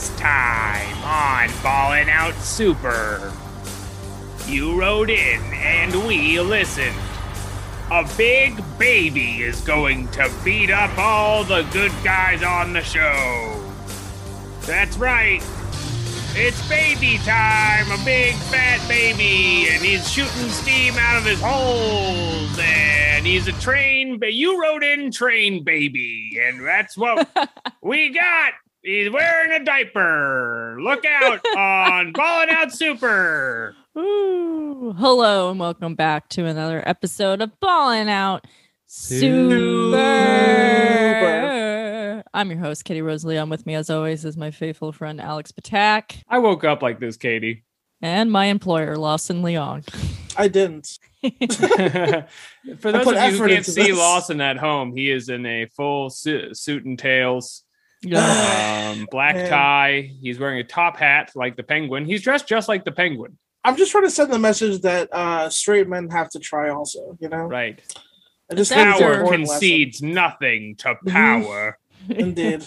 Last 0.00 0.16
time 0.16 1.04
on 1.04 1.62
Ballin' 1.62 2.08
Out 2.08 2.34
Super, 2.36 3.30
you 4.46 4.80
wrote 4.80 5.10
in 5.10 5.42
and 5.52 5.94
we 6.06 6.40
listened. 6.40 6.96
A 7.90 8.08
big 8.16 8.62
baby 8.78 9.42
is 9.42 9.60
going 9.60 10.08
to 10.12 10.32
beat 10.42 10.70
up 10.70 10.96
all 10.96 11.44
the 11.44 11.68
good 11.70 11.92
guys 12.02 12.42
on 12.42 12.72
the 12.72 12.80
show. 12.80 13.62
That's 14.62 14.96
right. 14.96 15.42
It's 16.34 16.66
baby 16.66 17.18
time, 17.18 17.90
a 17.90 18.02
big 18.02 18.34
fat 18.36 18.80
baby, 18.88 19.68
and 19.68 19.84
he's 19.84 20.10
shooting 20.10 20.48
steam 20.48 20.94
out 20.96 21.18
of 21.18 21.26
his 21.26 21.42
holes, 21.42 22.58
and 22.58 23.26
he's 23.26 23.48
a 23.48 23.52
train. 23.60 24.18
But 24.18 24.32
you 24.32 24.62
wrote 24.62 24.82
in 24.82 25.12
train 25.12 25.62
baby, 25.62 26.40
and 26.42 26.66
that's 26.66 26.96
what 26.96 27.28
we 27.82 28.08
got. 28.14 28.54
He's 28.82 29.10
wearing 29.10 29.60
a 29.60 29.64
diaper. 29.64 30.78
Look 30.80 31.04
out 31.04 31.40
on 31.56 32.12
Ballin' 32.12 32.48
Out 32.48 32.72
Super. 32.72 33.74
Ooh. 33.98 34.94
Hello 34.98 35.50
and 35.50 35.60
welcome 35.60 35.94
back 35.94 36.28
to 36.30 36.46
another 36.46 36.82
episode 36.88 37.42
of 37.42 37.50
Ballin' 37.60 38.08
Out 38.08 38.46
Super. 38.86 39.96
I'm 42.32 42.50
your 42.50 42.60
host, 42.60 42.84
Katie 42.86 43.02
Rosalie. 43.02 43.36
I'm 43.36 43.50
with 43.50 43.66
me 43.66 43.74
as 43.74 43.90
always 43.90 44.24
is 44.24 44.38
my 44.38 44.50
faithful 44.50 44.92
friend 44.92 45.20
Alex 45.20 45.52
Patak 45.52 46.22
I 46.28 46.38
woke 46.38 46.64
up 46.64 46.80
like 46.82 47.00
this, 47.00 47.18
Katie. 47.18 47.64
and 48.00 48.32
my 48.32 48.46
employer, 48.46 48.96
Lawson 48.96 49.42
Leong. 49.42 49.86
I 50.38 50.48
didn't. 50.48 50.98
For 51.22 52.92
those 52.92 53.06
of 53.06 53.14
you 53.14 53.38
who 53.38 53.46
can't 53.48 53.66
see 53.66 53.88
this. 53.88 53.98
Lawson 53.98 54.40
at 54.40 54.56
home, 54.56 54.96
he 54.96 55.10
is 55.10 55.28
in 55.28 55.44
a 55.44 55.66
full 55.66 56.08
su- 56.08 56.54
suit 56.54 56.86
and 56.86 56.98
tails, 56.98 57.64
Yeah. 58.02 58.92
um, 58.96 59.06
black 59.10 59.34
Man. 59.36 59.48
tie. 59.50 60.10
He's 60.20 60.38
wearing 60.38 60.58
a 60.60 60.64
top 60.64 60.96
hat 60.96 61.32
like 61.34 61.56
the 61.56 61.62
penguin. 61.62 62.04
He's 62.04 62.22
dressed 62.22 62.48
just 62.48 62.68
like 62.68 62.84
the 62.84 62.92
penguin. 62.92 63.36
I'm 63.64 63.76
just 63.76 63.92
trying 63.92 64.04
to 64.04 64.10
send 64.10 64.32
the 64.32 64.38
message 64.38 64.80
that 64.82 65.08
uh, 65.12 65.50
straight 65.50 65.86
men 65.88 66.08
have 66.10 66.30
to 66.30 66.38
try 66.38 66.70
also, 66.70 67.16
you 67.20 67.28
know? 67.28 67.44
Right. 67.44 67.78
I 68.50 68.54
just 68.54 68.70
That's 68.70 68.82
think 68.82 68.88
it's 68.94 69.00
Power 69.00 69.12
important 69.14 69.40
lesson. 69.42 69.54
concedes 69.54 70.02
nothing 70.02 70.76
to 70.76 70.94
Mhm. 71.04 71.12
power. 71.12 71.78
Indeed. 72.08 72.64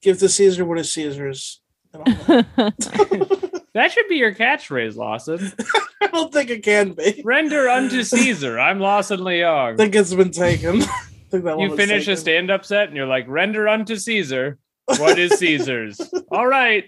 Give 0.00 0.18
to 0.18 0.28
Caesar 0.30 0.64
what 0.64 0.78
is 0.78 0.92
Caesar's. 0.94 1.60
that. 1.92 3.50
That 3.72 3.92
should 3.92 4.08
be 4.08 4.16
your 4.16 4.34
catchphrase, 4.34 4.96
Lawson. 4.96 5.52
I 6.02 6.08
don't 6.08 6.32
think 6.32 6.50
it 6.50 6.64
can 6.64 6.92
be. 6.94 7.22
Render 7.24 7.68
unto 7.68 8.02
Caesar. 8.02 8.58
I'm 8.58 8.80
Lawson 8.80 9.24
I 9.24 9.76
think 9.76 9.94
it's 9.94 10.12
been 10.12 10.32
taken. 10.32 10.82
I 10.82 10.86
think 11.30 11.44
that 11.44 11.56
You 11.56 11.70
was 11.70 11.78
finish 11.78 12.02
a 12.02 12.06
taken. 12.06 12.16
stand-up 12.16 12.64
set 12.64 12.88
and 12.88 12.96
you're 12.96 13.06
like, 13.06 13.26
render 13.28 13.68
unto 13.68 13.94
Caesar. 13.94 14.58
What 14.98 15.18
is 15.18 15.38
Caesar's? 15.38 16.00
All 16.30 16.46
right. 16.46 16.84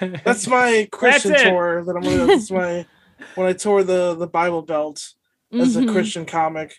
That's 0.00 0.46
my 0.46 0.88
Christian 0.90 1.34
it. 1.34 1.44
tour 1.44 1.84
that 1.84 1.96
I'm 1.96 2.02
gonna 2.02 2.26
that's 2.26 2.50
my 2.50 2.86
when 3.34 3.46
I 3.46 3.52
tour 3.52 3.82
the 3.84 4.14
the 4.14 4.26
Bible 4.26 4.62
Belt 4.62 5.12
as 5.52 5.76
a 5.76 5.82
Mhm. 5.82 5.92
Christian 5.92 6.24
comic. 6.26 6.74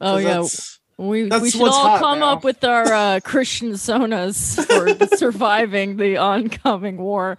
Oh 0.00 0.16
yeah. 0.16 0.28
that's- 0.28 0.78
We, 0.98 1.24
we 1.24 1.50
should 1.50 1.68
all 1.68 1.98
come 1.98 2.20
now. 2.20 2.32
up 2.32 2.42
with 2.44 2.64
our 2.64 2.90
uh, 2.90 3.20
Christian 3.24 3.72
sonas 3.72 4.56
for 4.66 5.16
surviving 5.16 5.98
the 5.98 6.16
oncoming 6.16 6.96
war. 6.96 7.36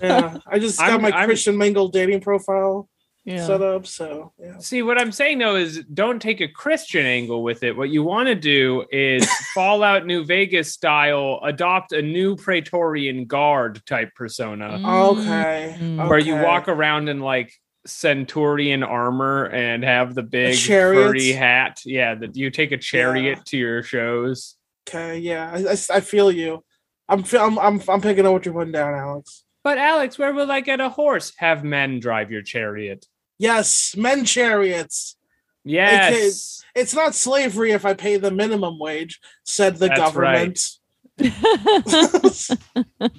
Yeah. 0.00 0.38
I 0.46 0.60
just 0.60 0.78
got 0.78 0.90
I'm- 0.90 1.02
my 1.02 1.10
I'm- 1.10 1.26
Christian 1.26 1.56
mingle 1.58 1.88
dating 1.88 2.20
profile 2.20 2.88
Yeah. 3.24 3.46
set 3.46 3.60
up. 3.60 3.86
So 3.86 4.32
yeah. 4.38 4.58
See, 4.58 4.82
what 4.82 4.98
I'm 5.00 5.12
saying 5.12 5.38
though 5.38 5.56
is 5.56 5.84
don't 5.92 6.20
take 6.22 6.40
a 6.40 6.48
Christian 6.48 7.04
angle 7.04 7.42
with 7.42 7.62
it. 7.62 7.76
What 7.76 7.90
you 7.90 8.02
want 8.02 8.28
to 8.28 8.34
do 8.34 8.84
is 8.90 9.28
Fallout 9.54 10.06
New 10.06 10.24
Vegas 10.24 10.72
style, 10.72 11.38
adopt 11.44 11.92
a 11.92 12.00
new 12.00 12.34
Praetorian 12.34 13.26
Guard 13.26 13.84
type 13.86 14.14
persona 14.14 14.80
Okay. 14.84 15.76
Mm. 15.78 16.08
where 16.08 16.18
you 16.18 16.34
walk 16.36 16.68
around 16.68 17.08
in 17.08 17.20
like 17.20 17.52
centurion 17.86 18.82
armor 18.82 19.46
and 19.46 19.84
have 19.84 20.14
the 20.14 20.22
big 20.22 20.56
chariot? 20.56 21.02
furry 21.08 21.32
hat. 21.32 21.80
Yeah, 21.84 22.14
that 22.14 22.36
you 22.36 22.50
take 22.50 22.72
a 22.72 22.78
chariot 22.78 23.44
to 23.46 23.56
your 23.58 23.82
shows. 23.82 24.56
Okay, 24.88 25.18
yeah, 25.18 25.50
I, 25.52 25.72
I, 25.72 25.96
I 25.98 26.00
feel 26.00 26.32
you. 26.32 26.64
I'm, 27.08 27.24
I'm 27.32 27.58
I'm 27.58 27.82
I'm 27.88 28.00
picking 28.00 28.24
up 28.26 28.32
what 28.32 28.44
you're 28.44 28.54
putting 28.54 28.72
down, 28.72 28.94
Alex. 28.94 29.44
But 29.62 29.78
Alex, 29.78 30.18
where 30.18 30.32
will 30.32 30.50
I 30.50 30.60
get 30.60 30.80
a 30.80 30.88
horse? 30.88 31.32
Have 31.36 31.64
men 31.64 32.00
drive 32.00 32.30
your 32.30 32.42
chariot. 32.42 33.06
Yes, 33.38 33.94
men 33.96 34.24
chariots. 34.24 35.16
Yes. 35.64 36.62
It's 36.74 36.94
not 36.94 37.14
slavery 37.14 37.72
if 37.72 37.84
I 37.84 37.94
pay 37.94 38.16
the 38.16 38.30
minimum 38.30 38.78
wage," 38.78 39.20
said 39.44 39.76
the 39.76 39.88
That's 39.88 40.00
government. 40.00 40.70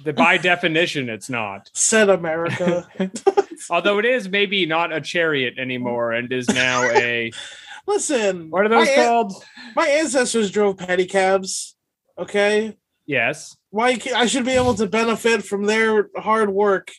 The, 0.04 0.12
by 0.12 0.36
definition, 0.38 1.08
it's 1.08 1.30
not. 1.30 1.70
said 1.72 2.08
America. 2.08 2.88
Although 3.70 3.98
it 3.98 4.04
is 4.04 4.28
maybe 4.28 4.66
not 4.66 4.92
a 4.92 5.00
chariot 5.00 5.54
anymore 5.58 6.12
and 6.12 6.32
is 6.32 6.48
now 6.48 6.82
a 6.90 7.30
Listen, 7.86 8.50
what 8.50 8.64
are 8.64 8.68
those 8.68 8.86
my, 8.86 8.92
an- 8.92 9.06
called? 9.08 9.44
my 9.76 9.86
ancestors 9.86 10.50
drove 10.50 10.76
pedicabs. 10.76 11.74
Okay, 12.18 12.76
Yes. 13.06 13.56
Why 13.72 13.96
can't, 13.96 14.14
I 14.16 14.26
should 14.26 14.44
be 14.44 14.52
able 14.52 14.74
to 14.74 14.86
benefit 14.86 15.44
from 15.44 15.64
their 15.64 16.08
hard 16.16 16.50
work," 16.50 16.92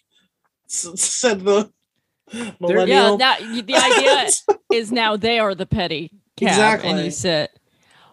said 0.67 1.41
the 1.45 1.71
yeah, 2.31 2.51
millennial. 2.59 3.17
that 3.17 3.39
the 3.39 3.75
idea 3.77 4.29
is 4.73 4.91
now 4.91 5.15
they 5.15 5.39
are 5.39 5.55
the 5.55 5.65
petty 5.65 6.11
cab 6.35 6.81
and 6.83 6.99
you 6.99 7.11
sit. 7.11 7.51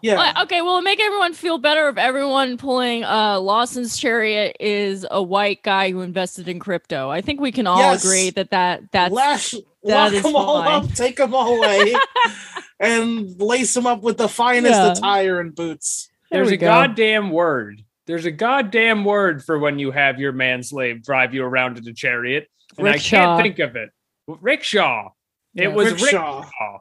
yeah, 0.01 0.15
Well, 0.15 0.43
okay, 0.43 0.61
well, 0.61 0.81
make 0.81 0.99
everyone 0.99 1.33
feel 1.33 1.57
better 1.57 1.89
if 1.89 1.97
everyone 1.97 2.57
pulling 2.57 3.03
uh 3.03 3.39
Lawson's 3.39 3.97
chariot 3.97 4.57
is 4.59 5.05
a 5.09 5.21
white 5.23 5.63
guy 5.63 5.91
who 5.91 6.01
invested 6.01 6.47
in 6.47 6.59
crypto. 6.59 7.09
I 7.09 7.21
think 7.21 7.39
we 7.41 7.51
can 7.51 7.65
all 7.67 7.79
Yes. 7.79 8.03
agree 8.05 8.29
that 8.31 8.51
that 8.51 8.91
that's 8.91 9.13
Lash, 9.13 9.51
that 9.51 9.63
lock 9.83 10.13
is 10.13 10.21
them 10.23 10.35
all 10.35 10.61
fine. 10.63 10.83
up, 10.85 10.93
take 10.93 11.17
them 11.17 11.33
all 11.33 11.55
away, 11.57 11.95
and 12.79 13.39
lace 13.41 13.73
them 13.73 13.87
up 13.87 14.01
with 14.03 14.17
the 14.17 14.29
finest 14.29 14.73
Yeah. 14.79 14.91
attire 14.91 15.39
and 15.39 15.55
boots. 15.55 16.09
There 16.29 16.39
There's 16.39 16.49
we 16.49 16.53
a 16.55 16.57
go. 16.57 16.67
goddamn 16.67 17.31
word. 17.31 17.83
There's 18.07 18.25
a 18.25 18.31
goddamn 18.31 19.05
word 19.05 19.43
for 19.43 19.59
when 19.59 19.79
you 19.79 19.91
have 19.91 20.19
your 20.19 20.33
manslave 20.33 21.03
drive 21.03 21.33
you 21.33 21.43
around 21.43 21.77
in 21.77 21.87
a 21.87 21.93
chariot, 21.93 22.47
and 22.77 22.87
I 22.87 22.97
can't 22.97 23.41
think 23.41 23.59
of 23.59 23.75
it. 23.75 23.89
Rickshaw. 24.27 25.09
It 25.55 25.63
Yeah. 25.63 25.67
was 25.69 25.91
Rickshaw. 26.01 26.39
rickshaw. 26.41 26.79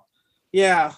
Yeah, 0.52 0.92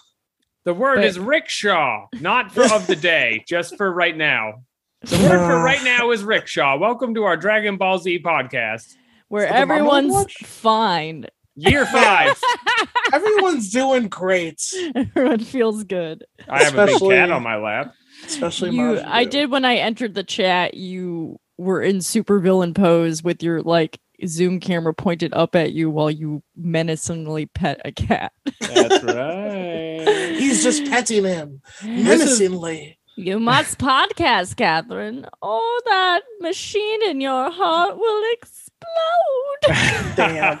The 0.65 0.73
word 0.73 0.95
But- 0.97 1.05
is 1.05 1.19
rickshaw, 1.19 2.07
not 2.21 2.53
for 2.53 2.63
of 2.63 2.87
the 2.87 2.95
day, 2.95 3.43
just 3.49 3.75
for 3.75 3.91
right 3.91 4.15
now. 4.15 4.63
The 5.01 5.17
word 5.17 5.39
for 5.39 5.57
Uh. 5.59 5.61
right 5.63 5.83
now 5.83 6.11
is 6.11 6.23
rickshaw. 6.23 6.77
Welcome 6.77 7.13
to 7.15 7.23
our 7.25 7.35
Dragon 7.35 7.75
Ball 7.75 7.97
Z 7.99 8.19
podcast. 8.23 8.93
where 9.27 9.43
that 9.49 9.59
the 9.61 9.65
Mama 9.65 9.73
everyone's 9.79 10.33
fine. 10.43 11.25
Year 11.55 11.85
five. 11.85 12.39
everyone's 13.13 13.71
doing 13.71 14.07
great, 14.07 14.61
Everyone 14.95 15.39
feels 15.39 15.83
good. 15.83 16.23
I 16.47 16.63
have 16.63 16.73
a 16.75 16.85
big 16.85 16.95
Especially- 16.95 17.15
cat 17.15 17.31
on 17.31 17.43
my 17.43 17.57
lap. 17.57 17.93
Especially 18.25 18.71
You, 18.71 18.99
I 19.05 19.25
did 19.25 19.51
when 19.51 19.65
I 19.65 19.75
entered 19.75 20.13
the 20.13 20.23
chat. 20.23 20.73
You 20.75 21.39
were 21.57 21.81
in 21.81 22.01
super 22.01 22.39
villain 22.39 22.73
pose 22.73 23.23
with 23.23 23.43
your 23.43 23.61
like 23.61 23.99
zoom 24.25 24.59
camera 24.59 24.93
pointed 24.93 25.33
up 25.33 25.55
at 25.55 25.73
you 25.73 25.89
while 25.89 26.09
you 26.11 26.41
menacingly 26.55 27.45
pet 27.47 27.81
a 27.85 27.91
cat. 27.91 28.31
That's 28.61 29.03
right. 29.03 30.35
He's 30.37 30.63
just 30.63 30.85
petting 30.85 31.25
him 31.25 31.61
This 31.81 32.21
is- 32.21 32.39
menacingly. 32.39 32.99
You 33.15 33.39
must 33.39 33.77
podcast, 33.77 34.55
Catherine. 34.55 35.27
Oh, 35.39 35.81
that 35.85 36.21
machine 36.41 37.03
in 37.07 37.21
your 37.21 37.51
heart 37.51 37.95
will 37.95 38.23
explode. 38.33 40.15
Damn. 40.15 40.59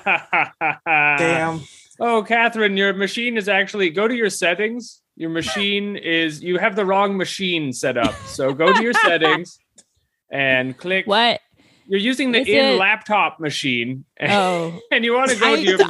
Damn. 1.17 1.61
Oh, 1.99 2.21
Catherine, 2.21 2.77
your 2.77 2.93
machine 2.93 3.37
is 3.37 3.49
actually 3.49 3.89
go 3.89 4.07
to 4.07 4.13
your 4.15 4.29
settings. 4.29 5.01
Your 5.15 5.29
machine 5.29 5.95
is 5.95 6.41
you 6.43 6.57
have 6.57 6.75
the 6.75 6.85
wrong 6.85 7.17
machine 7.17 7.71
set 7.73 7.97
up. 7.97 8.15
So 8.25 8.53
go 8.53 8.73
to 8.73 8.81
your 8.83 8.93
settings 9.05 9.59
and 10.31 10.77
click. 10.77 11.05
what? 11.07 11.39
You're 11.85 11.99
using 11.99 12.31
the 12.31 12.39
Is 12.39 12.47
in 12.47 12.65
it- 12.65 12.77
laptop 12.79 13.39
machine, 13.41 14.05
and, 14.17 14.31
Oh, 14.33 14.79
and 14.89 15.03
you 15.03 15.13
want 15.13 15.31
to 15.31 15.37
go 15.39 15.53
I- 15.53 15.55
to 15.57 15.61
your 15.61 15.77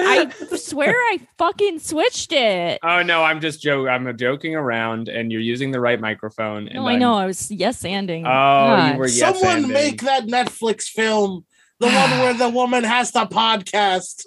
I 0.00 0.30
swear 0.56 0.90
I 0.94 1.18
fucking 1.38 1.80
switched 1.80 2.32
it. 2.32 2.78
Oh 2.84 3.02
no, 3.02 3.22
I'm 3.24 3.40
just 3.40 3.60
joking. 3.60 3.88
I'm 3.88 4.16
joking 4.16 4.54
around, 4.54 5.08
and 5.08 5.30
you're 5.32 5.40
using 5.40 5.70
the 5.72 5.80
right 5.80 6.00
microphone. 6.00 6.66
And 6.68 6.76
No, 6.76 6.86
I 6.86 6.92
I'm- 6.92 7.00
know. 7.00 7.14
I 7.14 7.26
was 7.26 7.50
yes 7.50 7.82
anding. 7.82 8.20
Oh, 8.20 8.24
God. 8.24 8.92
you 8.92 8.98
were 8.98 9.08
yes 9.08 9.40
Someone 9.40 9.70
make 9.72 10.02
that 10.02 10.26
Netflix 10.26 10.84
film, 10.84 11.44
the 11.80 11.86
one 11.86 12.10
where 12.20 12.34
the 12.34 12.48
woman 12.48 12.84
has 12.84 13.10
to 13.12 13.26
podcast. 13.26 14.24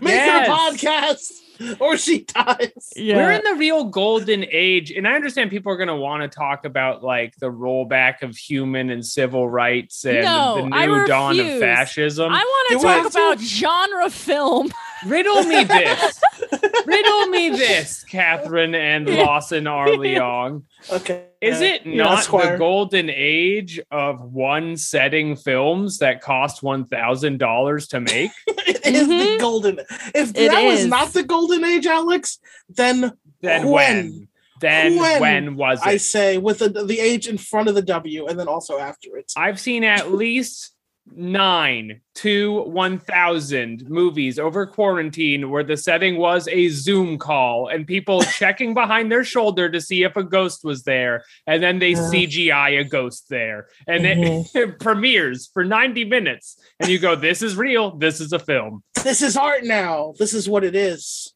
make 0.00 0.14
Yes. 0.14 0.46
her 0.46 0.54
podcast, 0.54 1.32
or 1.80 1.96
she 1.96 2.20
dies. 2.22 2.92
Yeah. 2.96 3.16
We're 3.16 3.32
in 3.32 3.42
the 3.44 3.54
real 3.54 3.84
golden 3.84 4.44
age, 4.50 4.90
and 4.90 5.06
I 5.06 5.14
understand 5.14 5.50
people 5.50 5.72
are 5.72 5.76
going 5.76 5.88
to 5.88 5.96
want 5.96 6.22
to 6.22 6.28
talk 6.28 6.64
about 6.64 7.02
like 7.02 7.36
the 7.36 7.50
rollback 7.50 8.22
of 8.22 8.36
human 8.36 8.90
and 8.90 9.04
civil 9.04 9.48
rights 9.48 10.04
and 10.04 10.24
No, 10.24 10.56
the 10.56 10.86
new 10.86 11.06
dawn 11.06 11.38
of 11.38 11.58
fascism. 11.58 12.32
I 12.32 12.38
want 12.38 12.80
to 12.80 12.86
talk 12.86 13.10
about 13.10 13.40
genre 13.40 14.10
film. 14.10 14.70
Riddle 15.06 15.42
me 15.44 15.64
this. 15.64 16.20
Riddle 16.86 17.26
me 17.28 17.50
this, 17.50 18.04
Catherine 18.04 18.74
and 18.74 19.08
Lawson 19.08 19.66
R. 19.66 19.86
Leong. 19.88 20.64
Okay. 20.90 21.26
Is 21.40 21.60
it 21.60 21.86
Yeah, 21.86 22.04
not 22.04 22.24
the 22.26 22.56
golden 22.58 23.08
age 23.10 23.80
of 23.90 24.20
one 24.20 24.76
setting 24.76 25.36
films 25.36 25.98
that 25.98 26.20
cost 26.20 26.62
one 26.62 26.84
thousand 26.86 27.38
dollars 27.38 27.88
to 27.88 28.00
make? 28.00 28.30
it 28.46 28.86
is 28.86 29.08
the 29.08 29.14
Mhm. 29.14 29.40
golden. 29.40 29.80
If 30.14 30.30
It 30.36 30.50
that 30.50 30.64
was 30.64 30.86
not 30.86 31.12
the 31.12 31.22
golden 31.22 31.64
age, 31.64 31.86
Alex, 31.86 32.38
then 32.68 33.12
Then 33.40 33.68
When? 33.68 33.72
when? 33.72 34.28
Then 34.60 34.96
When? 34.96 35.20
when, 35.22 35.56
was 35.56 35.80
it? 35.80 35.86
I 35.86 35.96
say 35.96 36.36
with 36.36 36.58
the 36.58 36.68
the 36.68 37.00
age 37.00 37.26
in 37.26 37.38
front 37.38 37.68
of 37.70 37.74
the 37.74 37.80
W, 37.82 38.26
and 38.26 38.38
then 38.38 38.48
also 38.48 38.78
after 38.78 39.16
it. 39.16 39.32
I've 39.34 39.58
seen 39.58 39.82
at 39.84 40.12
least 40.12 40.72
nine 41.12 42.00
to 42.14 42.62
1000 42.62 43.88
movies 43.88 44.38
over 44.38 44.66
quarantine 44.66 45.50
where 45.50 45.64
the 45.64 45.76
setting 45.76 46.16
was 46.18 46.46
a 46.48 46.68
Zoom 46.68 47.18
call 47.18 47.68
and 47.68 47.86
people 47.86 48.22
checking 48.38 48.74
behind 48.74 49.10
their 49.10 49.24
shoulder 49.24 49.68
to 49.70 49.80
see 49.80 50.02
if 50.02 50.16
a 50.16 50.22
ghost 50.22 50.64
was 50.64 50.84
there. 50.84 51.24
And 51.46 51.62
then 51.62 51.78
they 51.78 51.90
Yeah. 51.90 52.10
CGI 52.12 52.80
a 52.80 52.84
ghost 52.84 53.26
there. 53.28 53.68
And 53.86 54.06
it, 54.06 54.18
Mm-hmm. 54.18 54.58
it 54.58 54.80
premieres 54.80 55.48
for 55.52 55.64
90 55.64 56.04
minutes. 56.04 56.56
And 56.78 56.88
you 56.88 56.98
go, 56.98 57.16
This 57.16 57.42
is 57.42 57.56
real. 57.56 57.96
This 57.96 58.20
is 58.20 58.32
a 58.32 58.38
film. 58.38 58.82
This 59.02 59.22
is 59.22 59.36
art 59.36 59.64
now. 59.64 60.14
This 60.18 60.34
is 60.34 60.48
what 60.48 60.62
it 60.64 60.74
is. 60.76 61.34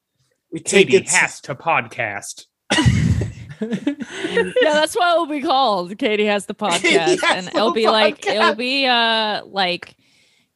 We 0.53 0.61
take 0.61 0.87
Katie 0.89 0.99
it. 0.99 1.09
has 1.11 1.41
to 1.43 1.55
podcast. 1.55 2.47
yeah, 3.71 4.73
that's 4.73 4.95
what 4.97 5.13
it'll 5.13 5.27
be 5.27 5.43
called. 5.43 5.97
Katie 5.99 6.27
has 6.27 6.47
the 6.47 6.55
podcast, 6.55 6.81
Katie 6.81 7.19
and 7.31 7.49
it'll 7.49 7.73
be 7.73 7.87
like 7.89 8.27
it'll 8.27 8.55
be 8.55 8.87
uh 8.87 9.45
like 9.47 9.97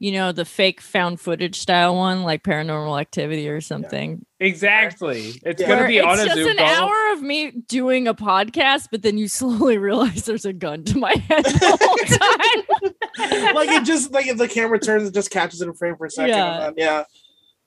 you 0.01 0.13
know 0.13 0.31
the 0.31 0.45
fake 0.45 0.81
found 0.81 1.21
footage 1.21 1.59
style 1.61 1.97
one, 1.97 2.23
like 2.23 2.43
Paranormal 2.45 3.01
Activity 3.01 3.49
or 3.49 3.61
something. 3.61 4.25
Exactly. 4.41 5.33
It's 5.45 5.61
Yeah. 5.61 5.67
going 5.67 5.81
to 5.81 5.89
be 5.89 6.01
on 6.01 6.13
it's 6.15 6.23
a 6.23 6.27
just 6.27 6.37
Zoom 6.39 6.49
an 6.51 6.57
call. 6.59 6.67
hour 6.89 7.13
of 7.15 7.23
me 7.23 7.51
doing 7.51 8.07
a 8.07 8.15
podcast, 8.15 8.87
but 8.93 9.03
then 9.03 9.19
you 9.19 9.27
slowly 9.29 9.77
realize 9.79 10.25
there's 10.25 10.45
a 10.45 10.53
gun 10.53 10.85
to 10.85 10.99
my 10.99 11.13
head 11.15 11.45
the 11.45 11.79
whole 11.81 12.85
time. 13.43 13.55
like 13.57 13.69
it 13.71 13.85
just 13.85 14.13
like 14.13 14.29
if 14.29 14.39
the 14.39 14.47
camera 14.47 14.79
turns, 14.79 15.09
it 15.09 15.15
just 15.15 15.31
catches 15.33 15.61
it 15.63 15.67
in 15.67 15.75
frame 15.75 15.97
for 15.97 16.07
a 16.07 16.11
second. 16.11 16.29
Yeah. 16.37 16.55
And 16.55 16.63
then, 16.63 16.75
yeah. 16.77 17.05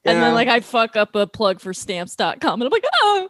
And 0.03 0.21
then 0.21 0.33
like 0.33 0.47
I 0.47 0.61
fuck 0.61 0.95
up 0.95 1.15
a 1.15 1.27
plug 1.27 1.59
for 1.59 1.73
stamps.com 1.73 2.33
and 2.61 2.63
I'm 2.63 2.69
like, 2.71 2.85
oh 3.01 3.29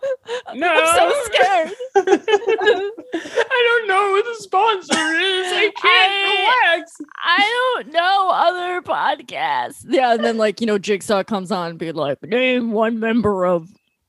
No. 0.56 0.68
I'm 0.73 0.95
so 0.95 1.23
scared. 1.25 1.71
I 1.95 3.68
don't 3.68 3.88
know 3.88 4.15
who 4.15 4.23
the 4.23 4.35
sponsor 4.39 4.94
is. 4.94 5.51
I 5.53 5.71
can't 5.81 6.12
I- 6.13 6.73
relax. 6.77 6.91
I 7.25 7.73
don't 7.83 7.94
know 7.94 8.29
other 8.33 8.81
podcasts. 8.81 9.85
Yeah, 9.88 10.13
and 10.13 10.23
then 10.23 10.38
like 10.38 10.62
you 10.62 10.68
know, 10.68 10.77
Jigsaw 10.77 11.23
comes 11.23 11.51
on 11.51 11.71
and 11.71 11.79
be 11.79 11.91
like, 11.91 12.21
name 12.23 12.71
one 12.71 13.00
member 13.00 13.45
of 13.45 13.67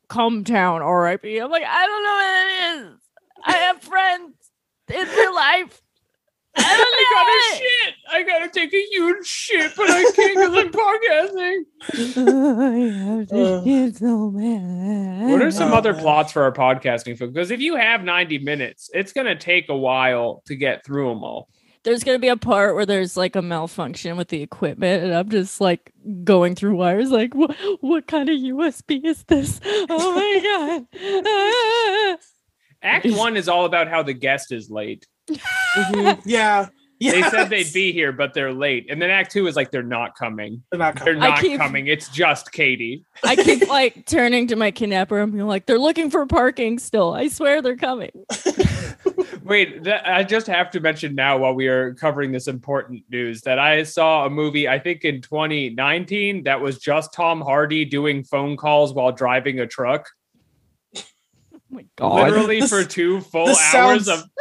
Cumtown, 0.09 0.83
R.I.P. 0.83 1.39
I'm 1.39 1.51
like, 1.51 1.65
I 1.67 1.87
don't 1.87 2.05
know 2.05 2.13
what 2.13 2.87
it 2.87 2.93
is. 2.93 2.99
I 3.45 3.53
have 3.65 3.83
friends 3.83 4.35
in 4.93 5.09
real 5.09 5.35
life. 5.35 5.83
I 6.57 6.63
I 6.65 7.05
gotta 7.15 7.59
shit. 7.59 7.95
I 8.11 8.23
gotta 8.23 8.49
take 8.51 8.75
a 8.75 8.83
huge 8.91 9.27
shit, 9.27 9.73
but 9.77 9.91
I 9.91 10.03
can't 10.15 10.37
because 10.37 10.55
I'm 10.55 10.71
podcasting. 10.71 12.17
know. 12.27 12.61
I 12.61 13.17
have 13.19 13.29
to 13.29 13.55
Uh. 13.57 13.65
shit 13.65 13.97
so 13.97 14.31
bad. 14.31 15.31
What 15.31 15.43
are 15.43 15.51
some 15.51 15.73
Oh, 15.73 15.77
other 15.77 15.93
man. 15.95 16.03
plots 16.03 16.33
for 16.33 16.43
our 16.43 16.53
podcasting 16.53 17.17
film? 17.19 17.33
Because 17.33 17.51
if 17.51 17.61
you 17.61 17.77
have 17.77 18.05
90 18.05 18.39
minutes, 18.41 18.91
it's 18.93 19.13
gonna 19.13 19.35
take 19.37 19.69
a 19.69 19.77
while 19.77 20.43
to 20.47 20.55
get 20.55 20.85
through 20.85 21.09
them 21.09 21.25
all. 21.25 21.49
There's 21.85 22.05
gonna 22.05 22.19
be 22.21 22.29
a 22.29 22.37
part 22.37 22.75
where 22.77 22.87
there's 22.87 23.17
like 23.17 23.35
a 23.35 23.43
malfunction 23.43 24.17
with 24.17 24.29
the 24.29 24.41
equipment, 24.43 25.03
and 25.05 25.13
I'm 25.15 25.29
just 25.31 25.61
like 25.61 25.93
going 26.23 26.55
through 26.55 26.77
wires, 26.77 27.11
like, 27.11 27.35
what, 27.35 27.57
what 27.81 28.07
kind 28.07 28.29
of 28.29 28.37
USB 28.37 29.05
is 29.05 29.25
this? 29.25 29.59
Oh 29.91 30.15
my 30.15 30.87
god! 32.13 32.19
Act 32.83 33.07
one 33.11 33.37
is 33.37 33.49
all 33.49 33.65
about 33.65 33.89
how 33.89 34.03
the 34.03 34.13
guest 34.15 34.53
is 34.53 34.71
late. 34.71 35.07
Mhm. 35.31 36.21
yeah. 36.25 36.69
Yeah. 36.99 37.11
They 37.11 37.23
said 37.31 37.51
they'd 37.51 37.73
be 37.73 37.91
here, 37.93 38.13
but 38.13 38.33
they're 38.33 38.53
late. 38.53 38.87
And 38.89 39.03
then 39.03 39.11
Act 39.11 39.33
two 39.33 39.49
is 39.49 39.57
like 39.57 39.73
they're 39.73 39.83
not 39.83 40.17
coming. 40.17 40.63
They're 40.71 40.79
not 40.79 40.95
coming. 40.95 41.15
They're 41.19 41.21
coming. 41.21 41.31
Not 41.35 41.41
keep- 41.41 41.59
coming. 41.61 41.87
It's 41.89 42.09
just 42.09 42.53
Katie. 42.53 43.05
I 43.25 43.35
keep 43.35 43.67
like 43.69 44.07
turning 44.07 44.47
to 44.47 44.55
my 44.55 44.71
kidnapper 44.71 45.19
and 45.19 45.33
being 45.33 45.49
like, 45.49 45.67
they're 45.67 45.81
looking 45.81 46.11
for 46.11 46.25
parking 46.27 46.79
still. 46.79 47.13
I 47.13 47.27
swear 47.27 47.61
they're 47.61 47.77
coming. 47.77 48.13
Wait, 49.43 49.83
th- 49.83 50.01
I 50.05 50.23
just 50.23 50.47
have 50.47 50.71
to 50.71 50.79
mention 50.81 51.17
now 51.17 51.39
while 51.39 51.55
we 51.55 51.67
are 51.67 51.93
covering 51.95 52.31
this 52.31 52.47
important 52.47 53.03
news 53.11 53.41
that 53.43 53.59
I 53.59 53.83
saw 53.83 54.25
a 54.25 54.31
movie, 54.31 54.69
I 54.69 54.79
think 54.79 55.03
in 55.05 55.21
2019, 55.23 56.45
that 56.45 56.61
was 56.61 56.79
just 56.79 57.13
Tom 57.13 57.41
Hardy 57.41 57.85
doing 57.85 58.23
phone 58.23 58.57
calls 58.57 58.95
while 58.95 59.11
driving 59.11 59.59
a 59.59 59.67
truck. 59.67 60.09
Oh 61.73 61.77
my 61.77 61.87
god. 61.97 62.31
Literally 62.31 62.61
This- 62.61 62.71
for 62.71 62.85
two 62.85 63.21
full 63.23 63.49
hours 63.49 63.59
sounds- 63.59 64.09
of. 64.09 64.25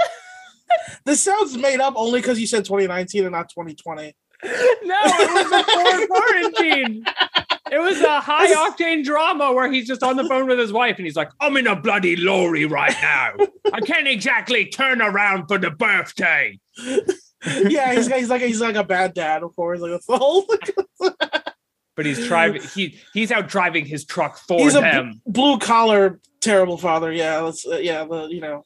This 1.06 1.22
sounds 1.22 1.58
made 1.58 1.80
up 1.80 1.96
only 1.98 2.22
because 2.22 2.40
you 2.40 2.46
said 2.48 2.64
2019 2.64 3.24
and 3.24 3.32
not 3.32 3.50
2020. 3.50 4.16
No, 4.44 4.50
it 5.04 5.34
was 5.34 5.66
before 5.66 6.08
quarantine. 6.18 7.04
It 7.72 7.80
was 7.80 8.00
a 8.02 8.20
high 8.22 8.54
octane 8.54 9.04
drama 9.04 9.52
where 9.52 9.72
he's 9.72 9.88
just 9.88 10.02
on 10.04 10.16
the 10.16 10.24
phone 10.28 10.48
with 10.48 10.60
his 10.60 10.72
wife 10.72 10.98
and 10.98 11.06
he's 11.06 11.16
like, 11.16 11.30
I'm 11.40 11.58
in 11.58 11.68
a 11.68 11.76
bloody 11.76 12.16
lorry 12.16 12.66
right 12.66 12.96
now. 13.02 13.34
I 13.74 13.82
can't 13.82 14.08
exactly 14.08 14.66
turn 14.68 15.02
around 15.02 15.48
for 15.48 15.58
the 15.58 15.72
birthday. 15.72 16.60
yeah, 17.68 17.94
he's, 17.94 18.08
he's 18.08 18.30
like 18.30 18.42
he's 18.42 18.62
like 18.62 18.76
a 18.76 18.84
bad 18.84 19.14
dad, 19.14 19.44
of 19.44 19.56
course. 19.56 19.80
Like 19.82 19.92
that's 19.92 20.06
the 20.06 20.18
whole. 20.18 20.46
But 21.96 22.06
he's 22.06 22.26
driving 22.28 22.62
he 22.76 23.00
he's 23.14 23.32
out 23.32 23.48
driving 23.50 23.86
his 23.86 24.06
truck 24.06 24.38
for 24.38 24.60
He's 24.60 24.76
a 24.76 24.82
them. 24.82 25.22
blue 25.26 25.58
collar 25.60 26.20
terrible 26.42 26.78
father. 26.78 27.12
Yeah, 27.12 27.42
that's 27.42 27.66
uh, 27.68 27.78
yeah. 27.78 28.04
The 28.06 28.28
you 28.28 28.42
know. 28.42 28.64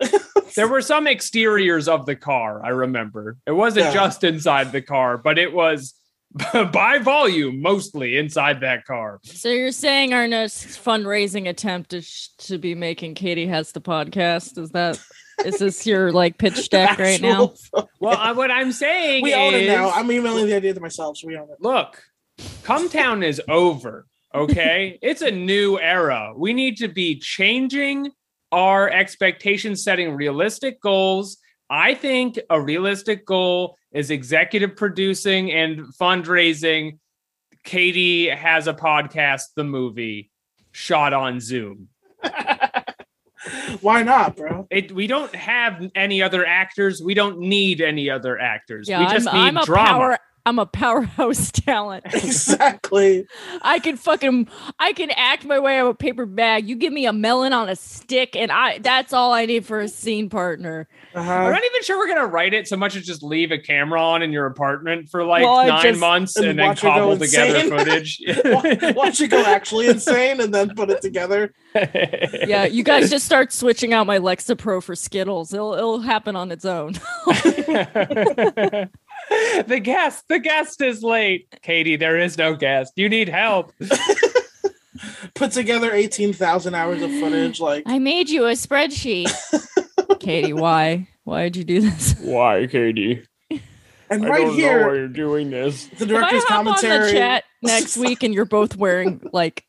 There 0.56 0.66
were 0.66 0.80
some 0.80 1.06
exteriors 1.06 1.88
of 1.88 2.06
the 2.06 2.16
car, 2.16 2.64
I 2.64 2.70
remember. 2.70 3.36
It 3.46 3.52
wasn't 3.52 3.86
Yeah. 3.86 3.92
just 3.92 4.24
inside 4.24 4.72
the 4.72 4.80
car, 4.80 5.18
but 5.18 5.38
it 5.38 5.52
was 5.52 5.94
by 6.72 6.98
volume 6.98 7.60
mostly 7.60 8.16
inside 8.16 8.60
that 8.62 8.84
car. 8.86 9.20
So 9.24 9.50
you're 9.50 9.70
saying 9.72 10.14
our 10.14 10.26
next 10.26 10.82
fundraising 10.82 11.48
attempt 11.48 11.92
is 11.92 12.06
sh- 12.08 12.28
to 12.46 12.58
be 12.58 12.74
making 12.74 13.14
Katie 13.14 13.46
has 13.46 13.72
the 13.72 13.80
podcast? 13.82 14.56
Is 14.58 14.70
that 14.70 14.98
is 15.44 15.58
this 15.58 15.86
your 15.86 16.12
like 16.12 16.38
pitch 16.38 16.70
deck 16.70 16.98
right 16.98 17.20
now? 17.20 17.52
Actual- 17.52 17.90
Well, 18.00 18.16
I- 18.16 18.32
what 18.32 18.50
I'm 18.50 18.72
saying 18.72 19.22
we 19.22 19.34
own 19.34 19.54
it 19.54 19.66
now. 19.68 19.90
I'm 19.90 20.10
emailing 20.10 20.46
the 20.46 20.54
idea 20.56 20.72
to 20.74 20.80
myself, 20.80 21.18
so 21.18 21.28
we 21.28 21.36
own 21.36 21.48
it. 21.50 21.58
look, 21.60 22.02
Cumtown 22.64 23.22
is 23.24 23.40
over. 23.48 24.06
Okay. 24.34 24.98
it's 25.02 25.22
a 25.22 25.30
new 25.30 25.78
era. 25.78 26.32
We 26.36 26.52
need 26.52 26.76
to 26.78 26.88
be 26.88 27.18
changing 27.18 28.10
our 28.52 28.88
expectations, 28.88 29.82
setting 29.82 30.14
realistic 30.14 30.80
goals. 30.80 31.38
I 31.70 31.94
think 31.94 32.38
a 32.48 32.60
realistic 32.60 33.26
goal 33.26 33.76
is 33.92 34.10
executive 34.10 34.76
producing 34.76 35.52
and 35.52 35.80
fundraising. 36.00 36.98
Katie 37.64 38.28
has 38.28 38.66
a 38.66 38.74
podcast, 38.74 39.42
the 39.54 39.64
movie, 39.64 40.30
shot 40.72 41.12
on 41.12 41.40
Zoom. 41.40 41.88
Why 43.80 44.02
not, 44.02 44.36
bro? 44.36 44.66
It, 44.70 44.92
we 44.92 45.06
don't 45.06 45.34
have 45.34 45.82
any 45.94 46.22
other 46.22 46.44
actors. 46.44 47.02
We 47.02 47.14
don't 47.14 47.38
need 47.38 47.80
any 47.80 48.10
other 48.10 48.38
actors. 48.38 48.88
Yeah, 48.88 49.00
we 49.00 49.12
just 49.12 49.28
I'm, 49.28 49.34
need 49.34 49.48
I'm 49.48 49.56
a 49.58 49.64
drama. 49.64 49.88
power. 49.88 50.18
I'm 50.48 50.58
a 50.58 50.64
powerhouse 50.66 51.50
talent. 51.52 52.04
exactly. 52.06 53.26
I 53.60 53.78
can 53.80 53.96
fucking 53.98 54.48
I 54.78 54.94
can 54.94 55.10
act 55.10 55.44
my 55.44 55.58
way 55.58 55.78
out 55.78 55.82
of 55.88 55.90
a 55.90 55.94
paper 55.94 56.24
bag. 56.24 56.66
You 56.66 56.74
give 56.74 56.92
me 56.92 57.04
a 57.04 57.12
melon 57.12 57.52
on 57.52 57.68
a 57.68 57.76
stick, 57.76 58.34
and 58.34 58.50
I 58.50 58.78
that's 58.78 59.12
all 59.12 59.32
I 59.34 59.44
need 59.44 59.66
for 59.66 59.78
a 59.80 59.88
scene 59.88 60.30
partner. 60.30 60.88
I'm 61.14 61.20
Uh-huh. 61.20 61.50
not 61.50 61.62
even 61.64 61.82
sure 61.82 61.98
we're 61.98 62.08
gonna 62.08 62.26
write 62.26 62.54
it 62.54 62.66
so 62.66 62.76
much 62.78 62.96
as 62.96 63.04
just 63.04 63.22
leave 63.22 63.50
a 63.50 63.58
camera 63.58 64.00
on 64.02 64.22
in 64.22 64.32
your 64.32 64.46
apartment 64.46 65.10
for 65.10 65.22
like 65.24 65.44
Well, 65.44 65.66
nine 65.66 65.82
just- 65.82 66.00
months 66.00 66.36
and 66.36 66.46
and, 66.46 66.58
then 66.58 66.66
watch 66.68 66.80
go 66.80 66.88
cobble 66.92 67.18
together 67.18 67.56
insane. 67.58 67.70
footage. 67.78 68.22
Wa- 68.44 68.92
Watch 68.94 69.20
it 69.20 69.28
go 69.28 69.44
actually 69.44 69.88
insane 69.88 70.40
and 70.40 70.54
then 70.54 70.70
put 70.74 70.88
it 70.90 71.02
together. 71.02 71.52
Yeah, 72.48 72.64
you 72.64 72.82
guys 72.82 73.10
just 73.10 73.26
start 73.26 73.52
switching 73.52 73.92
out 73.92 74.06
my 74.06 74.18
Lexapro 74.18 74.82
for 74.82 74.94
Skittles. 74.96 75.52
It'll 75.52 75.74
it'll 75.74 76.00
happen 76.00 76.34
on 76.34 76.50
its 76.50 76.64
own. 76.64 76.94
the 79.66 79.80
guest, 79.82 80.24
the 80.28 80.38
guest 80.38 80.80
is 80.80 81.02
late. 81.02 81.46
Katie, 81.62 81.96
there 81.96 82.18
is 82.18 82.38
no 82.38 82.54
guest. 82.54 82.92
You 82.96 83.08
need 83.08 83.28
help. 83.28 83.72
put 85.34 85.52
together 85.52 85.92
eighteen 85.92 86.32
thousand 86.32 86.74
hours 86.74 87.02
of 87.02 87.10
footage. 87.10 87.60
Like 87.60 87.84
I 87.86 87.98
made 87.98 88.28
you 88.30 88.46
a 88.46 88.52
spreadsheet. 88.52 89.30
Katie, 90.20 90.52
why? 90.52 91.08
Why 91.24 91.44
did 91.44 91.56
you 91.56 91.64
do 91.64 91.80
this? 91.82 92.14
Why, 92.20 92.66
Katie? 92.66 93.24
and 94.10 94.24
right 94.24 94.50
here, 94.52 94.94
you're 94.94 95.08
doing 95.08 95.50
this. 95.50 95.86
the 95.86 96.04
If 96.04 96.08
director's 96.08 96.44
I 96.48 96.54
hop 96.54 96.58
on 96.58 96.64
the 96.66 96.72
commentary. 96.72 97.12
chat 97.12 97.44
next 97.62 97.96
week 97.96 98.22
and 98.22 98.32
you're 98.32 98.46
both 98.46 98.76
wearing 98.76 99.20
like 99.32 99.64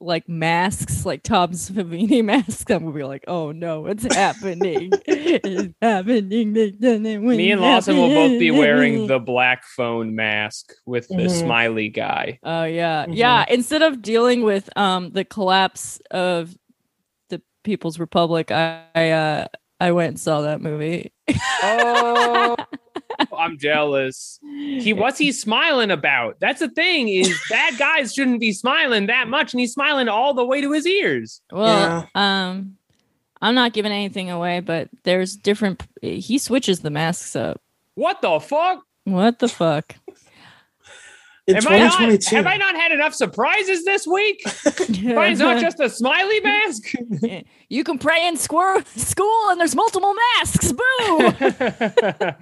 like 0.00 0.28
masks, 0.28 1.04
like 1.04 1.22
Tom 1.22 1.50
Savini 1.52 2.24
masks, 2.24 2.64
I'm 2.70 2.84
gonna 2.84 2.92
be 2.92 3.02
like, 3.04 3.24
oh 3.26 3.50
no, 3.52 3.86
it's 3.86 4.04
happening. 4.04 4.92
it's 5.06 5.74
happening. 5.82 6.52
Me 6.52 7.50
and 7.50 7.60
Lawson 7.60 7.96
will 7.96 8.08
both 8.08 8.38
be 8.38 8.50
wearing 8.50 9.06
the 9.08 9.18
black 9.18 9.64
phone 9.64 10.14
mask 10.14 10.72
with 10.86 11.08
the 11.08 11.14
Mhm. 11.14 11.42
smiley 11.42 11.88
guy. 11.88 12.38
Oh 12.44 12.64
yeah, 12.64 13.06
Mhm. 13.06 13.16
yeah. 13.16 13.44
Instead 13.48 13.82
of 13.82 14.00
dealing 14.02 14.42
with 14.42 14.70
um 14.76 15.10
the 15.10 15.24
collapse 15.24 16.00
of 16.10 16.56
the 17.28 17.42
People's 17.64 17.98
Republic, 17.98 18.50
I, 18.52 18.84
I 18.94 19.10
uh 19.10 19.46
I 19.80 19.92
went 19.92 20.08
and 20.10 20.20
saw 20.20 20.42
that 20.42 20.60
movie. 20.60 21.12
Oh, 21.62 22.56
I'm 23.36 23.58
jealous. 23.58 24.38
He 24.42 24.92
what's 24.92 25.18
he 25.18 25.32
smiling 25.32 25.90
about? 25.90 26.38
That's 26.40 26.60
the 26.60 26.68
thing 26.68 27.08
is 27.08 27.38
bad 27.50 27.78
guys 27.78 28.14
shouldn't 28.14 28.40
be 28.40 28.52
smiling 28.52 29.06
that 29.06 29.28
much, 29.28 29.52
and 29.52 29.60
he's 29.60 29.72
smiling 29.72 30.08
all 30.08 30.34
the 30.34 30.44
way 30.44 30.60
to 30.60 30.72
his 30.72 30.86
ears. 30.86 31.40
Well, 31.52 32.08
um, 32.14 32.76
I'm 33.40 33.54
not 33.54 33.72
giving 33.72 33.92
anything 33.92 34.30
away, 34.30 34.60
but 34.60 34.88
there's 35.04 35.36
different. 35.36 35.82
He 36.02 36.38
switches 36.38 36.80
the 36.80 36.90
masks 36.90 37.36
up. 37.36 37.60
What 37.94 38.22
the 38.22 38.38
fuck? 38.40 38.84
What 39.04 39.38
the 39.38 39.48
fuck? 39.48 39.96
In 41.48 41.56
Am 41.56 41.66
I 41.66 41.78
not, 41.78 42.24
have 42.24 42.46
I 42.46 42.56
not 42.58 42.74
had 42.74 42.92
enough 42.92 43.14
surprises 43.14 43.82
this 43.86 44.06
week? 44.06 44.42
Why 44.64 45.28
it's 45.28 45.40
not 45.40 45.60
just 45.62 45.80
a 45.80 45.88
smiley 45.88 46.40
mask? 46.40 46.92
you 47.70 47.84
can 47.84 47.98
pray 47.98 48.28
in 48.28 48.36
squir- 48.36 48.84
school, 48.98 49.48
and 49.48 49.58
there's 49.58 49.74
multiple 49.74 50.14
masks. 50.36 50.72
Boo! 50.72 50.78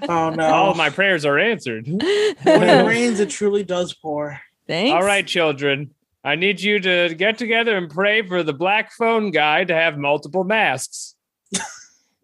oh 0.08 0.30
no! 0.30 0.44
All 0.52 0.72
of 0.72 0.76
my 0.76 0.90
prayers 0.90 1.25
are 1.25 1.38
answered. 1.38 1.86
when 1.86 2.00
it 2.02 2.86
rains, 2.86 3.20
it 3.20 3.30
truly 3.30 3.62
does 3.62 3.94
pour. 3.94 4.40
Thanks. 4.66 4.92
All 4.92 5.04
right, 5.04 5.25
children. 5.25 5.92
I 6.25 6.34
need 6.34 6.60
you 6.60 6.80
to 6.80 7.14
get 7.14 7.38
together 7.38 7.76
and 7.76 7.88
pray 7.88 8.26
for 8.26 8.42
the 8.42 8.52
black 8.52 8.90
phone 8.92 9.30
guy 9.30 9.62
to 9.62 9.75
have 9.75 9.96
multiple 9.96 10.42
masks. 10.42 11.14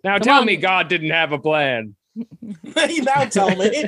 Now 0.03 0.15
Come 0.15 0.21
tell 0.21 0.41
on. 0.41 0.47
me 0.47 0.57
God 0.57 0.89
didn't 0.89 1.11
have 1.11 1.31
a 1.31 1.39
plan. 1.39 1.95
now 2.75 3.25
tell 3.27 3.55
me. 3.55 3.85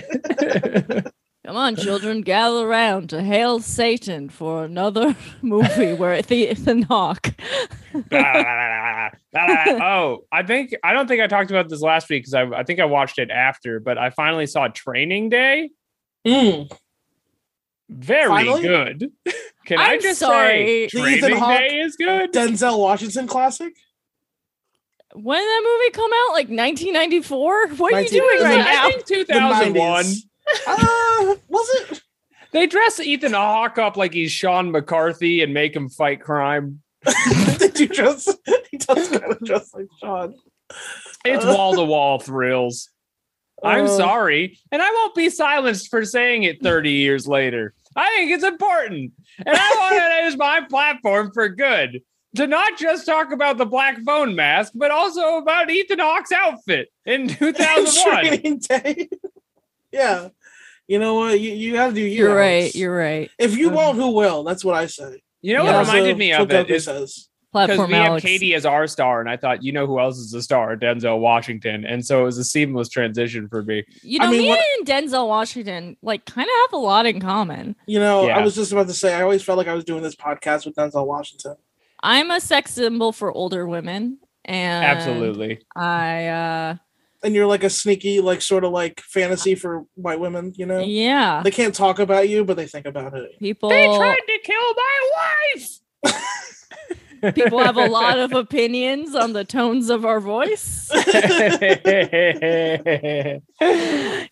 Come 1.47 1.57
on, 1.57 1.77
children, 1.77 2.23
gather 2.23 2.67
around 2.67 3.11
to 3.11 3.23
hail 3.23 3.61
Satan 3.61 4.31
for 4.31 4.65
another 4.65 5.15
movie 5.43 5.93
where 5.93 6.15
it's 6.15 6.33
Ethan 6.33 6.83
Hawke. 6.83 7.35
oh, 7.95 8.09
I 10.33 10.43
think 10.47 10.75
I 10.83 10.95
don't 10.95 11.07
think 11.07 11.21
I 11.21 11.27
talked 11.27 11.51
about 11.51 11.69
this 11.69 11.83
last 11.83 12.09
week 12.09 12.23
because 12.23 12.33
I, 12.33 12.45
I 12.45 12.63
think 12.63 12.81
I 12.81 12.87
watched 12.87 13.19
it 13.19 13.31
after, 13.31 13.79
but 13.79 13.99
I 13.99 14.09
finally 14.09 14.47
saw 14.47 14.69
Training 14.69 15.29
Day. 15.29 15.71
Mm. 16.27 16.73
Very 17.91 18.29
Finally? 18.29 18.63
good. 18.63 19.13
Can 19.67 19.79
i 19.79 19.93
I'm 19.93 20.01
just 20.01 20.21
sorry. 20.21 20.89
say 20.89 20.99
The 20.99 21.07
Ethan 21.07 21.31
Training 21.39 21.59
Day 21.59 21.81
is 21.81 21.97
good? 21.97 22.33
Denzel 22.33 22.79
Washington 22.79 23.27
classic. 23.27 23.75
When 25.13 25.39
did 25.39 25.47
that 25.47 25.63
movie 25.63 25.91
come 25.91 26.11
out? 26.11 26.33
Like 26.33 26.49
1994? 26.49 27.69
What 27.77 27.93
are 27.93 28.01
you 28.01 28.09
doing 28.09 28.41
right 28.41 28.59
now? 28.59 28.87
I 28.87 28.93
think 28.93 29.05
2001. 29.05 30.07
90s. 30.67 30.67
Uh, 30.67 31.37
was 31.49 31.69
it? 31.91 32.03
They 32.53 32.67
dress 32.67 33.01
Ethan 33.01 33.33
Hawke 33.33 33.79
up 33.79 33.97
like 33.97 34.13
he's 34.15 34.31
Sean 34.31 34.71
McCarthy 34.71 35.43
and 35.43 35.53
make 35.53 35.75
him 35.75 35.89
fight 35.89 36.21
crime. 36.21 36.83
Did 37.59 37.79
you 37.81 37.89
dress? 37.89 38.29
He 38.71 38.79
does 38.79 39.09
kind 39.09 39.25
of 39.33 39.41
dress 39.41 39.75
like 39.75 39.87
Sean. 40.01 40.35
It's 41.25 41.45
wall 41.45 41.75
to 41.75 41.85
wall 41.85 42.19
thrills. 42.19 42.91
I'm 43.63 43.85
Uh, 43.87 43.97
sorry, 43.97 44.59
and 44.73 44.83
I 44.83 44.91
won't 44.91 45.15
be 45.15 45.31
silenced 45.31 45.89
for 45.91 46.05
saying 46.05 46.43
it 46.45 46.63
30 46.63 46.91
years 46.91 47.27
later. 47.27 47.73
I 47.97 48.11
think 48.17 48.31
it's 48.33 48.45
important, 48.45 49.13
and 49.39 49.57
I 49.57 49.75
want 49.79 49.97
to 49.97 50.25
use 50.25 50.37
my 50.37 50.61
platform 50.69 51.31
for 51.33 51.49
good 51.49 52.03
to 52.37 52.47
not 52.47 52.77
just 52.79 53.07
talk 53.07 53.33
about 53.33 53.57
the 53.59 53.65
black 53.67 53.99
phone 54.05 54.35
mask, 54.35 54.73
but 54.75 54.91
also 54.91 55.37
about 55.39 55.71
Ethan 55.71 56.01
Hawke's 56.01 56.33
outfit 56.33 56.89
in 57.07 57.29
2001. 57.29 58.25
Training 58.25 58.59
day. 58.69 59.09
Yeah. 59.95 60.29
You 60.87 60.99
know 60.99 61.15
what? 61.15 61.41
You, 61.41 61.53
you 61.53 61.73
got 61.73 61.89
to 61.89 61.93
do 61.95 62.01
your 62.03 62.29
You're 62.29 62.37
right. 62.37 62.65
house. 62.65 62.75
You're 62.75 62.97
right. 62.97 63.31
If 63.39 63.57
you 63.57 63.71
Uh, 63.71 63.75
won't, 63.75 63.97
who 63.97 64.11
will? 64.11 64.45
That's 64.45 64.63
what 64.65 64.75
I 64.75 64.87
say. 64.87 65.23
You 65.41 65.55
know 65.57 65.65
Yeah. 65.65 65.79
what 65.79 65.87
reminded 65.87 66.19
me 66.19 66.33
of 66.35 66.51
it 66.51 66.67
Goku 66.69 66.81
says. 66.81 66.85
because 66.85 67.29
Platform 67.53 67.91
we 67.91 67.97
have 67.97 68.21
Katie 68.21 68.55
as 68.55 68.67
our 68.67 68.87
star, 68.87 69.21
and 69.21 69.31
I 69.31 69.37
thought, 69.39 69.63
you 69.63 69.73
know 69.73 69.87
who 69.87 69.99
else 70.01 70.19
is 70.19 70.35
a 70.35 70.43
star? 70.43 70.77
Denzel 70.77 71.21
Washington, 71.21 71.85
and 71.87 72.05
so 72.05 72.23
it 72.23 72.25
was 72.25 72.37
a 72.37 72.45
seamless 72.45 72.89
transition 72.91 73.49
for 73.49 73.63
me. 73.63 73.85
You 74.03 74.19
I 74.21 74.25
know, 74.27 74.31
mean, 74.33 74.41
me 74.43 74.49
what- 74.49 74.61
and 74.79 74.87
Denzel 74.87 75.29
Washington 75.29 75.97
like 76.03 76.25
kind 76.27 76.49
of 76.49 76.55
have 76.71 76.73
a 76.79 76.83
lot 76.83 77.07
in 77.07 77.21
common. 77.21 77.77
You 77.87 78.01
know, 78.01 78.27
Yeah. 78.27 78.39
I 78.39 78.43
was 78.43 78.55
just 78.55 78.73
about 78.73 78.89
to 78.89 78.93
say. 78.95 79.15
I 79.15 79.23
always 79.23 79.43
felt 79.43 79.57
like 79.57 79.69
I 79.69 79.75
was 79.75 79.85
doing 79.85 80.03
this 80.03 80.17
podcast 80.17 80.67
with 80.67 80.75
Denzel 80.75 81.07
Washington. 81.07 81.55
I'm 82.03 82.31
a 82.31 82.41
sex 82.41 82.73
symbol 82.75 83.13
for 83.13 83.33
older 83.33 83.67
women, 83.67 84.19
and 84.45 84.85
Absolutely. 84.85 85.61
I 85.77 86.27
uh 86.27 86.75
And 87.25 87.35
you're 87.35 87.47
like 87.47 87.65
a 87.65 87.71
sneaky, 87.71 88.21
like 88.21 88.43
sort 88.43 88.65
of 88.65 88.73
like 88.73 89.01
fantasy 89.01 89.55
for 89.55 89.87
white 89.95 90.21
women. 90.21 90.53
You 90.57 90.67
know, 90.67 90.81
yeah, 90.81 91.43
they 91.43 91.51
can't 91.51 91.75
talk 91.75 91.99
about 91.99 92.29
you, 92.29 92.45
but 92.45 92.57
they 92.57 92.67
think 92.67 92.87
about 92.87 93.15
it. 93.15 93.39
people 93.39 93.71
They 93.71 93.87
tried 93.87 94.17
to 94.17 94.39
kill 94.45 94.75
my 94.75 95.11
wife. 95.17 96.15
people 97.33 97.59
have 97.59 97.77
a 97.77 97.87
lot 97.87 98.19
of 98.19 98.33
opinions 98.33 99.15
on 99.15 99.33
the 99.33 99.45
tones 99.45 99.91
of 99.91 100.05
our 100.05 100.21
voice. 100.21 100.91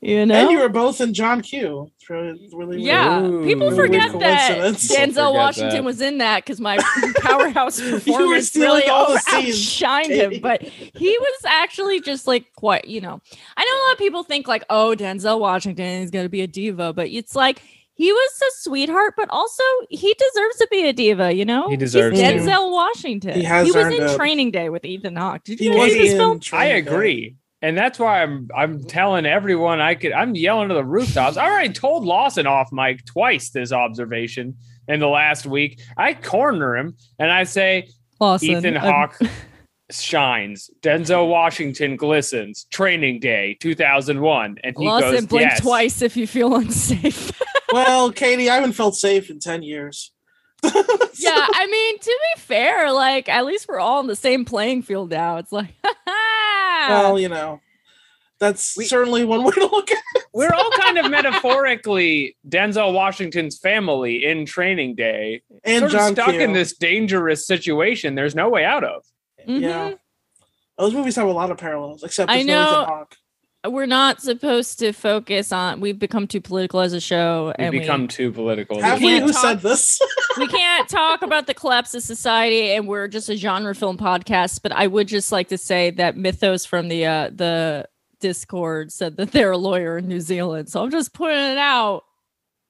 You 0.01 0.27
know, 0.27 0.35
And 0.35 0.51
you 0.51 0.59
were 0.59 0.69
both 0.69 1.01
in 1.01 1.15
John 1.15 1.41
Q. 1.43 1.91
It's 1.97 2.11
really, 2.11 2.39
it's 2.43 2.53
really 2.55 2.77
weird. 2.77 2.81
Yeah, 2.81 3.23
Ooh. 3.23 3.45
people 3.45 3.69
Weird 3.69 3.77
forget 3.87 4.19
that 4.21 4.57
coincidence. 4.57 4.89
Denzel 4.93 5.29
forget 5.29 5.33
Washington 5.33 5.77
that. 5.77 5.85
was 5.85 6.01
in 6.01 6.19
that 6.19 6.45
because 6.45 6.61
my 6.61 6.77
powerhouse 7.21 7.81
performance 7.81 8.49
stealing 8.49 8.69
really 8.69 8.89
all 8.89 9.07
the 9.07 9.13
over- 9.13 9.21
outshined 9.21 10.07
him. 10.09 10.41
But 10.41 10.63
he 10.63 11.17
was 11.19 11.45
actually 11.47 12.01
just 12.01 12.27
like 12.27 12.53
quite, 12.57 12.87
you 12.87 13.01
know. 13.01 13.21
I 13.57 13.65
know 13.65 13.77
a 13.77 13.83
lot 13.87 13.93
of 13.93 13.99
people 13.99 14.25
think 14.25 14.49
like, 14.49 14.65
oh, 14.69 14.95
Denzel 14.99 15.39
Washington 15.39 16.03
is 16.03 16.11
going 16.11 16.25
to 16.25 16.31
be 16.31 16.43
a 16.43 16.47
diva, 16.49 16.93
but 16.93 17.09
it's 17.09 17.37
like 17.37 17.63
he 18.03 18.11
was 18.11 18.31
a 18.43 18.51
sweetheart, 18.63 19.15
but 19.17 19.31
also 19.31 19.63
he 19.89 20.13
deserves 20.15 20.57
to 20.57 20.69
be 20.73 20.89
a 20.89 20.93
diva. 20.93 21.33
You 21.33 21.45
know, 21.45 21.69
He 21.69 21.77
deserves 21.77 22.19
He's 22.19 22.29
to. 22.29 22.35
Denzel 22.35 22.73
Washington. 22.73 23.35
He 23.35 23.45
has 23.45 23.69
was 23.73 23.87
in 23.87 23.93
it. 23.93 24.17
Training 24.17 24.51
Day 24.51 24.71
with 24.71 24.85
Ethan 24.85 25.15
Hawke. 25.15 25.45
Did 25.45 25.61
He 25.61 25.67
you 25.67 25.79
was 25.79 25.93
this 25.93 26.11
in 26.11 26.17
film? 26.17 26.37
I 26.39 26.41
Training 26.41 26.85
Day. 26.85 26.91
agree. 26.91 27.37
And 27.63 27.79
that's 27.79 28.01
why 28.01 28.23
I'm 28.23 28.49
I'm 28.57 28.83
telling 28.83 29.25
everyone 29.25 29.81
I 29.81 29.95
could 29.95 30.11
I'm 30.11 30.35
yelling 30.35 30.69
to 30.71 30.75
the 30.75 30.85
rooftops. 30.85 31.37
I 31.37 31.49
already 31.49 31.73
told 31.73 32.05
Lawson 32.05 32.45
off 32.45 32.73
mic 32.73 33.05
twice 33.05 33.51
this 33.51 33.71
observation 33.71 34.57
in 34.89 34.99
the 34.99 35.07
last 35.07 35.47
week. 35.47 35.81
I 35.97 36.15
corner 36.15 36.77
him 36.77 36.97
and 37.21 37.31
I 37.31 37.45
say 37.45 37.87
Lawson, 38.19 38.49
Ethan 38.49 38.79
um, 38.79 38.83
Hawke 38.83 39.21
shines. 39.93 40.71
Denzel 40.81 41.29
Washington 41.29 41.95
glistens. 41.95 42.67
Training 42.73 43.21
Day 43.21 43.57
2001. 43.61 44.59
And 44.65 44.77
he 44.77 44.85
Lawson, 44.85 45.13
goes, 45.13 45.27
blink 45.27 45.51
yes. 45.51 45.61
twice 45.61 46.03
if 46.03 46.17
you 46.17 46.27
feel 46.27 46.57
unsafe. 46.57 47.31
Well, 47.73 48.13
Katie, 48.13 48.49
I 48.51 48.57
haven't 48.57 48.73
felt 48.73 48.95
safe 48.97 49.31
in 49.31 49.39
ten 49.39 49.63
years. 49.63 50.13
yeah, 50.65 50.71
I 50.75 51.67
mean, 51.71 51.99
to 51.99 52.07
be 52.37 52.41
fair, 52.41 52.93
like 52.93 53.29
at 53.29 53.45
least 53.45 53.67
we're 53.69 53.81
all 53.81 53.99
on 53.99 54.07
the 54.07 54.15
same 54.17 54.45
playing 54.45 54.83
field 54.83 55.11
now. 55.11 55.39
It's 55.39 55.51
like, 55.53 55.75
Well, 56.89 57.19
you 57.19 57.29
know, 57.29 57.61
that's 58.39 58.77
We- 58.77 58.85
certainly 58.85 59.25
one 59.25 59.43
way 59.45 59.53
to 59.53 59.67
look 59.67 59.91
at 59.91 59.99
it. 60.17 60.25
We're 60.33 60.53
all 60.53 60.71
kind 60.73 60.99
of 60.99 61.11
metaphorically 61.11 62.37
Denzel 62.49 62.93
Washington's 62.93 63.59
family 63.59 64.25
in 64.25 64.47
Training 64.47 64.95
Day. 64.95 65.43
And 65.65 65.81
sort 65.81 65.93
John 65.93 66.09
of 66.11 66.15
stuck 66.17 66.31
Q. 66.31 66.41
in 66.41 66.53
this 66.53 66.75
dangerous 66.77 67.47
situation 67.47 68.15
there's 68.15 68.35
no 68.35 68.49
way 68.49 68.65
out 68.65 68.85
of. 68.85 69.03
Mhm. 69.49 69.61
Yeah. 69.63 69.93
Those 70.79 70.95
movies 70.95 71.17
have 71.17 71.29
a 71.29 71.33
lot 71.33 71.51
of 71.51 71.59
parallels, 71.59 72.03
except 72.03 72.31
I 72.31 72.37
there's 72.37 72.47
no 72.47 72.63
Ethan 72.63 72.73
know. 72.73 72.85
Hawke. 72.87 73.17
We're 73.69 73.87
not 73.87 74.21
supposed 74.21 74.79
to 74.81 74.93
focus 74.93 75.53
on. 75.53 75.81
We've 75.81 75.99
become 75.99 76.27
too 76.27 76.41
political 76.41 76.81
as 76.81 76.93
a 76.93 77.01
show, 77.01 77.53
We 77.59 77.65
and 77.65 77.73
become 77.73 78.09
too 78.09 78.33
political. 78.33 78.81
Have 78.81 78.99
we 79.01 79.07
we? 79.07 79.13
can't 79.13 79.25
Who 79.27 79.33
talk- 79.33 79.43
said 79.43 79.61
this? 79.61 80.01
we, 80.37 80.47
we 80.47 80.49
can't 80.49 80.89
talk 80.89 81.23
about 81.23 81.47
the 81.47 81.55
collapse 81.55 81.95
of 81.95 82.03
society, 82.03 82.73
and 82.73 82.89
we're 82.89 83.07
just 83.09 83.29
a 83.29 83.37
genre 83.37 83.75
film 83.75 83.99
podcast. 83.99 84.63
But 84.63 84.73
I 84.73 84.87
would 84.89 85.07
just 85.09 85.31
like 85.31 85.49
to 85.49 85.59
say 85.59 85.91
that 85.93 86.17
Mythos 86.17 86.65
from 86.65 86.89
the 86.89 87.07
uh, 87.07 87.31
the 87.33 87.89
Discord 88.21 88.93
said 88.93 89.17
that 89.17 89.33
they're 89.33 89.53
a 89.53 89.59
lawyer 89.59 89.99
in 89.99 90.09
New 90.09 90.21
Zealand. 90.21 90.69
So 90.69 90.83
I'm 90.83 90.91
just 90.91 91.13
putting 91.15 91.37
it 91.53 91.59
out. 91.59 92.03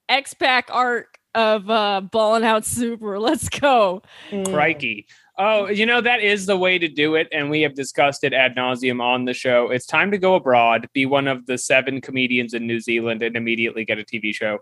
X 0.08 0.34
Pac 0.34 0.68
arc 0.70 1.18
of 1.34 1.70
uh, 1.70 2.02
balling 2.02 2.44
out 2.44 2.64
super. 2.66 3.18
Let's 3.18 3.48
go. 3.48 4.02
Crikey. 4.46 5.06
Oh, 5.44 5.68
you 5.68 5.86
know, 5.86 6.00
that 6.00 6.20
is 6.20 6.46
the 6.46 6.56
way 6.56 6.78
to 6.78 6.86
do 6.86 7.16
it. 7.16 7.26
And 7.32 7.50
we 7.50 7.62
have 7.62 7.74
discussed 7.74 8.22
it 8.22 8.32
ad 8.32 8.54
nauseum 8.54 9.02
on 9.02 9.24
the 9.24 9.34
show. 9.34 9.70
It's 9.70 9.86
time 9.86 10.12
to 10.12 10.18
go 10.18 10.36
abroad, 10.36 10.88
be 10.92 11.04
one 11.04 11.26
of 11.26 11.46
the 11.46 11.58
seven 11.58 12.00
comedians 12.00 12.54
in 12.54 12.64
New 12.64 12.78
Zealand, 12.78 13.24
and 13.24 13.34
immediately 13.34 13.84
get 13.84 13.98
a 13.98 14.04
TV 14.04 14.32
show. 14.32 14.60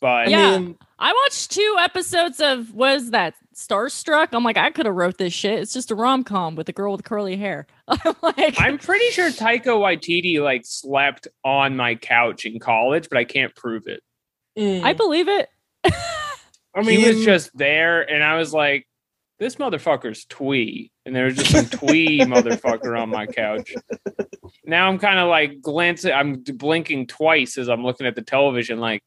But 0.00 0.28
Yeah. 0.28 0.54
I 0.54 0.58
mean, 0.58 0.76
I 0.98 1.12
watched 1.12 1.52
two 1.52 1.76
episodes 1.78 2.40
of 2.40 2.74
was 2.74 3.12
that 3.12 3.34
Starstruck. 3.54 4.30
I'm 4.32 4.42
like, 4.42 4.56
I 4.56 4.70
could 4.70 4.86
have 4.86 4.94
wrote 4.96 5.18
this 5.18 5.32
shit. 5.32 5.60
It's 5.60 5.72
just 5.72 5.92
a 5.92 5.94
rom 5.94 6.24
com 6.24 6.56
with 6.56 6.68
a 6.68 6.72
girl 6.72 6.90
with 6.90 7.04
curly 7.04 7.36
hair. 7.36 7.68
I'm 7.86 8.16
like, 8.20 8.56
I'm 8.58 8.78
pretty 8.78 9.10
sure 9.10 9.30
Taika 9.30 9.66
Waititi 9.66 10.42
like 10.42 10.62
slept 10.64 11.28
on 11.44 11.76
my 11.76 11.94
couch 11.94 12.44
in 12.44 12.58
college, 12.58 13.08
but 13.08 13.18
I 13.18 13.24
can't 13.24 13.54
prove 13.54 13.86
it. 13.86 14.02
mm, 14.58 14.82
I 14.82 14.94
believe 14.94 15.28
it. 15.28 15.48
I 15.84 16.82
mean, 16.82 16.98
he 16.98 17.08
was 17.08 17.24
just 17.24 17.56
there, 17.56 18.02
and 18.02 18.24
I 18.24 18.36
was 18.36 18.52
like, 18.52 18.87
"This 19.38 19.56
motherfucker's 19.56 20.24
twee," 20.24 20.90
and 21.06 21.14
there 21.14 21.24
was 21.26 21.36
just 21.36 21.50
some 21.50 21.66
twee 21.66 22.20
motherfucker 22.22 23.00
on 23.00 23.08
my 23.10 23.26
couch. 23.26 23.74
Now 24.64 24.88
I'm 24.88 24.98
kind 24.98 25.18
of 25.18 25.28
like 25.28 25.60
glancing, 25.60 26.12
I'm 26.12 26.42
blinking 26.42 27.06
twice 27.06 27.56
as 27.58 27.68
I'm 27.68 27.82
looking 27.84 28.06
at 28.06 28.14
the 28.14 28.22
television, 28.22 28.78
like, 28.80 29.02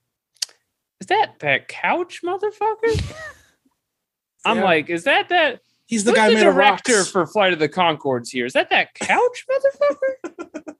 "Is 1.00 1.08
that 1.08 1.40
that 1.40 1.68
couch 1.68 2.22
motherfucker?" 2.24 3.14
I'm 4.46 4.58
Yeah. 4.58 4.64
like, 4.64 4.90
"Is 4.90 5.04
that 5.04 5.30
that?" 5.30 5.60
he's 5.86 6.04
the 6.06 6.14
guy 6.14 6.30
the 6.30 6.36
made 6.36 6.48
of 6.48 6.54
director 6.56 6.98
rocks. 7.00 7.12
for 7.12 7.28
Flight 7.28 7.52
of 7.54 7.60
the 7.60 7.68
Conchords 7.70 8.30
here? 8.30 8.46
Is 8.46 8.54
that 8.54 8.70
that 8.70 8.94
couch 8.96 9.46
motherfucker? 9.52 10.76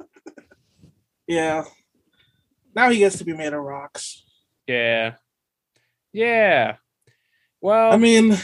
Yeah. 1.28 1.66
Now 2.74 2.90
he 2.90 3.00
gets 3.00 3.18
to 3.18 3.26
be 3.26 3.34
made 3.34 3.52
of 3.54 3.62
rocks. 3.62 4.24
yeah, 4.68 5.16
yeah. 6.14 6.78
Well, 7.60 7.92
I 7.92 7.98
mean, 7.98 8.38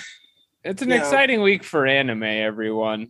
it's 0.67 0.81
an 0.81 0.89
yeah. 0.89 0.97
exciting 0.97 1.41
week 1.41 1.63
for 1.63 1.87
anime, 1.87 2.23
everyone. 2.23 3.07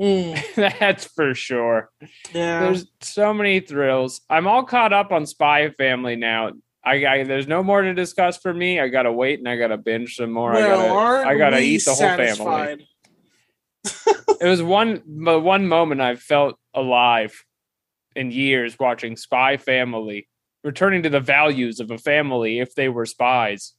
mm, 0.00 0.54
That's 0.78 1.04
for 1.06 1.34
sure. 1.34 1.90
yeah. 2.32 2.60
There's 2.60 2.86
so 3.00 3.34
many 3.34 3.60
thrills. 3.60 4.20
I'm 4.30 4.46
all 4.46 4.64
caught 4.64 4.92
up 4.92 5.12
on 5.12 5.26
Spy 5.26 5.70
Family 5.70 6.16
now. 6.16 6.52
I, 6.84 7.06
I 7.06 7.24
there's 7.24 7.46
no 7.46 7.62
more 7.62 7.82
to 7.82 7.92
discuss 7.92 8.38
for 8.38 8.54
me. 8.54 8.80
I 8.80 8.88
gotta 8.88 9.12
wait 9.12 9.38
and 9.38 9.48
I 9.48 9.56
gotta 9.56 9.76
binge 9.76 10.16
some 10.16 10.32
more. 10.32 10.52
I 10.52 10.60
well, 10.60 10.76
gotta 10.78 10.92
aren't 10.92 11.28
I 11.28 11.36
gotta 11.36 11.60
eat 11.60 11.84
the 11.84 11.94
whole 11.94 12.00
family. 12.00 12.36
satisfied? 12.36 12.82
it 14.40 14.48
was 14.48 14.62
one 14.62 15.02
the 15.06 15.38
one 15.38 15.66
moment 15.66 16.00
I 16.00 16.16
felt 16.16 16.56
alive 16.74 17.44
in 18.16 18.30
years 18.30 18.78
watching 18.78 19.16
Spy 19.16 19.56
Family, 19.56 20.28
returning 20.64 21.02
to 21.02 21.10
the 21.10 21.20
values 21.20 21.80
of 21.80 21.90
a 21.90 21.98
family 21.98 22.60
if 22.60 22.74
they 22.74 22.88
were 22.88 23.06
spies. 23.06 23.74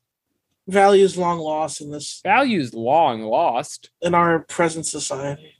Values 0.75 1.17
long 1.17 1.39
lost 1.39 1.81
in 1.81 1.91
this 1.91 2.21
Values 2.23 2.73
long 2.73 3.21
lost. 3.23 3.89
in 4.01 4.15
our 4.15 4.39
present 4.39 4.85
society. 4.85 5.53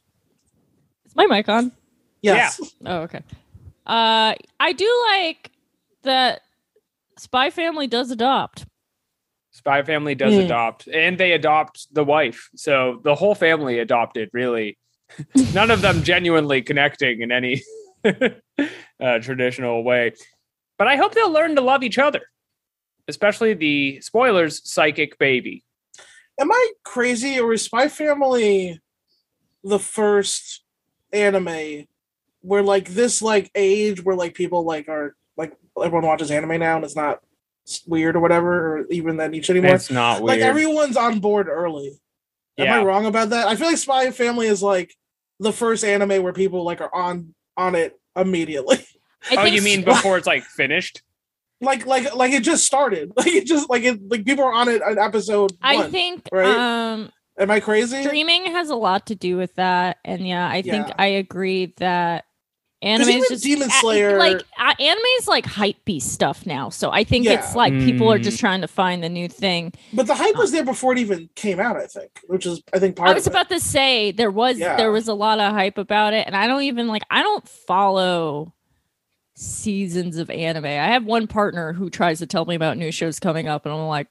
Is 1.06 1.16
my 1.16 1.26
mic 1.28 1.50
on? 1.50 1.74
Yes. 2.22 2.62
Oh, 2.86 3.00
okay. 3.02 3.20
Uh, 3.86 4.34
I 4.60 4.72
do 4.74 4.90
like 5.10 5.52
that 6.04 6.42
Spy 7.18 7.50
Family 7.50 7.88
does 7.88 8.10
adopt. 8.10 8.66
Spy 9.52 9.84
Family 9.84 10.16
does 10.16 10.36
Hmm. 10.36 10.42
adopt, 10.42 10.88
and 10.88 11.18
they 11.18 11.34
adopt 11.34 11.94
the 11.94 12.06
wife. 12.06 12.50
So 12.56 13.02
the 13.04 13.14
whole 13.16 13.36
family 13.36 13.80
adopted, 13.80 14.30
really. 14.32 14.78
None 15.54 15.72
of 15.72 15.82
them 15.82 16.04
genuinely 16.04 16.62
connecting 16.62 17.20
in 17.22 17.34
any 17.34 17.62
uh, 18.06 19.20
traditional 19.20 19.84
way. 19.84 20.14
But 20.78 20.88
I 20.88 20.96
hope 20.96 21.14
they'll 21.14 21.32
learn 21.34 21.56
to 21.56 21.62
love 21.62 21.84
each 21.84 21.98
other, 22.00 22.22
especially 23.12 23.54
the 23.54 24.02
spoilers 24.02 24.68
psychic 24.68 25.20
baby. 25.20 25.64
Am 26.40 26.52
I 26.52 26.72
crazy 26.84 27.40
or 27.40 27.54
is 27.54 27.62
Spy 27.62 27.88
Family 27.88 28.80
the 29.64 29.78
first 29.78 30.64
anime 31.14 31.86
where 32.42 32.64
like 32.64 32.90
this 32.90 33.22
like 33.22 33.52
age 33.54 34.04
where 34.04 34.16
like 34.16 34.34
people 34.34 34.66
like 34.66 34.90
are 34.90 35.16
like 35.38 35.54
everyone 35.78 36.08
watches 36.08 36.32
anime 36.32 36.60
now 36.60 36.78
and 36.78 36.86
it's 36.86 36.96
not 36.96 37.20
weird 37.86 38.16
or 38.16 38.20
whatever 38.22 38.80
or 38.80 38.86
even 38.90 39.18
that 39.18 39.30
niche 39.30 39.50
anymore? 39.50 39.76
It's 39.76 39.92
not 39.92 40.24
Like 40.24 40.42
everyone's 40.42 40.98
on 40.98 41.20
board 41.20 41.48
early. 41.48 42.00
Am 42.58 42.66
yeah. 42.66 42.80
I 42.80 42.84
wrong 42.84 43.06
about 43.06 43.30
that? 43.30 43.48
I 43.48 43.56
feel 43.56 43.68
like 43.68 43.78
Spy 43.78 44.10
Family 44.12 44.48
is 44.48 44.64
like 44.64 44.96
the 45.40 45.54
first 45.54 45.84
anime 45.84 46.24
where 46.24 46.34
people 46.34 46.64
like 46.64 46.82
are 46.82 46.94
on 46.94 47.36
on 47.58 47.76
it 47.76 48.00
immediately. 48.16 48.78
I 49.30 49.36
oh, 49.36 49.44
think 49.44 49.56
you 49.56 49.62
mean 49.62 49.82
Spy- 49.84 49.94
before 49.94 50.18
it's 50.18 50.28
like 50.28 50.44
finished? 50.44 51.04
Like 51.62 51.86
like 51.86 52.14
like 52.16 52.34
it 52.34 52.44
just 52.44 52.66
started. 52.66 53.12
Like 53.18 53.28
it 53.28 53.46
just 53.46 53.70
like 53.70 53.84
it 53.84 54.00
like 54.10 54.26
people 54.26 54.44
are 54.44 54.54
on 54.54 54.68
it 54.70 54.82
on 54.82 54.98
episode 54.98 55.52
I 55.62 55.76
one. 55.78 55.92
think 55.92 56.28
right? 56.32 56.48
um 56.94 57.12
Am 57.40 57.50
I 57.50 57.60
crazy? 57.60 58.04
streaming 58.04 58.46
has 58.48 58.70
a 58.70 58.76
lot 58.76 59.08
to 59.08 59.16
do 59.16 59.38
with 59.38 59.56
that, 59.56 59.98
and 60.06 60.28
yeah, 60.28 60.48
I 60.48 60.62
think 60.62 60.88
Yeah. 60.90 60.94
I 61.00 61.08
agree 61.08 61.74
that 61.78 62.26
anime 62.84 63.10
is 63.10 63.28
just 63.30 63.44
Demon 63.44 63.68
a- 63.70 63.72
Slayer- 63.80 64.18
like 64.18 64.42
uh, 64.60 64.74
anime 64.80 65.04
is 65.20 65.28
like 65.28 65.46
hype 65.46 65.84
beast 65.86 66.12
stuff 66.14 66.46
now. 66.46 66.70
So 66.70 66.92
I 66.92 67.04
think 67.04 67.26
Yeah. 67.26 67.34
it's 67.34 67.56
like 67.56 67.74
people 67.74 68.12
are 68.12 68.18
Mm. 68.20 68.24
just 68.24 68.40
trying 68.40 68.62
to 68.62 68.68
find 68.68 69.04
the 69.04 69.10
new 69.10 69.28
thing. 69.30 69.72
But 69.94 70.08
the 70.08 70.16
hype 70.16 70.36
was 70.36 70.52
there 70.52 70.66
before 70.66 70.92
it 70.94 70.98
even 71.00 71.30
came 71.36 71.60
out, 71.60 71.78
I 71.78 71.86
think, 71.88 72.10
which 72.28 72.46
is 72.48 72.62
I 72.74 72.80
think 72.80 72.96
part 72.96 73.10
I 73.10 73.14
was 73.14 73.28
of 73.28 73.34
it. 73.34 73.36
about 73.36 73.50
to 73.50 73.60
say 73.60 74.12
there 74.12 74.32
was 74.32 74.58
Yeah. 74.60 74.78
there 74.78 74.92
was 74.92 75.08
a 75.08 75.14
lot 75.14 75.40
of 75.40 75.54
hype 75.54 75.78
about 75.78 76.14
it, 76.14 76.26
and 76.28 76.36
I 76.36 76.48
don't 76.48 76.64
even 76.64 76.88
like 76.88 77.04
I 77.12 77.22
don't 77.24 77.48
follow 77.48 78.54
seasons 79.36 80.18
of 80.18 80.30
anime. 80.30 80.66
I 80.66 80.70
have 80.92 81.06
one 81.06 81.28
partner 81.28 81.74
who 81.74 81.90
tries 81.90 82.20
to 82.20 82.28
tell 82.28 82.46
me 82.46 82.56
about 82.56 82.78
new 82.78 82.92
shows 82.92 83.20
coming 83.20 83.48
up, 83.48 83.66
and 83.66 83.74
I'm 83.74 83.88
like, 83.88 84.08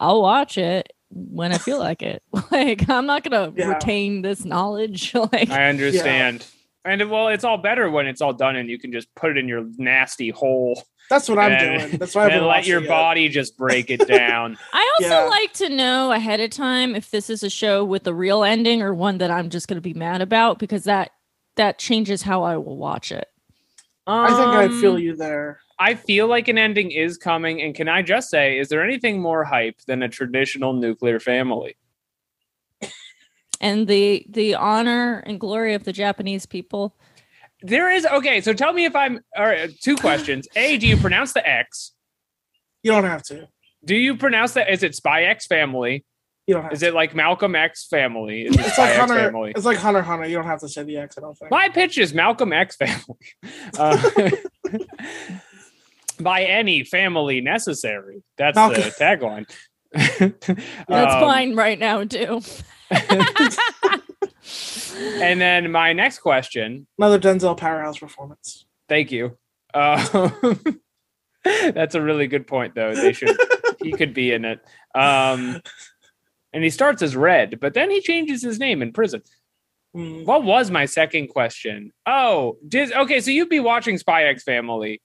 I'll 0.00 0.22
watch 0.22 0.58
it 0.58 0.92
when 1.10 1.52
I 1.52 1.58
feel 1.58 1.78
like 1.78 2.02
it. 2.02 2.22
Like 2.50 2.88
I'm 2.88 3.06
not 3.06 3.24
gonna 3.24 3.52
Yeah. 3.56 3.66
retain 3.68 4.22
this 4.22 4.44
knowledge. 4.44 5.14
like 5.32 5.50
I 5.50 5.68
understand. 5.68 6.46
And 6.84 7.10
well, 7.10 7.28
it's 7.28 7.44
all 7.44 7.58
better 7.58 7.90
when 7.90 8.06
it's 8.06 8.20
all 8.22 8.32
done 8.32 8.56
and 8.56 8.68
you 8.70 8.78
can 8.78 8.92
just 8.92 9.14
put 9.14 9.30
it 9.30 9.36
in 9.38 9.48
your 9.48 9.66
nasty 9.76 10.30
hole 10.30 10.82
That's 11.10 11.28
what 11.28 11.38
I'm 11.38 11.58
doing. 11.58 11.98
That's 11.98 12.14
why 12.14 12.24
I've 12.24 12.30
been 12.30 12.40
let 12.42 12.46
watching 12.58 12.70
your 12.70 12.84
it. 12.84 12.88
body 12.88 13.28
just 13.28 13.56
break 13.58 13.90
it 13.90 14.06
down. 14.06 14.56
I 14.72 14.92
also 14.98 15.14
Yeah. 15.14 15.24
like 15.28 15.52
to 15.54 15.68
know 15.68 16.12
ahead 16.12 16.40
of 16.40 16.50
time 16.50 16.94
if 16.96 17.10
this 17.10 17.28
is 17.30 17.42
a 17.42 17.50
show 17.50 17.84
with 17.84 18.06
a 18.06 18.14
real 18.14 18.42
ending 18.44 18.80
or 18.82 18.94
one 18.94 19.18
that 19.18 19.30
I'm 19.30 19.50
just 19.50 19.68
gonna 19.68 19.80
be 19.80 19.94
mad 19.94 20.20
about 20.22 20.58
because 20.58 20.84
that 20.84 21.10
that 21.56 21.78
changes 21.78 22.22
how 22.22 22.42
I 22.44 22.56
will 22.56 22.76
watch 22.78 23.12
it. 23.12 23.26
I 24.08 24.28
think 24.28 24.48
I 24.48 24.80
feel 24.80 24.94
Um, 24.94 25.00
you 25.00 25.16
there. 25.16 25.60
I 25.78 25.94
feel 25.94 26.26
like 26.26 26.48
an 26.48 26.58
ending 26.58 26.90
is 26.90 27.18
coming. 27.18 27.60
And 27.60 27.74
can 27.74 27.88
I 27.88 28.02
just 28.02 28.30
say, 28.30 28.58
is 28.58 28.68
there 28.68 28.82
anything 28.82 29.20
more 29.20 29.44
hype 29.44 29.80
than 29.86 30.02
a 30.02 30.08
traditional 30.08 30.72
nuclear 30.72 31.20
family? 31.20 31.76
And 33.60 33.88
the 33.88 34.24
the 34.28 34.54
honor 34.54 35.18
and 35.26 35.38
glory 35.40 35.74
of 35.74 35.84
the 35.84 35.92
Japanese 35.92 36.46
people. 36.46 36.96
There 37.62 37.90
is 37.90 38.06
okay. 38.06 38.40
So 38.40 38.52
tell 38.52 38.72
me 38.72 38.84
if 38.84 38.94
I'm. 38.94 39.20
All 39.36 39.46
right, 39.46 39.70
two 39.80 39.96
questions. 40.06 40.46
A, 40.54 40.78
do 40.78 40.86
you 40.86 40.96
pronounce 40.96 41.32
the 41.32 41.46
X? 41.46 41.92
You 42.82 42.92
don't 42.92 43.04
have 43.04 43.24
to. 43.24 43.48
Do 43.84 43.96
you 43.96 44.16
pronounce 44.16 44.52
that? 44.52 44.70
Is 44.70 44.82
it 44.84 44.94
Spy 44.94 45.24
X 45.24 45.46
family? 45.46 46.04
You 46.48 46.54
don't 46.54 46.62
have 46.64 46.72
Is 46.72 46.80
to. 46.80 46.86
it 46.88 46.94
like 46.94 47.14
Malcolm 47.14 47.54
X 47.54 47.86
family? 47.88 48.46
Is 48.46 48.56
It's 48.56 48.78
like 48.78 48.88
X 48.90 48.98
Hunter. 48.98 49.14
family? 49.14 49.52
It's 49.54 49.64
like 49.66 49.76
Hunter 49.78 50.02
Hunter. 50.02 50.26
You 50.26 50.36
don't 50.36 50.46
have 50.46 50.60
to 50.60 50.68
say 50.68 50.82
the 50.82 50.96
X. 50.96 51.16
I 51.16 51.20
don't 51.20 51.36
think. 51.36 51.50
My 51.50 51.68
pitch 51.68 51.98
is 51.98 52.12
Malcolm 52.14 52.52
X 52.52 52.74
family. 52.76 52.98
Uh, 53.78 54.30
by 56.20 56.42
any 56.44 56.82
family 56.84 57.40
necessary. 57.40 58.22
That's 58.38 58.56
Malcolm- 58.56 58.82
the 58.82 58.90
tagline. 58.90 59.46
That's 60.88 61.14
Um, 61.14 61.20
fine 61.20 61.54
right 61.54 61.78
now 61.78 62.02
too. 62.04 62.40
And 65.20 65.40
then 65.40 65.70
my 65.70 65.92
next 65.92 66.18
question. 66.20 66.86
Another 66.98 67.18
Denzel 67.20 67.56
powerhouse 67.56 67.98
performance. 67.98 68.66
Thank 68.88 69.12
you. 69.12 69.36
Uh, 69.74 70.30
that's 71.44 71.94
a 71.94 72.00
really 72.02 72.26
good 72.26 72.46
point, 72.46 72.74
though. 72.74 72.94
They 72.94 73.12
should. 73.12 73.36
he 73.82 73.92
could 73.92 74.14
be 74.14 74.32
in 74.32 74.44
it. 74.44 74.60
Um, 74.94 75.60
and 76.52 76.64
he 76.64 76.70
starts 76.70 77.02
as 77.02 77.14
Red, 77.16 77.60
but 77.60 77.74
then 77.74 77.90
he 77.90 78.00
changes 78.00 78.42
his 78.42 78.58
name 78.58 78.82
in 78.82 78.92
prison. 78.92 79.22
Mm. 79.96 80.24
What 80.26 80.44
was 80.44 80.70
my 80.70 80.84
second 80.86 81.28
question? 81.28 81.92
Oh, 82.06 82.58
did 82.66 82.92
okay. 82.92 83.20
So 83.20 83.30
you'd 83.30 83.48
be 83.48 83.60
watching 83.60 83.98
Spy 83.98 84.24
X 84.24 84.42
Family, 84.44 85.00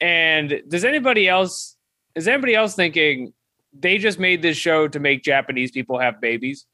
and 0.00 0.62
does 0.68 0.84
anybody 0.84 1.28
else? 1.28 1.76
Is 2.14 2.26
anybody 2.28 2.54
else 2.54 2.74
thinking 2.74 3.32
they 3.78 3.98
just 3.98 4.18
made 4.18 4.42
this 4.42 4.56
show 4.56 4.88
to 4.88 4.98
make 5.00 5.22
Japanese 5.22 5.70
people 5.70 5.98
have 5.98 6.20
babies? 6.20 6.66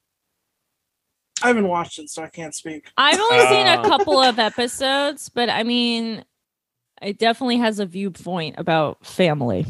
I 1.42 1.48
haven't 1.48 1.66
watched 1.66 1.98
it, 1.98 2.08
so 2.10 2.22
I 2.22 2.28
can't 2.28 2.54
speak. 2.54 2.88
I've 2.96 3.18
only 3.18 3.46
seen 3.46 3.66
a 3.66 3.80
Oh. 3.80 3.88
couple 3.88 4.20
of 4.22 4.38
episodes, 4.38 5.28
but 5.28 5.48
I 5.50 5.64
mean, 5.64 6.24
it 7.00 7.18
definitely 7.18 7.56
has 7.56 7.80
a 7.80 7.86
viewpoint 7.86 8.56
about 8.58 9.04
family. 9.04 9.66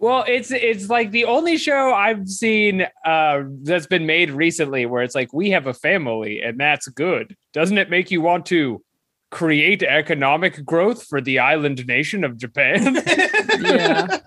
Well, 0.00 0.24
it's 0.28 0.52
it's 0.52 0.88
like 0.88 1.10
the 1.10 1.24
only 1.24 1.58
show 1.58 1.92
I've 1.92 2.28
seen 2.28 2.86
uh, 3.04 3.42
that's 3.62 3.88
been 3.88 4.06
made 4.06 4.30
recently 4.30 4.86
where 4.86 5.02
it's 5.02 5.14
like 5.14 5.32
we 5.32 5.50
have 5.50 5.66
a 5.66 5.74
family 5.74 6.40
and 6.40 6.58
that's 6.58 6.86
good. 6.88 7.36
Doesn't 7.52 7.78
it 7.78 7.90
make 7.90 8.12
you 8.12 8.20
want 8.20 8.46
to 8.46 8.82
create 9.30 9.82
economic 9.82 10.64
growth 10.64 11.04
for 11.04 11.20
the 11.20 11.40
island 11.40 11.84
nation 11.86 12.24
of 12.24 12.36
Japan? 12.36 12.98
Yeah. 13.60 14.18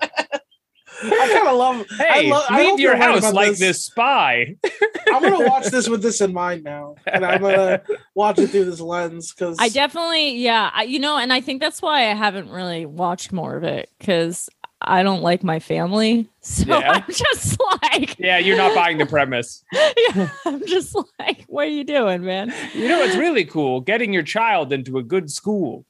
I 1.03 1.33
kind 1.33 1.47
of 1.47 1.55
love. 1.55 1.85
I 1.99 2.03
hey, 2.03 2.29
lo- 2.29 2.41
I 2.47 2.57
leave 2.57 2.69
hope 2.69 2.79
your 2.79 2.91
you're 2.91 2.99
right 2.99 3.21
house 3.23 3.33
like 3.33 3.49
this. 3.51 3.59
this 3.59 3.85
spy. 3.85 4.55
I'm 5.13 5.23
gonna 5.23 5.47
watch 5.49 5.67
this 5.67 5.89
with 5.89 6.03
this 6.03 6.21
in 6.21 6.33
mind 6.33 6.63
now, 6.63 6.95
and 7.07 7.25
I'm 7.25 7.41
gonna 7.41 7.81
watch 8.13 8.37
it 8.39 8.47
through 8.47 8.65
this 8.65 8.79
lens 8.79 9.33
because 9.33 9.57
I 9.59 9.69
definitely, 9.69 10.37
yeah, 10.37 10.69
I, 10.73 10.83
you 10.83 10.99
know, 10.99 11.17
and 11.17 11.33
I 11.33 11.41
think 11.41 11.61
that's 11.61 11.81
why 11.81 12.09
I 12.09 12.13
haven't 12.13 12.49
really 12.49 12.85
watched 12.85 13.31
more 13.31 13.55
of 13.55 13.63
it 13.63 13.89
because 13.97 14.49
I 14.83 15.03
don't 15.03 15.21
like 15.21 15.43
my 15.43 15.59
family. 15.59 16.27
So 16.43 16.65
Yeah. 16.79 16.91
I'm 16.93 17.03
just 17.13 17.59
like, 17.83 18.17
Yeah, 18.17 18.39
you're 18.39 18.57
not 18.57 18.73
buying 18.73 18.97
the 18.97 19.05
premise. 19.17 19.63
yeah, 19.71 20.29
I'm 20.45 20.65
just 20.65 20.95
like, 21.19 21.45
what 21.47 21.67
are 21.67 21.69
you 21.71 21.83
doing, 21.83 22.23
man? 22.25 22.51
You 22.73 22.87
know 22.87 22.97
what's 22.99 23.15
really 23.15 23.45
cool? 23.45 23.81
Getting 23.81 24.11
your 24.11 24.23
child 24.23 24.73
into 24.73 24.97
a 24.97 25.03
good 25.03 25.29
school. 25.29 25.85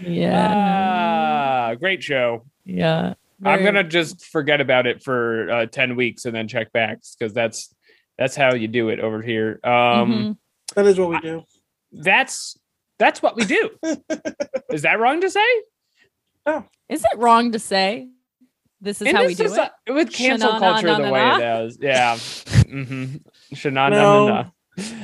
Yeah. 0.00 1.70
ah, 1.70 1.74
great 1.76 2.02
show. 2.02 2.44
yeah. 2.64 3.14
I'm 3.44 3.62
gonna 3.62 3.84
just 3.84 4.24
forget 4.26 4.60
about 4.62 4.86
it 4.86 5.02
for 5.02 5.50
uh, 5.50 5.66
ten 5.66 5.96
weeks 5.96 6.24
and 6.24 6.34
then 6.34 6.48
check 6.48 6.72
back 6.72 6.98
because 7.18 7.34
that's 7.34 7.74
that's 8.16 8.34
how 8.36 8.54
you 8.54 8.68
do 8.68 8.88
it 8.88 9.00
over 9.00 9.20
here. 9.22 9.60
Um, 9.64 9.72
Mhm. 9.72 10.36
That 10.76 10.86
is 10.86 10.98
what 10.98 11.10
we 11.10 11.20
do. 11.20 11.42
That's 11.92 12.56
that's 12.98 13.20
what 13.22 13.36
we 13.36 13.44
do. 13.44 13.70
Is 14.70 14.82
that 14.82 14.98
wrong 14.98 15.20
to 15.20 15.28
say? 15.30 15.44
Is 16.88 17.04
it 17.04 17.18
wrong 17.18 17.52
to 17.52 17.58
say 17.58 18.08
this 18.80 19.00
is 19.00 19.08
In 19.08 19.16
how 19.16 19.22
this 19.22 19.38
we 19.38 19.46
do 19.46 19.52
it? 19.52 19.58
soci- 19.58 19.94
with 19.94 20.12
cancel 20.12 20.58
culture 20.58 20.94
the 20.94 21.10
way 21.10 21.28
it 21.36 21.64
is. 21.64 21.78
Yeah. 21.80 22.14
mm-hmm. 22.16 23.16
Shanana. 23.54 23.90
No. 23.90 24.52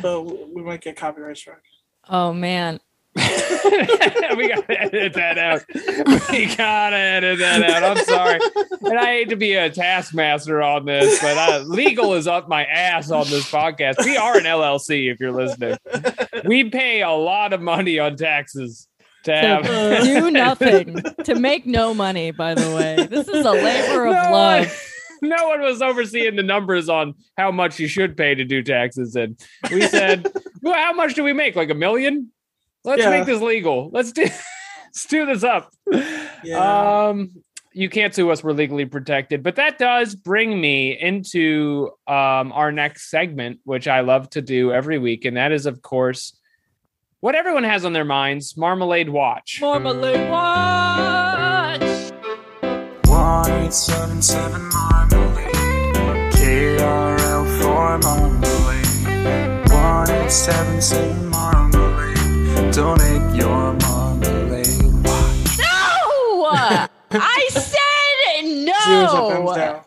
So 0.02 0.48
we 0.54 0.62
might 0.62 0.82
get 0.82 0.96
copyright 0.96 1.36
struck. 1.36 1.62
Oh 2.08 2.32
man. 2.32 2.80
we 3.16 4.48
gotta 4.48 4.80
edit 4.80 5.14
that 5.14 5.36
out. 5.36 5.64
We 6.30 6.54
gotta 6.54 6.96
edit 6.96 7.38
that 7.40 7.62
out. 7.62 7.82
I'm 7.82 8.04
sorry. 8.04 8.38
And 8.82 8.98
I 8.98 9.06
hate 9.06 9.30
to 9.30 9.36
be 9.36 9.54
a 9.54 9.68
taskmaster 9.68 10.62
on 10.62 10.84
this, 10.84 11.20
but 11.20 11.36
uh, 11.36 11.64
legal 11.66 12.14
is 12.14 12.28
up 12.28 12.48
my 12.48 12.64
ass 12.66 13.10
on 13.10 13.26
this 13.28 13.50
podcast. 13.50 14.04
We 14.04 14.16
are 14.16 14.36
an 14.36 14.44
LLC 14.44 15.10
if 15.10 15.18
you're 15.18 15.32
listening. 15.32 15.76
We 16.44 16.70
pay 16.70 17.02
a 17.02 17.10
lot 17.10 17.52
of 17.52 17.60
money 17.60 17.98
on 17.98 18.16
taxes 18.16 18.86
to. 19.24 19.32
To 19.62 20.02
do 20.04 20.30
nothing. 20.30 21.02
to 21.24 21.34
make 21.34 21.66
no 21.66 21.94
money, 21.94 22.30
by 22.30 22.54
the 22.54 22.74
way. 22.74 23.06
This 23.06 23.28
is 23.28 23.44
a 23.44 23.50
labor 23.52 24.06
of 24.06 24.12
No 24.14 24.22
one- 24.22 24.32
love. 24.32 24.86
no 25.22 25.48
one 25.48 25.60
was 25.60 25.82
overseeing 25.82 26.36
the 26.36 26.42
numbers 26.42 26.88
on 26.88 27.14
how 27.36 27.50
much 27.50 27.78
you 27.78 27.88
should 27.88 28.16
pay 28.16 28.34
to 28.34 28.44
do 28.44 28.62
taxes. 28.62 29.14
And 29.16 29.38
we 29.70 29.82
said, 29.82 30.26
well, 30.62 30.74
how 30.74 30.92
much 30.94 31.14
do 31.14 31.22
we 31.22 31.32
make? 31.32 31.56
Like 31.56 31.70
a 31.70 31.74
million? 31.74 32.32
Let's 32.84 33.02
Yeah. 33.02 33.10
make 33.10 33.26
this 33.26 33.42
legal. 33.42 33.90
Let's 33.92 34.12
do 34.12 34.22
let's 34.86 35.06
do 35.06 35.26
this 35.26 35.44
up. 35.44 35.70
Yeah. 36.42 37.08
Um 37.08 37.30
you 37.72 37.88
can't 37.88 38.12
sue 38.12 38.28
us, 38.30 38.42
we're 38.42 38.50
legally 38.52 38.84
protected. 38.86 39.44
But 39.44 39.54
that 39.56 39.78
does 39.78 40.14
bring 40.16 40.60
me 40.60 40.98
into 40.98 41.90
um 42.06 42.52
our 42.52 42.72
next 42.72 43.10
segment, 43.10 43.60
which 43.64 43.86
I 43.86 44.00
love 44.00 44.30
to 44.30 44.42
do 44.42 44.72
every 44.72 44.98
week, 44.98 45.24
and 45.26 45.36
that 45.36 45.52
is 45.52 45.66
of 45.66 45.82
course 45.82 46.36
what 47.20 47.34
everyone 47.34 47.64
has 47.64 47.84
on 47.84 47.92
their 47.92 48.04
minds, 48.04 48.56
Marmalade 48.56 49.10
Watch. 49.10 49.58
Marmalade 49.60 50.30
watch. 50.30 51.80
1877 53.06 54.70
Marmalade. 54.72 55.54
KRL 56.32 57.60
for 57.60 57.98
Marmalade. 57.98 58.86
1877 59.70 61.28
Marmalade. 61.28 62.72
Donate 62.72 63.36
your 63.36 63.74
Marmalade. 63.74 65.04
Watch. 65.04 65.58
No! 65.58 65.64
I 67.12 67.48
said 67.50 67.80
Zeros 68.86 69.12
up, 69.12 69.32
thumbs 69.32 69.56
no. 69.56 69.84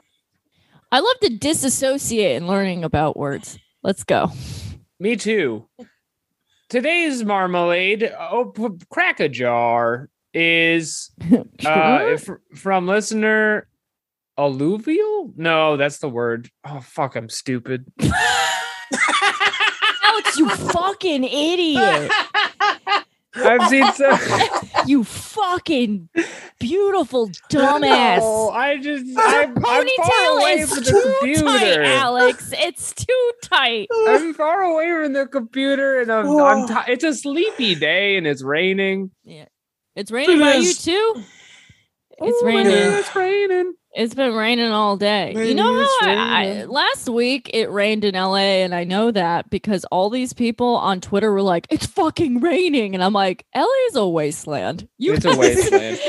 I 0.92 1.00
love 1.00 1.20
to 1.24 1.30
disassociate 1.30 2.36
in 2.36 2.48
learning 2.48 2.84
about 2.84 3.18
words. 3.18 3.58
Let's 3.82 4.04
go. 4.04 4.32
Me 5.00 5.16
too. 5.16 5.68
Today's 6.74 7.24
marmalade, 7.24 8.12
oh, 8.20 8.46
p- 8.46 8.84
crack 8.90 9.20
a 9.20 9.30
jar, 9.30 10.10
is 10.34 11.12
uh, 11.68 12.18
from 12.56 12.88
listener 12.88 13.68
alluvial. 14.40 15.32
No, 15.38 15.78
that's 15.78 16.00
the 16.00 16.10
word. 16.10 16.50
Oh 16.66 16.80
fuck, 16.80 17.16
I'm 17.16 17.30
stupid. 17.30 17.86
Alex, 20.04 20.40
you 20.40 20.50
fucking 20.50 21.26
idiot. 21.26 22.12
I've 23.36 23.70
seen 23.70 23.94
so. 23.94 24.18
You 24.88 25.04
fucking 25.04 26.10
beautiful 26.60 27.30
dumbass. 27.50 28.20
No, 28.20 28.50
I 28.50 28.78
just 28.78 29.06
I'm, 29.18 29.50
I'm 29.50 29.56
far 29.56 29.84
Ponytail 29.84 30.42
away 30.42 30.52
is 30.60 30.70
from 30.74 30.84
too 30.84 30.92
the 30.92 31.42
tight, 31.44 31.60
computer. 31.60 31.84
Alex. 31.84 32.54
It's 32.58 32.94
too 32.94 33.32
tight. 33.42 33.88
I'm 34.08 34.34
far 34.34 34.62
away 34.62 34.90
from 35.04 35.14
the 35.14 35.28
computer, 35.28 36.02
and 36.02 36.12
I'm, 36.12 36.28
I'm 36.28 36.68
ti 36.68 36.92
it's 36.92 37.04
a 37.04 37.14
sleepy 37.14 37.76
day, 37.76 38.18
and 38.18 38.26
it's 38.28 38.44
raining. 38.44 39.12
Yeah, 39.24 39.46
it's 39.96 40.12
raining 40.12 40.40
by 40.40 40.56
you 40.56 40.74
too. 40.74 41.24
It's 42.20 42.38
Oh 42.42 42.46
raining. 42.46 42.72
God, 42.72 43.00
It's 43.00 43.16
raining. 43.16 43.74
It's 43.96 44.16
been 44.16 44.34
raining 44.34 44.72
all 44.72 44.98
day. 44.98 45.34
you 45.48 45.54
know 45.54 45.80
it's 45.80 45.92
how 46.02 46.10
I, 46.10 46.62
I, 46.62 46.64
last 46.66 47.08
week 47.10 47.52
it 47.54 47.70
rained 47.70 48.04
in 48.04 48.16
LA, 48.16 48.64
and 48.64 48.74
I 48.74 48.86
know 48.86 49.12
that 49.12 49.52
because 49.52 49.86
all 49.86 50.10
these 50.10 50.34
people 50.34 50.76
on 50.78 51.00
Twitter 51.00 51.32
were 51.32 51.44
like, 51.44 51.68
"It's 51.70 51.86
fucking 51.86 52.40
raining," 52.40 52.96
and 52.96 53.04
I'm 53.04 53.14
like, 53.14 53.46
"LA 53.56 53.68
is 53.90 53.96
a 53.96 54.08
wasteland. 54.08 54.88
You 54.98 55.14
It's 55.14 55.26
a 55.26 55.30
wasteland. 55.38 56.00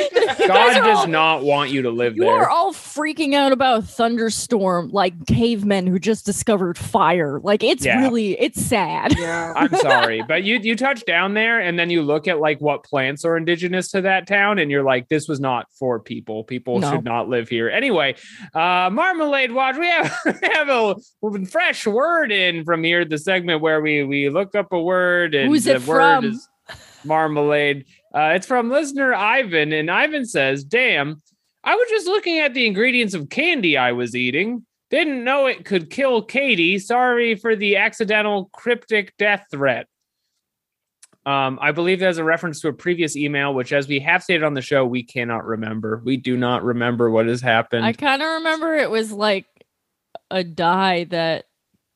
God 0.49 0.75
does 0.75 0.99
all- 1.01 1.07
not 1.09 1.43
want 1.45 1.71
you 1.71 1.83
to 1.83 1.91
live 1.91 2.17
You 2.17 2.23
there. 2.23 2.35
are 2.35 2.49
all 2.49 2.73
freaking 2.73 3.35
out 3.35 3.53
about 3.53 3.81
a 3.81 3.83
thunderstorm 3.83 4.89
like 4.91 5.27
cavemen 5.27 5.87
who 5.87 5.99
just 5.99 6.25
discovered 6.25 6.79
fire. 6.79 7.39
Like 7.41 7.63
it's 7.63 7.85
Yeah. 7.85 8.01
really 8.01 8.33
it's 8.41 8.61
sad. 8.65 9.19
Yeah. 9.19 9.53
I'm 9.57 9.75
sorry, 9.77 10.23
but 10.27 10.43
you 10.43 10.59
you 10.63 10.75
touch 10.77 11.05
down 11.05 11.35
there 11.35 11.61
and 11.61 11.79
then 11.79 11.91
you 11.91 12.03
look 12.03 12.29
at 12.29 12.41
like 12.41 12.61
what 12.61 12.83
plants 12.85 13.25
are 13.27 13.37
indigenous 13.37 13.91
to 13.93 14.01
that 14.03 14.27
town 14.27 14.59
and 14.59 14.71
you're 14.71 14.83
like 14.83 15.09
this 15.09 15.29
was 15.29 15.39
not 15.41 15.67
for 15.79 16.01
people. 16.01 16.45
People 16.45 16.79
No. 16.79 16.91
should 16.91 17.05
not 17.05 17.29
live 17.29 17.49
here. 17.49 17.69
Anyway, 17.75 18.15
uh 18.55 18.89
Marmalade 18.93 19.53
Watch, 19.53 19.77
we 19.77 19.89
have 19.89 20.15
we 20.27 20.49
have 20.49 20.69
a 20.69 20.95
fresh 21.47 21.87
word 21.87 22.33
in 22.33 22.65
from 22.65 22.85
here 22.85 23.05
the 23.05 23.19
segment 23.19 23.61
where 23.61 23.81
we 23.81 24.05
we 24.05 24.31
look 24.31 24.55
up 24.55 24.73
a 24.73 24.81
word 24.81 25.35
and 25.35 25.49
Who's 25.49 25.65
the 25.65 25.75
word 25.75 25.83
from? 25.85 26.25
is 26.25 26.49
marmalade. 27.05 27.85
Uh 28.15 28.33
it's 28.35 28.47
from 28.47 28.71
listener 28.71 29.13
Ivan 29.13 29.73
and 29.73 29.91
Ivan 29.91 30.25
says, 30.25 30.65
"Damn, 30.65 31.21
I 31.65 31.75
was 31.75 31.89
just 31.89 32.07
looking 32.07 32.39
at 32.39 32.55
the 32.55 32.67
ingredients 32.67 33.15
of 33.15 33.29
candy 33.31 33.77
I 33.77 33.93
was 33.93 34.15
eating. 34.15 34.67
Didn't 34.91 35.25
know 35.25 35.47
it 35.47 35.65
could 35.65 35.91
kill 35.91 36.23
Katie. 36.23 36.79
Sorry 36.79 37.35
for 37.35 37.57
the 37.57 37.77
accidental 37.77 38.51
cryptic 38.53 39.15
death 39.19 39.47
threat. 39.51 39.87
Um, 41.27 41.59
I 41.63 41.73
believe 41.73 42.01
there's 42.01 42.19
a 42.19 42.25
reference 42.25 42.61
to 42.61 42.69
a 42.69 42.73
previous 42.73 43.17
email, 43.17 43.55
which, 43.55 43.73
as 43.73 43.89
we 43.89 44.01
have 44.01 44.23
stated 44.23 44.43
on 44.45 44.55
the 44.55 44.61
show, 44.61 44.85
we 44.85 45.03
cannot 45.03 45.47
remember. 45.47 46.03
We 46.05 46.17
do 46.19 46.37
not 46.37 46.63
remember 46.65 47.09
what 47.11 47.27
has 47.27 47.41
happened. 47.41 47.85
I 47.85 47.93
kind 47.95 48.21
of 48.23 48.29
remember 48.35 48.75
it 48.75 48.91
was 48.91 49.11
like 49.11 49.47
a 50.31 50.45
dye 50.45 51.05
that 51.05 51.47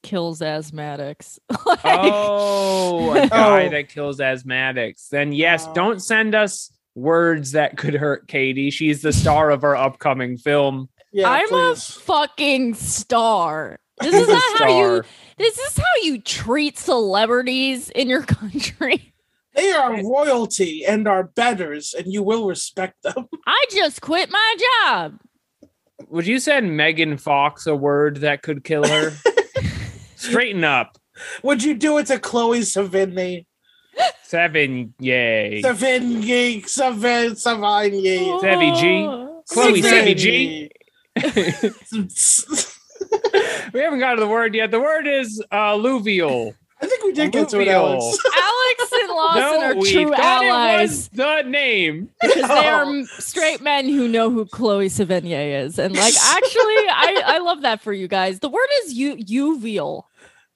kills 0.02 0.40
asthmatics. 0.40 1.38
Like- 1.66 1.80
oh, 1.84 3.12
a 3.12 3.26
dye 3.28 3.66
Oh. 3.66 3.68
that 3.70 3.88
kills 3.90 4.18
asthmatics. 4.18 5.08
Then, 5.10 5.32
yes, 5.32 5.66
Oh. 5.68 5.74
don't 5.74 6.00
send 6.02 6.34
us 6.34 6.72
words 6.94 7.52
that 7.52 7.76
could 7.76 7.94
hurt 7.94 8.28
Katie. 8.28 8.70
She's 8.70 9.02
the 9.02 9.12
star 9.12 9.50
of 9.50 9.62
our 9.62 9.76
upcoming 9.76 10.38
film. 10.38 10.88
Yeah, 11.12 11.28
I'm 11.30 11.52
a 11.52 11.76
fucking 11.76 12.74
star. 12.74 13.78
This 14.00 14.14
is 14.14 14.28
not 14.28 14.58
how 14.60 14.78
you. 14.78 15.02
This 15.38 15.58
is 15.58 15.76
how 15.76 16.02
you 16.04 16.20
treat 16.20 16.78
celebrities 16.78 17.90
in 17.90 18.08
your 18.08 18.22
country. 18.22 19.12
They 19.58 19.72
are 19.72 20.02
royalty 20.04 20.84
and 20.86 21.08
are 21.08 21.24
betters, 21.24 21.92
and 21.92 22.12
you 22.12 22.22
will 22.22 22.46
respect 22.46 23.02
them. 23.02 23.26
I 23.46 23.64
just 23.72 24.00
quit 24.00 24.30
my 24.30 24.56
job. 24.84 25.18
Would 26.10 26.28
you 26.28 26.38
send 26.38 26.76
Megan 26.76 27.16
Fox 27.16 27.66
a 27.66 27.74
word 27.74 28.18
that 28.18 28.42
could 28.42 28.62
kill 28.62 28.86
her? 28.86 29.10
Straighten 30.14 30.62
up. 30.62 30.96
Would 31.42 31.64
you 31.64 31.74
do 31.74 31.98
it 31.98 32.06
to 32.06 32.20
Chloe 32.20 32.60
Savigny? 32.60 33.46
Seven, 34.22 34.94
yay. 35.00 35.60
Savigny, 35.64 36.64
Savin, 36.68 37.32
Savigny. 37.32 38.40
Savvy 38.40 38.70
G. 38.80 39.06
Oh. 39.08 39.42
Chloe 39.50 39.82
Savvy 39.82 40.14
Savigny. 40.14 40.70
we 43.74 43.80
haven't 43.80 43.98
got 43.98 44.14
to 44.14 44.20
the 44.20 44.28
word 44.28 44.54
yet. 44.54 44.70
The 44.70 44.78
word 44.78 45.08
is 45.08 45.42
uh, 45.50 45.56
alluvial. 45.56 46.54
I 46.80 46.86
think 46.86 47.02
we 47.04 47.12
did 47.12 47.32
get 47.32 47.48
to 47.48 47.60
it, 47.60 47.68
Alex. 47.68 48.04
Alex 48.34 48.92
and 48.92 49.08
Lawson 49.08 49.62
are 49.64 49.74
we 49.74 49.92
true 49.92 50.10
thought 50.10 50.42
it 50.44 50.48
allies 50.48 50.88
was 50.90 51.08
the 51.08 51.42
name. 51.42 52.08
because 52.22 52.36
they 52.48 52.68
are 52.68 53.04
straight 53.18 53.60
men 53.60 53.88
who 53.88 54.06
know 54.06 54.30
who 54.30 54.46
Chloe 54.46 54.86
Sevigny 54.88 55.64
is. 55.64 55.78
And 55.78 55.94
like, 55.96 56.14
actually, 56.24 56.60
I, 56.62 57.22
I 57.26 57.38
love 57.38 57.62
that 57.62 57.80
for 57.80 57.92
you 57.92 58.06
guys. 58.06 58.38
The 58.40 58.48
word 58.48 58.68
is 58.84 58.94
u- 58.94 59.16
uveal, 59.16 60.04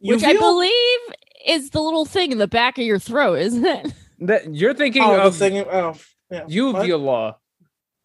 which 0.01 0.23
I 0.23 0.35
believe 0.35 0.99
is 1.47 1.71
the 1.71 1.81
little 1.81 2.05
thing 2.05 2.31
in 2.31 2.39
the 2.39 2.47
back 2.49 2.79
of 2.79 2.85
your 2.85 3.01
throat, 3.01 3.41
isn't 3.41 3.67
it? 3.67 3.93
That 4.21 4.55
you're 4.55 4.75
thinking 4.75 5.03
Oh, 5.03 5.17
the 5.17 5.23
of 5.23 5.37
thing. 5.37 5.59
Oh, 5.59 5.95
yeah. 6.31 6.45
Uvula, 6.47 7.37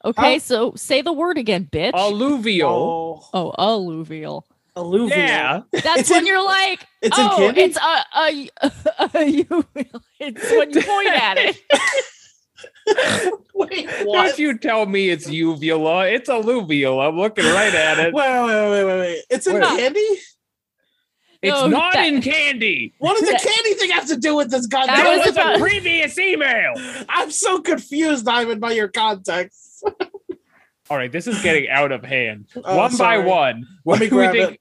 Okay, 0.03 0.33
How- 0.33 0.37
so 0.39 0.73
say 0.75 1.01
the 1.03 1.13
word 1.13 1.37
again, 1.37 1.67
bitch. 1.71 1.93
alluvial. 1.93 3.29
Oh, 3.33 3.53
oh, 3.57 3.63
alluvial. 3.63 4.45
Alluvial. 4.77 5.17
yeah, 5.17 5.61
That's 5.71 5.99
It's 6.01 6.09
when 6.09 6.21
in- 6.21 6.27
you're 6.27 6.43
like, 6.43 6.85
it's 7.01 7.17
oh, 7.19 7.35
candy? 7.37 7.61
it's 7.61 7.77
a, 7.77 7.81
a, 7.81 8.49
a, 8.99 9.43
uveal. 9.43 10.01
It's 10.19 10.51
when 10.51 10.71
you 10.71 10.81
point 10.81 11.07
at 11.09 11.37
it. 11.37 11.57
Wait, 13.53 13.87
Don't 14.03 14.39
you 14.39 14.57
tell 14.57 14.85
me 14.85 15.09
it's 15.09 15.29
uvula. 15.29 16.07
It's 16.07 16.29
alluvial. 16.29 16.99
I'm 17.01 17.17
looking 17.17 17.45
right 17.45 17.73
at 17.73 17.99
it. 17.99 18.13
Wait, 18.13 18.29
wait, 18.43 18.69
wait, 18.69 18.83
wait, 18.85 18.99
wait. 18.99 19.23
It's 19.29 19.45
in 19.47 19.55
Wait. 19.55 19.63
candy? 19.63 19.99
It's 21.41 21.51
No, 21.53 21.67
not 21.67 21.93
that- 21.93 22.07
in 22.07 22.21
candy. 22.21 22.93
What 22.97 23.19
does 23.19 23.29
the 23.29 23.35
candy 23.47 23.73
thing 23.75 23.91
have 23.91 24.07
to 24.07 24.17
do 24.17 24.35
with 24.35 24.49
this 24.49 24.67
That 24.67 24.87
That 24.87 25.17
was 25.17 25.25
was 25.27 25.35
about- 25.35 25.57
a 25.57 25.59
previous 25.59 26.17
email. 26.17 26.73
I'm 27.09 27.29
so 27.29 27.59
confused, 27.61 28.25
Diamond, 28.25 28.59
by 28.61 28.71
your 28.71 28.87
context. 28.87 29.83
All 30.89 30.95
right, 30.97 31.11
this 31.11 31.27
is 31.27 31.41
getting 31.41 31.69
out 31.69 31.91
of 31.91 32.03
hand. 32.03 32.45
Oh, 32.63 32.77
one 32.77 32.91
sorry. 32.91 33.21
by 33.21 33.27
one. 33.27 33.67
What 33.83 33.99
do 33.99 34.05
we 34.05 34.09
grab 34.09 34.31
think? 34.33 34.59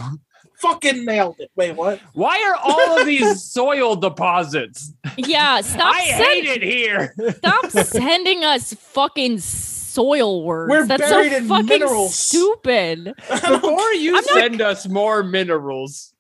fucking 0.61 1.05
nailed 1.05 1.37
it. 1.40 1.50
Wait, 1.57 1.74
what? 1.74 2.00
Why 2.12 2.40
are 2.46 2.55
all 2.62 3.00
of 3.00 3.07
these 3.07 3.42
soil 3.52 3.96
deposits? 3.96 4.92
Yeah, 5.16 5.61
stop 5.62 5.92
I 5.94 6.05
send- 6.11 6.24
hate 6.24 6.44
it 6.44 6.62
here. 6.62 7.14
Stop 7.38 7.66
sending 7.70 8.44
us 8.44 8.72
fucking 8.74 9.38
soil 9.40 10.44
words. 10.44 10.70
We're 10.70 10.87
That's 10.87 11.02
buried 11.02 11.33
so 11.33 11.37
in 11.38 11.48
fucking 11.48 11.66
minerals. 11.66 12.14
stupid. 12.14 13.12
Before 13.28 13.92
you 13.94 14.11
I'm 14.16 14.24
not- 14.24 14.24
send 14.35 14.61
us 14.61 14.87
more 14.88 15.24
minerals, 15.24 16.14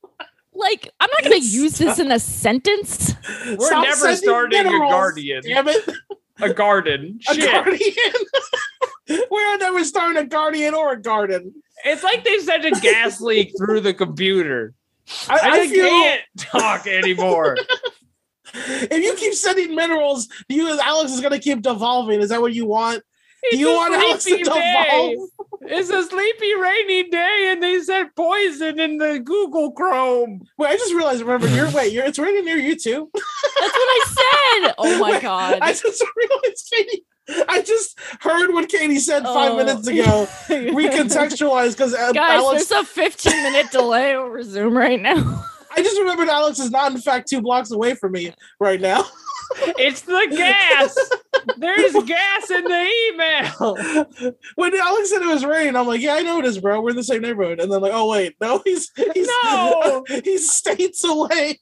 Like, 0.52 0.88
I'm 1.00 1.08
not 1.10 1.22
gonna 1.22 1.36
It's- 1.36 1.52
use 1.54 1.78
this 1.78 1.98
in 2.00 2.10
a 2.10 2.18
sentence. 2.18 3.14
we're 3.46 3.66
Stop 3.68 3.84
never 3.84 3.96
sending 3.96 4.16
starting 4.16 4.60
a 4.60 4.64
minerals, 4.64 4.90
guardian. 4.92 5.42
Damn 5.44 5.68
it. 5.68 5.88
A 6.40 6.52
garden. 6.52 7.20
A 7.30 7.34
Shit. 7.34 7.52
guardian. 7.52 8.14
We're 9.30 9.56
never 9.58 9.84
starting 9.84 10.22
a 10.22 10.26
guardian 10.26 10.74
or 10.74 10.92
a 10.92 11.00
garden. 11.00 11.54
It's 11.84 12.02
like 12.02 12.24
they 12.24 12.38
sent 12.38 12.64
a 12.64 12.70
gas 12.80 13.20
leak 13.20 13.52
through 13.58 13.80
the 13.80 13.94
computer. 13.94 14.74
I, 15.28 15.34
I, 15.34 15.60
I 15.60 15.68
feel 15.68 15.88
can't 15.88 16.22
talk 16.36 16.86
anymore. 16.86 17.56
if 18.54 19.02
you 19.04 19.14
keep 19.14 19.34
sending 19.34 19.74
minerals, 19.74 20.28
you 20.48 20.78
Alex 20.80 21.12
is 21.12 21.20
gonna 21.20 21.38
keep 21.38 21.62
devolving. 21.62 22.20
Is 22.20 22.30
that 22.30 22.40
what 22.40 22.54
you 22.54 22.66
want? 22.66 23.02
Do 23.42 23.48
It's 23.48 23.58
you 23.58 23.74
want 23.74 23.94
Alex 23.94 24.24
to 24.24 24.36
devolve? 24.36 25.28
It's 25.62 25.90
a 25.90 26.02
sleepy, 26.02 26.54
rainy 26.54 27.08
day, 27.08 27.48
and 27.50 27.62
they 27.62 27.80
said 27.80 28.14
poison 28.16 28.80
in 28.80 28.98
the 28.98 29.20
Google 29.20 29.72
Chrome. 29.72 30.42
Wait, 30.58 30.68
I 30.68 30.76
just 30.76 30.94
realized. 30.94 31.22
Remember, 31.22 31.48
you're 31.48 31.70
wait, 31.70 31.92
you're 31.92 32.04
it's 32.04 32.18
raining 32.18 32.44
near 32.44 32.56
you 32.56 32.76
too. 32.76 33.10
That's 33.14 33.24
what 33.56 33.72
I 33.74 34.04
said. 34.62 34.74
Oh 34.78 34.98
my 34.98 35.10
Wait, 35.12 35.22
god. 35.22 35.58
I 35.60 35.72
just 35.72 36.04
realized, 36.16 36.72
Katie. 36.72 37.04
I 37.48 37.62
just 37.62 37.98
heard 38.20 38.52
what 38.52 38.68
Katie 38.68 38.98
said 38.98 39.22
five 39.22 39.52
Oh. 39.52 39.56
minutes 39.56 39.86
ago. 39.86 40.26
Recontextualized 40.48 41.72
because 41.72 41.94
uh, 41.94 42.12
Guys, 42.12 42.40
Alex. 42.42 42.66
there's 42.66 42.82
a 42.82 42.86
15 42.86 43.32
minute 43.42 43.70
delay 43.70 44.14
over 44.16 44.42
Zoom 44.42 44.76
right 44.76 45.00
now. 45.00 45.44
I 45.74 45.82
just 45.82 45.98
remembered 45.98 46.28
Alex 46.28 46.58
is 46.58 46.70
not 46.70 46.92
in 46.92 46.98
fact 47.00 47.28
two 47.30 47.40
blocks 47.40 47.70
away 47.70 47.94
from 47.94 48.12
me 48.12 48.34
right 48.60 48.80
now. 48.80 49.04
It's 49.78 50.00
the 50.02 50.26
gas. 50.34 50.96
There's 51.58 51.92
gas 52.04 52.50
in 52.50 52.64
the 52.64 52.90
email. 53.10 54.32
when 54.54 54.74
Alex 54.74 55.10
said 55.10 55.20
it 55.22 55.26
was 55.28 55.44
rain, 55.44 55.76
I'm 55.76 55.86
like, 55.86 56.00
yeah, 56.00 56.14
I 56.14 56.22
know 56.22 56.38
it 56.38 56.44
is, 56.46 56.58
bro. 56.58 56.80
We're 56.80 56.90
in 56.90 56.96
the 56.96 57.04
same 57.04 57.20
neighborhood. 57.22 57.60
And 57.60 57.70
then 57.70 57.80
like, 57.82 57.92
oh 57.94 58.08
wait, 58.10 58.34
no, 58.40 58.60
he's 58.64 58.90
he's 59.14 59.28
No. 59.44 60.04
he's 60.24 60.50
states 60.52 61.04
away. 61.04 61.60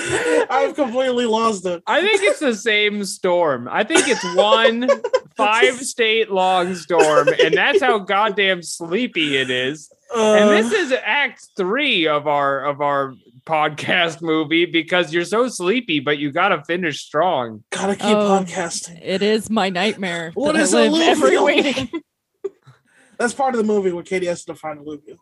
I've 0.50 0.74
completely 0.74 1.26
lost 1.26 1.66
it. 1.66 1.82
I 1.86 2.00
think 2.00 2.22
it's 2.22 2.40
the 2.40 2.54
same 2.54 3.04
storm. 3.04 3.68
I 3.70 3.84
think 3.84 4.08
it's 4.08 4.24
one 4.34 4.88
five 5.36 5.80
state 5.80 6.30
long 6.30 6.74
storm, 6.74 7.28
and 7.28 7.54
that's 7.54 7.82
how 7.82 7.98
goddamn 7.98 8.62
sleepy 8.62 9.36
it 9.36 9.50
is. 9.50 9.90
Uh, 10.14 10.34
And 10.34 10.50
this 10.50 10.72
is 10.72 10.92
Act 11.04 11.46
Three 11.56 12.06
of 12.08 12.26
our 12.26 12.64
of 12.64 12.80
our 12.80 13.14
podcast 13.46 14.20
movie 14.22 14.66
because 14.66 15.12
you're 15.12 15.24
so 15.24 15.48
sleepy, 15.48 15.98
but 16.00 16.18
you 16.18 16.30
got 16.30 16.48
to 16.48 16.62
finish 16.64 17.00
strong. 17.00 17.64
gotta 17.70 17.94
keep 17.96 18.04
Oh. 18.16 18.44
podcasting. 18.44 19.00
It 19.02 19.22
is 19.22 19.50
my 19.50 19.68
nightmare. 19.70 20.30
What 20.34 20.52
that 20.52 20.60
I 20.60 20.62
is 20.62 20.72
live 20.72 21.02
every 21.08 21.36
alluvial? 21.36 21.44
week. 21.74 21.94
That's 23.18 23.34
part 23.34 23.54
of 23.54 23.58
the 23.58 23.64
movie 23.64 23.92
where 23.92 24.02
Katie 24.04 24.26
has 24.26 24.44
to 24.46 24.54
find 24.54 24.78
define 24.78 24.86
alluvial. 24.86 25.18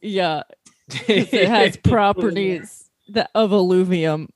Yeah, 0.00 0.42
it 1.06 1.48
has 1.48 1.76
properties 1.76 2.89
that, 3.14 3.30
of 3.34 3.52
alluvium. 3.52 4.28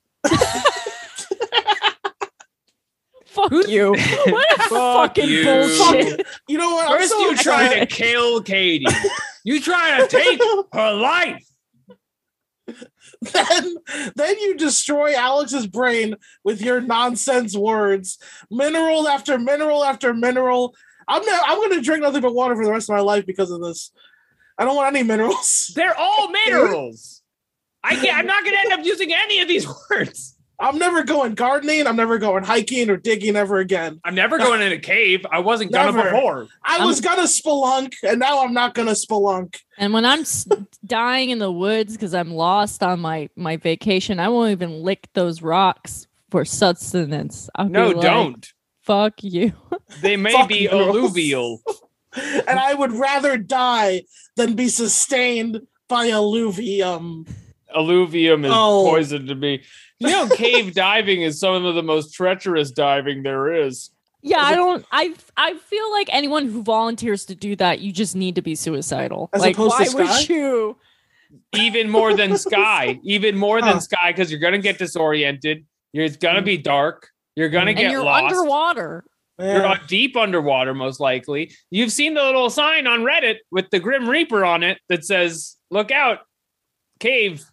Fuck 3.25 3.49
Who's- 3.51 3.69
you. 3.69 3.91
What 4.27 4.53
a 4.53 4.63
Fuck 4.63 4.69
fucking 4.69 5.29
you. 5.29 5.43
bullshit. 5.43 6.25
You 6.47 6.57
know 6.57 6.71
what? 6.71 6.89
I'm 6.89 6.97
First, 6.99 7.11
so 7.11 7.19
you 7.19 7.35
try 7.37 7.79
to 7.79 7.85
kill 7.85 8.41
Katie. 8.41 8.85
You 9.43 9.59
try 9.61 9.99
to 10.01 10.07
take 10.07 10.39
her 10.73 10.93
life. 10.93 11.45
then 13.21 13.75
then 14.15 14.39
you 14.39 14.55
destroy 14.57 15.13
Alex's 15.15 15.67
brain 15.67 16.15
with 16.43 16.61
your 16.61 16.81
nonsense 16.81 17.55
words, 17.55 18.17
mineral 18.49 19.07
after 19.07 19.37
mineral 19.37 19.83
after 19.83 20.13
mineral. 20.13 20.73
I'm 21.07 21.23
not, 21.23 21.43
I'm 21.45 21.57
going 21.57 21.73
to 21.77 21.81
drink 21.81 22.01
nothing 22.01 22.21
but 22.21 22.33
water 22.33 22.55
for 22.55 22.65
the 22.65 22.71
rest 22.71 22.89
of 22.89 22.95
my 22.95 23.01
life 23.01 23.25
because 23.27 23.51
of 23.51 23.61
this. 23.61 23.91
I 24.57 24.65
don't 24.65 24.75
want 24.75 24.95
any 24.95 25.03
minerals. 25.05 25.71
They're 25.75 25.95
all 25.95 26.31
minerals. 26.45 27.21
I 27.85 27.95
can't. 27.95 28.17
I'm 28.17 28.25
not 28.25 28.43
going 28.43 28.55
to 28.55 28.59
end 28.61 28.73
up 28.79 28.85
using 28.85 29.13
any 29.13 29.41
of 29.41 29.47
these 29.47 29.67
words. 29.89 30.31
I'm 30.57 30.77
never 30.77 31.03
going 31.03 31.33
gardening. 31.35 31.85
I'm 31.85 31.97
never 31.97 32.17
going 32.17 32.45
hiking 32.45 32.89
or 32.89 32.95
digging 32.95 33.35
ever 33.35 33.57
again. 33.57 33.99
I'm 34.05 34.15
never 34.15 34.37
going 34.37 34.61
in 34.61 34.71
a 34.71 34.77
cave. 34.79 35.25
I 35.29 35.39
wasn't 35.39 35.73
gonna 35.73 35.91
Never. 35.91 36.09
before. 36.11 36.47
I 36.63 36.77
I'm- 36.77 36.87
was 36.87 37.01
gonna 37.01 37.23
spelunk, 37.23 37.93
and 38.07 38.19
now 38.21 38.41
I'm 38.41 38.53
not 38.53 38.73
gonna 38.73 38.91
spelunk. 38.91 39.57
And 39.77 39.91
when 39.91 40.05
I'm 40.05 40.23
dying 40.85 41.31
in 41.31 41.39
the 41.39 41.51
woods 41.51 41.91
because 41.97 42.13
I'm 42.13 42.31
lost 42.33 42.83
on 42.83 43.01
my 43.01 43.27
my 43.35 43.57
vacation, 43.57 44.17
I 44.17 44.29
won't 44.29 44.51
even 44.51 44.81
lick 44.81 45.09
those 45.13 45.41
rocks 45.41 46.07
for 46.31 46.45
sustenance. 46.45 47.49
I'll 47.55 47.67
No, 47.67 47.89
like, 47.89 47.99
don't. 48.01 48.53
Fuck 48.81 49.23
you. 49.25 49.51
They 50.01 50.15
may 50.15 50.45
be 50.47 50.67
minerals. 50.69 50.87
alluvial. 50.95 51.61
and 52.47 52.57
I 52.57 52.73
would 52.75 52.93
rather 52.93 53.37
die 53.37 54.03
than 54.37 54.53
be 54.53 54.69
sustained 54.69 55.59
by 55.89 56.11
alluvium. 56.11 57.25
Alluvium 57.75 58.45
is 58.45 58.51
Oh. 58.53 58.87
poison 58.89 59.27
to 59.27 59.35
me. 59.35 59.61
You 59.99 60.09
know, 60.09 60.27
cave 60.29 60.73
diving 60.75 61.21
is 61.21 61.39
some 61.39 61.65
of 61.65 61.75
the 61.75 61.83
most 61.83 62.13
treacherous 62.13 62.71
diving 62.71 63.23
there 63.23 63.53
is. 63.53 63.91
Yeah, 64.21 64.39
I 64.41 64.55
don't. 64.55 64.83
I 64.91 65.13
I 65.37 65.53
feel 65.55 65.91
like 65.91 66.09
anyone 66.11 66.47
who 66.49 66.63
volunteers 66.63 67.25
to 67.25 67.35
do 67.35 67.55
that, 67.57 67.79
you 67.81 67.91
just 67.91 68.15
need 68.15 68.35
to 68.35 68.41
be 68.41 68.55
suicidal. 68.55 69.29
As 69.33 69.41
like, 69.41 69.57
why 69.57 69.85
to 69.85 69.95
would 69.97 70.29
you? 70.29 70.77
Even 71.53 71.89
more 71.89 72.13
than 72.15 72.37
sky. 72.49 72.99
Even 73.03 73.37
more 73.37 73.61
than 73.61 73.73
Huh. 73.73 73.79
sky, 73.81 74.11
because 74.11 74.31
you're 74.31 74.39
gonna 74.39 74.57
get 74.57 74.77
disoriented. 74.79 75.65
You're, 75.93 76.05
it's 76.05 76.17
gonna 76.17 76.41
be 76.41 76.57
dark. 76.57 77.09
You're 77.35 77.49
gonna 77.49 77.71
And 77.71 77.77
get 77.79 77.91
you're 77.91 78.03
lost. 78.03 78.33
underwater. 78.35 79.03
You're 79.37 79.49
Yeah. 79.63 79.71
uh, 79.73 79.77
deep 79.87 80.15
underwater, 80.17 80.73
most 80.73 80.99
likely. 80.99 81.51
You've 81.69 81.91
seen 81.91 82.13
the 82.15 82.23
little 82.23 82.49
sign 82.49 82.87
on 82.87 83.01
Reddit 83.01 83.37
with 83.51 83.69
the 83.69 83.79
Grim 83.79 84.09
Reaper 84.09 84.43
on 84.45 84.63
it 84.63 84.79
that 84.89 85.05
says, 85.05 85.57
"Look 85.69 85.91
out, 85.91 86.19
cave." 86.99 87.43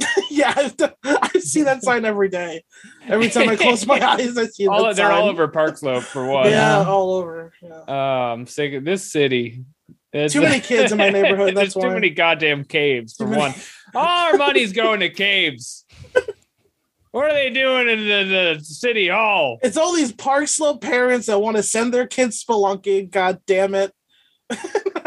yeah, 0.30 0.52
I've 0.56 0.76
done- 0.76 0.94
I 1.04 1.28
see 1.38 1.62
that 1.62 1.82
sign 1.82 2.04
every 2.04 2.28
day. 2.28 2.64
Every 3.06 3.28
time 3.30 3.48
I 3.48 3.56
close 3.56 3.86
my 3.86 4.00
eyes, 4.06 4.36
I 4.36 4.46
see 4.46 4.66
All 4.68 4.84
that 4.84 4.96
they're 4.96 5.12
all 5.12 5.28
over 5.28 5.48
Park 5.48 5.76
Slope 5.78 6.04
for 6.04 6.26
one. 6.26 6.50
Yeah, 6.50 6.84
all 6.86 7.14
over. 7.14 7.52
Yeah. 7.62 7.82
I'm 7.92 8.46
sick 8.46 8.74
of 8.74 8.84
this 8.84 9.10
city. 9.10 9.64
It's- 10.12 10.32
Too 10.32 10.42
many 10.42 10.60
kids 10.60 10.92
in 10.92 10.98
my 10.98 11.10
neighborhood, 11.10 11.54
There's 11.56 11.74
that's 11.74 11.84
too 11.84 11.90
many 11.90 12.10
goddamn 12.10 12.64
caves 12.64 13.14
for 13.16 13.26
one. 13.26 13.54
All 13.94 14.32
our 14.32 14.36
money's 14.36 14.72
going 14.72 15.00
to 15.00 15.08
caves. 15.08 15.84
What 17.12 17.24
are 17.28 17.32
they 17.32 17.50
doing 17.50 17.88
in 17.88 17.98
the, 18.06 18.54
the 18.58 18.64
city 18.64 19.08
hall? 19.08 19.58
It's 19.62 19.76
all 19.76 19.92
these 19.94 20.12
Park 20.12 20.46
Slope 20.46 20.80
parents 20.80 21.26
that 21.26 21.40
want 21.40 21.56
to 21.56 21.62
send 21.62 21.92
their 21.92 22.06
kids 22.06 22.44
spelunking. 22.44 23.10
God 23.10 23.40
damn 23.46 23.74
it! 23.74 23.92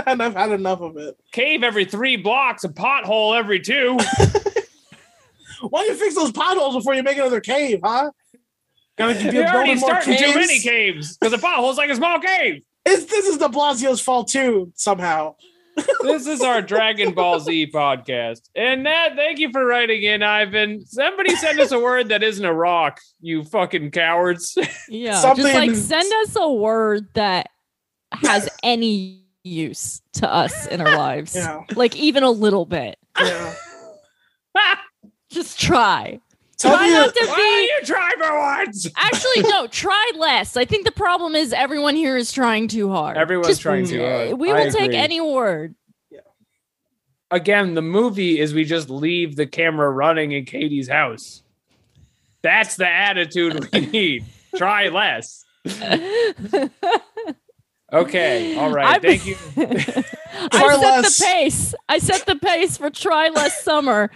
and 0.05 0.21
I've 0.21 0.33
had 0.35 0.51
enough 0.51 0.81
of 0.81 0.97
it. 0.97 1.15
Cave 1.31 1.63
every 1.63 1.85
three 1.85 2.17
blocks, 2.17 2.63
a 2.65 2.69
pothole 2.69 3.37
every 3.37 3.59
two. 3.61 3.97
Why 5.69 5.81
don't 5.85 5.89
you 5.89 5.95
fix 5.95 6.15
those 6.15 6.31
potholes 6.31 6.75
before 6.75 6.93
you 6.93 7.03
make 7.03 7.17
another 7.17 7.41
cave, 7.41 7.79
huh? 7.83 8.11
Gotta 8.97 9.15
be 9.15 9.35
You're 9.35 9.47
already 9.47 9.77
starting 9.77 10.17
too 10.17 10.35
many 10.35 10.59
caves 10.59 11.17
because 11.17 11.33
a 11.33 11.37
pothole's 11.37 11.77
like 11.77 11.89
a 11.89 11.95
small 11.95 12.19
cave. 12.19 12.61
It's, 12.85 13.05
this 13.05 13.25
is 13.27 13.37
de 13.37 13.47
Blasio's 13.47 14.01
fault 14.01 14.27
too. 14.27 14.71
Somehow, 14.75 15.35
This 16.01 16.27
is 16.27 16.41
our 16.41 16.61
Dragon 16.61 17.13
Ball 17.13 17.39
Z 17.39 17.71
podcast. 17.73 18.41
And 18.55 18.83
Nat, 18.83 19.15
thank 19.15 19.39
you 19.39 19.51
for 19.51 19.65
writing 19.65 20.03
in, 20.03 20.21
Ivan. 20.21 20.85
Somebody 20.85 21.35
send 21.35 21.59
us 21.59 21.71
a 21.71 21.79
word 21.79 22.09
that 22.09 22.21
isn't 22.21 22.45
a 22.45 22.53
rock, 22.53 22.99
you 23.21 23.43
fucking 23.43 23.91
cowards. 23.91 24.55
Yeah, 24.89 25.15
Something- 25.19 25.45
just 25.45 25.55
like 25.55 25.75
send 25.75 26.13
us 26.27 26.35
a 26.35 26.51
word 26.51 27.07
that 27.13 27.49
has 28.11 28.47
any 28.63 29.23
use 29.43 30.01
to 30.13 30.31
us 30.31 30.67
in 30.67 30.81
our 30.81 30.95
lives. 30.95 31.35
yeah, 31.35 31.61
Like 31.75 31.95
even 31.95 32.21
a 32.23 32.29
little 32.31 32.65
bit. 32.65 32.97
yeah. 33.19 33.55
Just 35.33 35.59
try. 35.59 36.19
Tell 36.57 36.77
Try 36.77 36.87
me, 36.87 36.93
not 36.93 37.13
to 37.13 37.25
Why 37.25 37.35
be 37.35 37.41
don't 37.41 37.63
you 37.63 37.81
try 37.85 38.11
for 38.19 38.39
once? 38.39 38.87
Actually, 38.95 39.41
no, 39.49 39.67
try 39.71 40.11
less. 40.15 40.55
I 40.55 40.65
think 40.65 40.85
the 40.85 40.91
problem 40.91 41.35
is 41.35 41.51
everyone 41.51 41.95
here 41.95 42.15
is 42.15 42.31
trying 42.31 42.67
too 42.67 42.89
hard. 42.89 43.17
Everyone's 43.17 43.47
Just, 43.47 43.61
trying 43.61 43.85
too 43.85 44.01
hard. 44.01 44.39
We 44.39 44.51
I 44.51 44.53
will 44.53 44.71
take 44.71 44.83
agree. 44.91 44.95
any 44.95 45.19
word. 45.19 45.75
Again, 47.31 47.73
the 47.73 47.81
movie 47.81 48.39
is 48.39 48.53
we 48.53 48.63
just 48.63 48.91
leave 48.91 49.35
the 49.35 49.47
camera 49.47 49.89
running 49.89 50.33
in 50.33 50.45
Katie's 50.45 50.87
house. 50.87 51.41
That's 52.43 52.75
the 52.75 52.87
attitude 52.87 53.71
we 53.73 53.79
need. 53.87 54.25
Try 54.55 54.89
less. 54.89 55.43
Okay. 57.93 58.57
All 58.57 58.71
right. 58.71 58.85
I've- 59.03 59.07
Thank 59.17 59.25
you. 59.25 59.35
I 60.51 60.67
set 60.67 60.79
less. 60.81 61.17
the 61.19 61.23
pace. 61.25 61.75
I 61.87 61.99
set 61.99 62.25
the 62.25 62.35
pace 62.35 62.75
for 62.75 62.89
try 62.89 63.29
less 63.29 63.63
summer, 63.63 64.09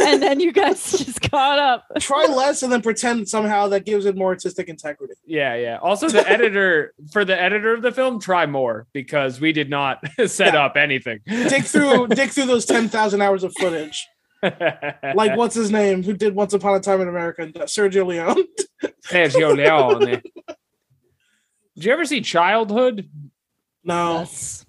and 0.00 0.22
then 0.22 0.38
you 0.38 0.52
guys 0.52 0.92
just 0.98 1.22
caught 1.30 1.58
up. 1.58 1.84
try 1.98 2.26
less 2.26 2.62
and 2.62 2.70
then 2.70 2.82
pretend 2.82 3.28
somehow 3.28 3.68
that 3.68 3.86
gives 3.86 4.04
it 4.04 4.14
more 4.16 4.28
artistic 4.28 4.68
integrity. 4.68 5.14
Yeah, 5.24 5.54
yeah. 5.54 5.78
Also, 5.82 6.08
the 6.08 6.28
editor 6.28 6.92
for 7.10 7.24
the 7.24 7.40
editor 7.40 7.72
of 7.72 7.80
the 7.82 7.90
film, 7.90 8.20
try 8.20 8.44
more 8.46 8.86
because 8.92 9.40
we 9.40 9.52
did 9.52 9.70
not 9.70 9.98
set 10.26 10.54
up 10.54 10.76
anything. 10.76 11.20
Dig 11.26 11.64
through, 11.64 12.08
dig 12.08 12.30
through 12.30 12.46
those 12.46 12.66
ten 12.66 12.88
thousand 12.90 13.22
hours 13.22 13.42
of 13.44 13.52
footage. 13.58 14.06
Like 14.42 15.36
what's 15.36 15.54
his 15.54 15.70
name? 15.70 16.02
Who 16.02 16.12
did 16.14 16.34
Once 16.34 16.52
Upon 16.52 16.74
a 16.74 16.80
Time 16.80 17.00
in 17.00 17.08
America? 17.08 17.46
Sergio 17.60 18.06
Leone. 18.06 18.44
Sergio 19.06 19.56
Leone. 19.56 20.20
Did 21.74 21.84
you 21.86 21.92
ever 21.92 22.04
see 22.04 22.20
Childhood? 22.20 23.08
No, 23.84 24.18
That's 24.18 24.64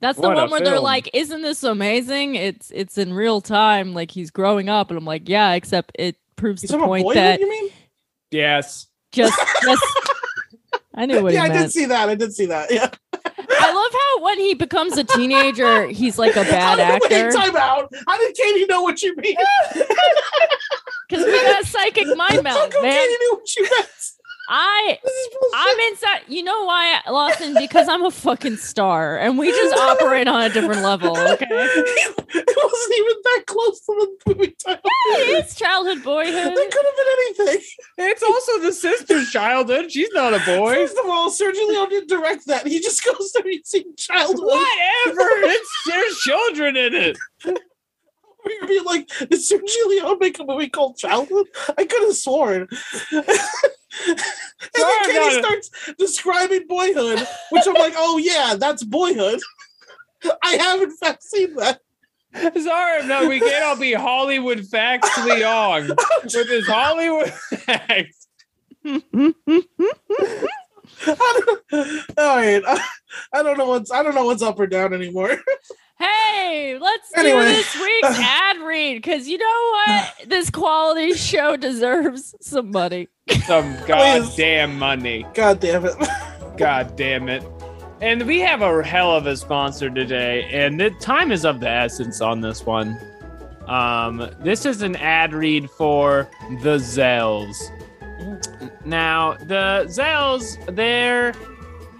that's 0.00 0.16
the 0.18 0.28
What 0.28 0.36
one 0.36 0.50
where 0.50 0.60
they're 0.60 0.80
like, 0.80 1.10
"Isn't 1.12 1.42
this 1.42 1.62
amazing? 1.62 2.34
It's 2.34 2.70
it's 2.74 2.96
in 2.98 3.12
real 3.12 3.40
time. 3.40 3.92
Like 3.94 4.10
he's 4.10 4.30
growing 4.30 4.68
up." 4.68 4.90
And 4.90 4.98
I'm 4.98 5.04
like, 5.04 5.28
"Yeah," 5.28 5.52
except 5.52 5.92
it 5.98 6.16
proves 6.36 6.62
you 6.62 6.68
the 6.68 6.78
point 6.78 7.04
Boyhood? 7.04 7.16
that 7.16 7.40
You 7.40 7.48
mean? 7.50 7.70
Yes. 8.30 8.86
just 9.12 9.38
just. 9.62 9.82
I 10.94 11.06
knew 11.06 11.22
what 11.22 11.32
yeah, 11.32 11.40
he 11.44 11.46
I 11.46 11.48
meant. 11.54 11.62
did 11.66 11.72
see 11.72 11.84
that. 11.86 12.08
I 12.08 12.14
did 12.14 12.34
see 12.34 12.46
that. 12.46 12.70
Yeah. 12.70 12.90
I 13.24 13.72
love 13.72 13.92
how 13.92 14.24
when 14.24 14.38
he 14.38 14.52
becomes 14.54 14.98
a 14.98 15.04
teenager, 15.04 15.86
he's 15.88 16.18
like 16.18 16.32
a 16.36 16.42
bad 16.42 16.60
How 16.62 16.76
did- 16.76 16.84
actor 17.12 17.26
Wait, 17.28 17.32
time 17.34 17.56
out. 17.56 17.90
How 18.06 18.18
did 18.18 18.34
Katie 18.36 18.66
know 18.66 18.82
what 18.82 19.00
you 19.02 19.14
mean? 19.16 19.36
because 21.08 21.24
we 21.24 21.32
got 21.44 21.64
psychic 21.64 22.06
mind 22.16 22.34
How 22.34 22.42
melt, 22.42 22.70
come 22.72 22.82
man. 22.82 22.92
Katie 22.98 23.16
knew 23.18 23.34
what 23.36 23.56
you 23.56 23.62
meant? 23.62 23.88
I 24.48 24.98
This 25.02 25.12
is 25.12 25.28
bullshit. 25.40 25.54
I'm 25.54 25.78
inside. 25.92 26.20
You 26.28 26.42
know 26.42 26.64
why, 26.64 27.00
Lawson? 27.08 27.54
Because 27.54 27.88
I'm 27.88 28.04
a 28.04 28.10
fucking 28.10 28.56
star, 28.56 29.18
and 29.18 29.38
we 29.38 29.50
just 29.50 29.74
operate 29.78 30.28
on 30.28 30.42
a 30.42 30.48
different 30.50 30.82
level. 30.82 31.16
Okay, 31.16 31.46
it 31.48 32.56
wasn't 32.56 32.98
even 32.98 33.16
that 33.24 33.44
close 33.46 33.80
to 33.80 33.92
the 34.26 34.34
movie 34.34 34.56
title. 34.64 34.80
it's 34.84 35.54
childhood 35.54 36.02
boyhood. 36.02 36.52
It 36.54 36.72
could 36.72 36.84
have 36.86 36.96
been 36.96 37.46
anything. 37.48 37.66
It's 37.98 38.22
also 38.22 38.58
the 38.60 38.72
sister's 38.72 39.30
childhood. 39.30 39.92
She's 39.92 40.10
not 40.12 40.34
a 40.34 40.38
boy. 40.40 40.74
First 40.74 40.98
of 40.98 41.08
all, 41.08 41.30
Sergio 41.30 41.68
Leone 41.68 41.88
didn't 41.88 42.08
direct 42.08 42.46
that. 42.46 42.66
He 42.66 42.80
just 42.80 43.04
goes 43.04 43.32
to 43.32 43.42
using 43.44 43.94
childhood. 43.96 44.44
Whatever. 44.44 45.28
It's 45.44 45.70
there's 45.86 46.18
children 46.18 46.76
in 46.76 46.94
it. 46.94 47.18
You're 48.44 48.68
being 48.68 48.84
like, 48.84 49.08
did 49.08 49.30
Sergio 49.32 49.86
Leone 49.86 50.18
make 50.18 50.38
a 50.38 50.44
movie 50.44 50.68
called 50.68 50.96
Childhood? 50.96 51.46
I 51.78 51.84
could 51.84 52.02
have 52.02 52.16
sworn. 52.16 52.68
and 53.12 53.24
then 54.74 55.04
Katie 55.04 55.38
starts 55.38 55.70
describing 55.98 56.66
Boyhood, 56.66 57.26
which 57.50 57.64
I'm 57.66 57.74
like, 57.74 57.94
oh 57.96 58.18
yeah, 58.18 58.56
that's 58.58 58.84
Boyhood. 58.84 59.40
I 60.42 60.54
have 60.54 60.82
in 60.82 60.96
fact 60.96 61.22
seen 61.22 61.54
that. 61.56 61.80
Sorry, 62.34 63.06
no, 63.06 63.28
we 63.28 63.40
can't 63.40 63.64
all 63.64 63.76
be 63.76 63.92
Hollywood 63.92 64.66
facts 64.70 65.10
Leong 65.18 65.88
with 66.24 66.48
his 66.48 66.66
Hollywood 66.66 67.30
facts. 67.30 68.28
All 68.86 68.94
right, 72.16 72.62
I, 72.66 72.88
I 73.34 73.42
don't 73.42 73.58
know 73.58 73.68
what's 73.68 73.90
I 73.90 74.02
don't 74.02 74.14
know 74.14 74.24
what's 74.24 74.42
up 74.42 74.58
or 74.58 74.66
down 74.66 74.94
anymore. 74.94 75.36
Hey, 76.02 76.76
let's 76.80 77.16
Anyway. 77.16 77.42
do 77.42 77.48
this 77.48 77.74
week's 77.80 78.18
ad 78.20 78.58
read 78.58 78.96
because 78.96 79.28
you 79.28 79.38
know 79.38 79.70
what? 79.86 80.14
This 80.28 80.50
quality 80.50 81.14
show 81.14 81.56
deserves 81.56 82.34
some 82.40 82.72
money. 82.72 83.08
Some 83.44 83.76
goddamn 83.86 84.78
money. 84.78 85.24
God 85.34 85.60
damn 85.60 85.84
it! 85.84 85.94
God 86.56 86.96
damn 86.96 87.28
it. 87.28 87.44
And 88.00 88.26
we 88.26 88.40
have 88.40 88.62
a 88.62 88.82
hell 88.82 89.12
of 89.14 89.26
a 89.26 89.36
sponsor 89.36 89.88
today, 89.88 90.42
and 90.50 90.80
the 90.80 90.90
time 90.90 91.30
is 91.30 91.44
of 91.44 91.60
the 91.60 91.68
essence 91.68 92.20
on 92.20 92.40
this 92.40 92.66
one. 92.66 92.98
Um, 93.68 94.28
this 94.40 94.66
is 94.66 94.82
an 94.82 94.96
ad 94.96 95.32
read 95.32 95.70
for 95.70 96.28
the 96.62 96.78
Zells. 96.78 97.56
Now, 98.84 99.34
the 99.34 99.84
Zells, 99.86 100.56
they're 100.74 101.32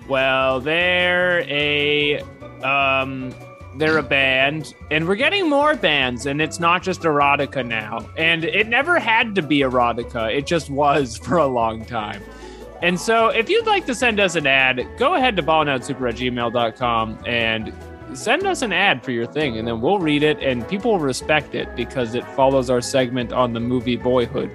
well, 0.08 0.60
they're 0.60 1.42
a 1.42 2.18
um 2.64 3.32
they're 3.76 3.98
a 3.98 4.02
band, 4.02 4.74
and 4.90 5.06
we're 5.06 5.16
getting 5.16 5.48
more 5.48 5.74
bands, 5.74 6.26
and 6.26 6.40
it's 6.40 6.60
not 6.60 6.82
just 6.82 7.02
erotica 7.02 7.66
now. 7.66 8.08
And 8.16 8.44
it 8.44 8.68
never 8.68 8.98
had 8.98 9.34
to 9.36 9.42
be 9.42 9.60
erotica, 9.60 10.34
it 10.34 10.46
just 10.46 10.70
was 10.70 11.16
for 11.22 11.38
a 11.38 11.46
long 11.46 11.84
time. 11.84 12.22
And 12.82 13.00
so, 13.00 13.28
if 13.28 13.48
you'd 13.48 13.66
like 13.66 13.86
to 13.86 13.94
send 13.94 14.18
us 14.18 14.34
an 14.34 14.46
ad, 14.46 14.86
go 14.98 15.14
ahead 15.14 15.36
to 15.36 15.42
balloutsuper 15.42 16.08
at 16.08 16.16
gmail.com 16.16 17.18
and 17.26 17.72
send 18.12 18.44
us 18.44 18.62
an 18.62 18.72
ad 18.72 19.04
for 19.04 19.12
your 19.12 19.26
thing, 19.26 19.56
and 19.56 19.66
then 19.66 19.80
we'll 19.80 19.98
read 20.00 20.22
it, 20.22 20.38
and 20.40 20.66
people 20.68 20.92
will 20.92 20.98
respect 20.98 21.54
it 21.54 21.74
because 21.76 22.14
it 22.14 22.26
follows 22.28 22.70
our 22.70 22.80
segment 22.80 23.32
on 23.32 23.52
the 23.52 23.60
movie 23.60 23.96
Boyhood. 23.96 24.50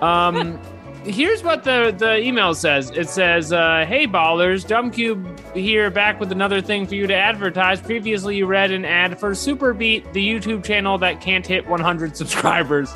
Um, 0.00 0.60
here's 1.06 1.42
what 1.42 1.64
the, 1.64 1.94
the 1.96 2.18
email 2.18 2.54
says 2.54 2.90
it 2.90 3.08
says, 3.08 3.52
uh, 3.52 3.84
Hey, 3.86 4.06
ballers, 4.06 4.66
Dumbcube 4.66 5.54
here 5.54 5.90
back 5.90 6.20
with 6.20 6.32
another 6.32 6.60
thing 6.60 6.86
for 6.86 6.94
you 6.94 7.06
to 7.06 7.14
advertise. 7.14 7.80
Previously, 7.80 8.36
you 8.36 8.46
read 8.46 8.70
an 8.72 8.84
ad 8.84 9.18
for 9.18 9.30
Superbeat, 9.30 10.12
the 10.12 10.26
YouTube 10.26 10.64
channel 10.64 10.98
that 10.98 11.20
can't 11.20 11.46
hit 11.46 11.66
100 11.66 12.16
subscribers. 12.16 12.92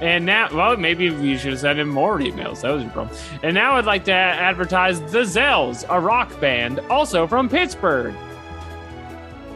And 0.00 0.26
now, 0.26 0.48
well, 0.52 0.76
maybe 0.76 1.10
we 1.10 1.38
should 1.38 1.52
have 1.52 1.60
sent 1.60 1.78
him 1.78 1.88
more 1.88 2.18
emails. 2.18 2.62
That 2.62 2.72
was 2.72 2.82
your 2.82 2.90
problem. 2.92 3.16
And 3.44 3.54
now 3.54 3.76
I'd 3.76 3.84
like 3.84 4.04
to 4.06 4.12
advertise 4.12 5.00
The 5.12 5.20
Zells, 5.20 5.84
a 5.88 6.00
rock 6.00 6.40
band, 6.40 6.80
also 6.90 7.26
from 7.28 7.48
Pittsburgh. 7.48 8.14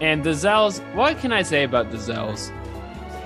And 0.00 0.22
The 0.22 0.30
Zells, 0.30 0.78
what 0.94 1.18
can 1.18 1.32
I 1.32 1.42
say 1.42 1.64
about 1.64 1.90
The 1.90 1.96
Zells? 1.96 2.52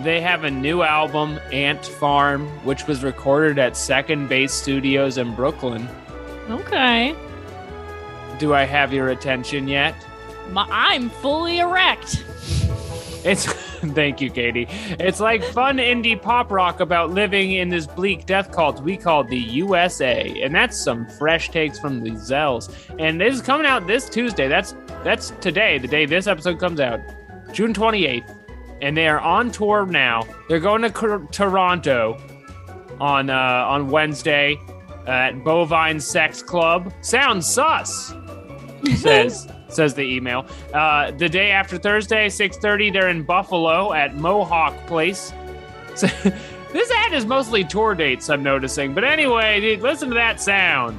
They 0.03 0.21
have 0.23 0.45
a 0.45 0.51
new 0.51 0.83
album, 0.83 1.39
Ant 1.53 1.85
Farm, 1.85 2.47
which 2.65 2.87
was 2.87 3.03
recorded 3.05 3.59
at 3.59 3.77
Second 3.77 4.29
Base 4.29 4.53
Studios 4.53 5.19
in 5.19 5.35
Brooklyn. 5.35 5.87
Okay, 6.49 7.15
Do 8.39 8.55
I 8.55 8.65
have 8.65 8.93
your 8.93 9.11
attention 9.11 9.69
yet? 9.69 9.95
My, 10.51 10.67
I'm 10.71 11.11
fully 11.11 11.59
erect. 11.59 12.25
It's 13.23 13.45
thank 13.93 14.21
you, 14.23 14.31
Katie. 14.31 14.67
It's 14.99 15.21
like 15.21 15.45
fun 15.45 15.77
indie 15.77 16.21
pop 16.21 16.51
rock 16.51 16.81
about 16.81 17.11
living 17.11 17.53
in 17.53 17.69
this 17.69 17.87
bleak 17.87 18.25
death 18.25 18.51
cult 18.51 18.81
we 18.83 18.97
call 18.97 19.23
the 19.23 19.37
USA, 19.39 20.41
and 20.43 20.55
that's 20.55 20.77
some 20.79 21.07
fresh 21.07 21.51
takes 21.51 21.79
from 21.79 22.03
the 22.03 22.13
Zells. 22.13 22.75
And 22.99 23.21
this 23.21 23.35
is 23.35 23.43
coming 23.43 23.67
out 23.67 23.87
this 23.87 24.09
Tuesday. 24.09 24.49
That's 24.49 24.75
that's 25.05 25.31
today, 25.43 25.77
the 25.79 25.87
day 25.89 26.07
this 26.07 26.27
episode 26.27 26.59
comes 26.59 26.81
out, 26.81 27.01
June 27.53 27.75
twenty 27.75 28.07
eighth. 28.07 28.35
And 28.83 28.97
they 28.97 29.09
are 29.09 29.21
on 29.21 29.51
tour 29.51 29.87
now. 29.87 30.25
They're 30.49 30.61
going 30.61 30.83
to 30.83 30.91
Cor- 30.91 31.27
Toronto 31.31 32.19
on 33.01 33.31
uh, 33.31 33.35
on 33.35 33.91
Wednesday 33.91 34.61
at 35.07 35.43
Bovine 35.45 36.01
Sex 36.01 36.43
Club. 36.43 36.93
Sounds 37.01 37.47
sus. 37.47 38.15
Says 38.97 39.47
says 39.69 39.95
the 39.95 40.03
email. 40.03 40.47
Uh, 40.73 41.11
the 41.13 41.29
day 41.29 41.51
after 41.51 41.79
Thursday, 41.79 42.29
six 42.29 42.57
thirty, 42.57 42.91
they're 42.91 43.09
in 43.09 43.23
Buffalo 43.23 43.93
at 43.93 44.17
Mohawk 44.17 44.75
Place. 44.87 45.33
So, 45.95 46.07
this 46.73 46.91
ad 46.91 47.13
is 47.13 47.27
mostly 47.27 47.65
tour 47.65 47.95
dates. 47.95 48.31
I'm 48.31 48.43
noticing, 48.43 48.95
but 48.95 49.05
anyway, 49.05 49.61
dude, 49.61 49.81
listen 49.81 50.09
to 50.09 50.15
that 50.15 50.41
sound. 50.41 50.99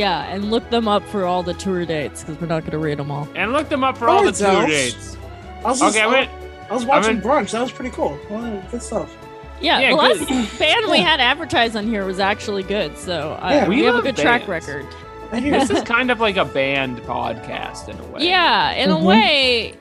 Yeah, 0.00 0.22
and 0.34 0.50
look 0.50 0.68
them 0.70 0.88
up 0.88 1.02
for 1.08 1.24
all 1.26 1.42
the 1.42 1.52
tour 1.54 1.84
dates 1.84 2.22
because 2.24 2.40
we're 2.40 2.46
not 2.46 2.60
going 2.60 2.70
to 2.72 2.78
read 2.78 2.98
them 2.98 3.10
all. 3.10 3.28
And 3.34 3.52
look 3.52 3.68
them 3.68 3.84
up 3.84 3.98
for 3.98 4.08
all 4.08 4.22
the 4.24 4.28
Alright, 4.28 4.36
tour 4.36 4.64
Zells. 4.64 4.66
dates. 4.68 5.16
I 5.64 5.68
was 5.68 5.80
just, 5.80 5.94
Okay, 5.96 6.04
I, 6.06 6.10
wait. 6.10 6.28
I 6.70 6.74
was 6.74 6.86
watching 6.86 7.10
I'm 7.10 7.16
in- 7.18 7.22
brunch. 7.22 7.50
That 7.50 7.60
was 7.62 7.72
pretty 7.72 7.90
cool. 7.90 8.18
Well, 8.30 8.62
good 8.70 8.82
stuff. 8.82 9.14
Yeah, 9.60 9.78
Yeah, 9.80 9.90
the 9.90 9.96
last 9.96 10.18
good. 10.28 10.58
band 10.58 10.86
we 10.90 11.00
had 11.00 11.20
advertised 11.20 11.76
on 11.76 11.86
here 11.86 12.06
was 12.06 12.18
actually 12.18 12.62
good, 12.62 12.96
so 12.96 13.36
I, 13.42 13.54
Yeah, 13.56 13.68
we, 13.68 13.76
we 13.76 13.82
have 13.82 13.94
a 13.94 13.98
love 13.98 14.04
good 14.04 14.16
track 14.16 14.48
record. 14.48 14.86
This 15.32 15.70
is 15.70 15.82
kind 15.84 16.10
of 16.10 16.18
like 16.18 16.36
a 16.36 16.44
band 16.44 16.98
podcast 17.02 17.88
in 17.88 17.96
a 18.00 18.04
way. 18.08 18.26
Yeah, 18.26 18.72
in 18.72 18.90
Mhm. 18.90 19.00
a 19.00 19.04
way, 19.04 19.74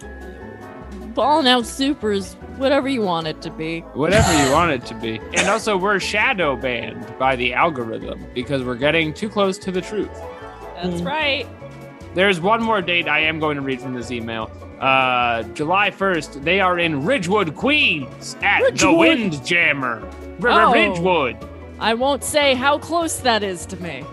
Ballin' 1.15 1.47
Out 1.47 1.65
Super 1.65 2.11
is 2.11 2.35
whatever 2.59 2.87
you 2.87 3.01
want 3.01 3.27
it 3.27 3.41
to 3.41 3.49
be. 3.49 3.79
Whatever 3.93 4.31
you 4.45 4.51
want 4.51 4.71
it 4.71 4.85
to 4.87 4.93
be. 4.95 5.19
And 5.35 5.47
also, 5.47 5.75
we're 5.77 5.99
shadow 5.99 6.55
banned 6.55 7.17
by 7.17 7.35
the 7.35 7.53
algorithm 7.53 8.25
because 8.33 8.63
we're 8.63 8.75
getting 8.75 9.13
too 9.13 9.29
close 9.29 9.57
to 9.59 9.71
the 9.71 9.81
truth. 9.81 10.11
That's 10.75 11.01
Mm. 11.01 11.05
right. 11.07 11.47
There's 12.15 12.39
one 12.41 12.61
more 12.63 12.81
date 12.81 13.07
I 13.07 13.19
am 13.19 13.39
going 13.39 13.55
to 13.55 13.61
read 13.61 13.81
from 13.81 13.93
this 13.93 14.11
email. 14.11 14.49
Uh, 14.79 15.43
July 15.53 15.91
1st, 15.91 16.43
they 16.43 16.59
are 16.61 16.79
in 16.79 17.03
Ridgewood, 17.05 17.55
Queens 17.55 18.35
at 18.41 18.59
the 18.59 18.65
Ridgewood. 18.65 18.97
Windjammer. 18.97 20.01
R- 20.43 20.49
Oh. 20.49 20.73
Ridgewood. 20.73 21.37
I 21.79 21.93
won't 21.93 22.23
say 22.23 22.55
how 22.55 22.77
close 22.77 23.19
that 23.19 23.43
is 23.43 23.65
to 23.67 23.77
me. 23.81 24.03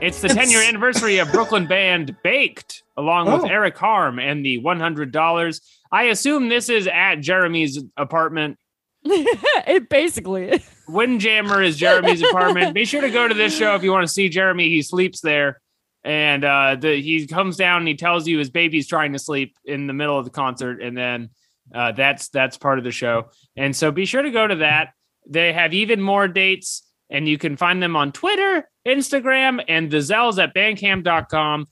It's 0.00 0.20
the 0.20 0.28
10 0.28 0.50
year 0.50 0.62
anniversary 0.62 1.18
of 1.18 1.32
Brooklyn 1.32 1.66
band 1.66 2.16
Baked, 2.22 2.82
along 2.96 3.28
Oh. 3.28 3.42
with 3.42 3.50
Eric 3.50 3.76
Harm 3.78 4.18
and 4.18 4.44
the 4.44 4.58
$100. 4.58 5.60
I 5.96 6.02
assume 6.04 6.50
this 6.50 6.68
is 6.68 6.86
at 6.86 7.16
Jeremy's 7.16 7.82
apartment. 7.96 8.58
it 9.04 9.88
basically 9.88 10.50
is. 10.50 10.70
Windjammer 10.86 11.62
is 11.62 11.78
Jeremy's 11.78 12.20
apartment. 12.20 12.74
Be 12.74 12.84
sure 12.84 13.00
to 13.00 13.08
go 13.08 13.26
to 13.26 13.32
this 13.32 13.56
show 13.56 13.74
if 13.76 13.82
you 13.82 13.92
want 13.92 14.06
to 14.06 14.12
see 14.12 14.28
Jeremy. 14.28 14.68
He 14.68 14.82
sleeps 14.82 15.22
there. 15.22 15.58
And 16.04 16.44
uh, 16.44 16.76
the, 16.78 17.00
he 17.00 17.26
comes 17.26 17.56
down 17.56 17.78
and 17.78 17.88
he 17.88 17.94
tells 17.94 18.28
you 18.28 18.38
his 18.38 18.50
baby's 18.50 18.86
trying 18.86 19.14
to 19.14 19.18
sleep 19.18 19.56
in 19.64 19.86
the 19.86 19.94
middle 19.94 20.18
of 20.18 20.26
the 20.26 20.30
concert. 20.30 20.82
And 20.82 20.94
then 20.94 21.30
uh, 21.74 21.92
that's 21.92 22.28
that's 22.28 22.58
part 22.58 22.76
of 22.76 22.84
the 22.84 22.90
show. 22.90 23.30
And 23.56 23.74
so 23.74 23.90
be 23.90 24.04
sure 24.04 24.20
to 24.20 24.30
go 24.30 24.46
to 24.46 24.56
that. 24.56 24.92
They 25.26 25.54
have 25.54 25.72
even 25.72 26.02
more 26.02 26.28
dates, 26.28 26.82
and 27.08 27.26
you 27.26 27.38
can 27.38 27.56
find 27.56 27.82
them 27.82 27.96
on 27.96 28.12
Twitter, 28.12 28.68
Instagram, 28.86 29.64
and 29.66 29.90
the 29.90 29.96
Zells 29.96 30.36
at 30.40 30.54
bandcamp.com 30.54 31.66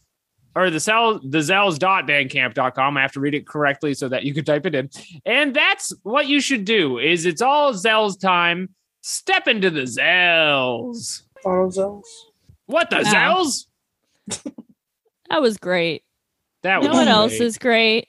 or 0.57 0.71
the 0.71 0.81
cell 0.81 1.19
the 1.19 1.39
zells.bandcamp.com. 1.39 2.97
I 2.97 3.01
have 3.03 3.13
to 3.13 3.21
read 3.21 3.35
it 3.35 3.47
correctly 3.47 3.95
so 3.95 4.09
that 4.09 4.25
you 4.25 4.35
can 4.35 4.45
type 4.45 4.67
it 4.67 4.75
in. 4.75 4.91
And 5.25 5.55
that's 5.55 5.93
what 6.03 6.27
you 6.27 6.41
should 6.41 6.65
do 6.65 6.99
is 6.99 7.27
it's 7.27 7.43
all 7.43 7.73
Zells 7.73 8.19
time. 8.21 8.71
Step 9.03 9.49
into 9.49 9.71
the 9.71 9.83
Zells. 9.83 11.23
Auto 11.45 11.69
Zells. 11.69 12.03
What 12.67 12.91
the 12.91 13.03
Wow. 13.05 13.45
Zells? 13.45 13.67
That 15.31 15.41
was 15.41 15.57
great. 15.57 16.05
That 16.63 16.83
You 16.83 16.89
was 16.89 16.89
know 16.89 16.95
what 17.05 17.09
else 17.09 17.41
is 17.41 17.59
great? 17.59 18.09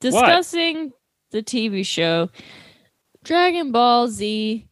Discussing 0.00 0.90
the 1.30 1.42
TV 1.42 1.84
show 1.86 2.30
Dragon 3.22 3.70
Ball 3.72 4.08
Z 4.08 4.66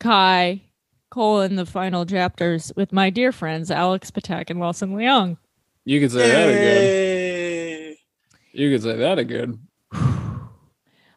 Kai 0.00 0.62
colon 1.10 1.54
the 1.54 1.64
final 1.66 2.04
chapters 2.04 2.72
with 2.76 2.92
my 2.92 3.10
dear 3.10 3.30
friends 3.32 3.70
Alex 3.70 4.10
Patak 4.10 4.50
and 4.50 4.58
Wilson 4.60 4.96
Leong. 4.96 5.36
You 5.84 6.00
could 6.00 6.12
say 6.12 6.28
that 6.28 6.48
again. 6.48 7.96
You 8.52 8.70
could 8.70 8.82
say 8.82 8.96
that 8.96 9.18
again. 9.18 9.60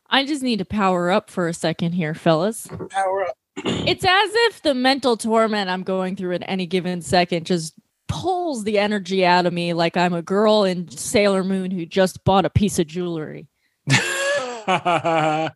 I 0.10 0.26
just 0.26 0.42
need 0.44 0.60
to 0.60 0.66
power 0.66 1.12
up 1.12 1.30
for 1.30 1.48
a 1.48 1.54
second 1.54 1.94
here, 1.94 2.14
fellas. 2.14 2.68
Power 2.90 3.24
up. 3.28 3.36
It's 3.66 4.04
as 4.06 4.30
if 4.34 4.62
the 4.62 4.74
mental 4.76 5.18
torment 5.18 5.70
I'm 5.70 5.82
going 5.84 6.16
through 6.16 6.36
at 6.36 6.44
any 6.48 6.66
given 6.68 7.02
second 7.02 7.46
just 7.48 7.74
pulls 8.08 8.64
the 8.64 8.78
energy 8.80 9.26
out 9.26 9.46
of 9.48 9.54
me 9.54 9.74
like 9.74 9.98
I'm 9.98 10.14
a 10.14 10.22
girl 10.22 10.64
in 10.64 10.90
Sailor 10.92 11.44
Moon 11.44 11.72
who 11.72 11.86
just 11.86 12.24
bought 12.24 12.46
a 12.46 12.50
piece 12.52 12.78
of 12.80 12.86
jewelry. 12.88 13.48
Is 13.90 13.96
that 13.96 15.54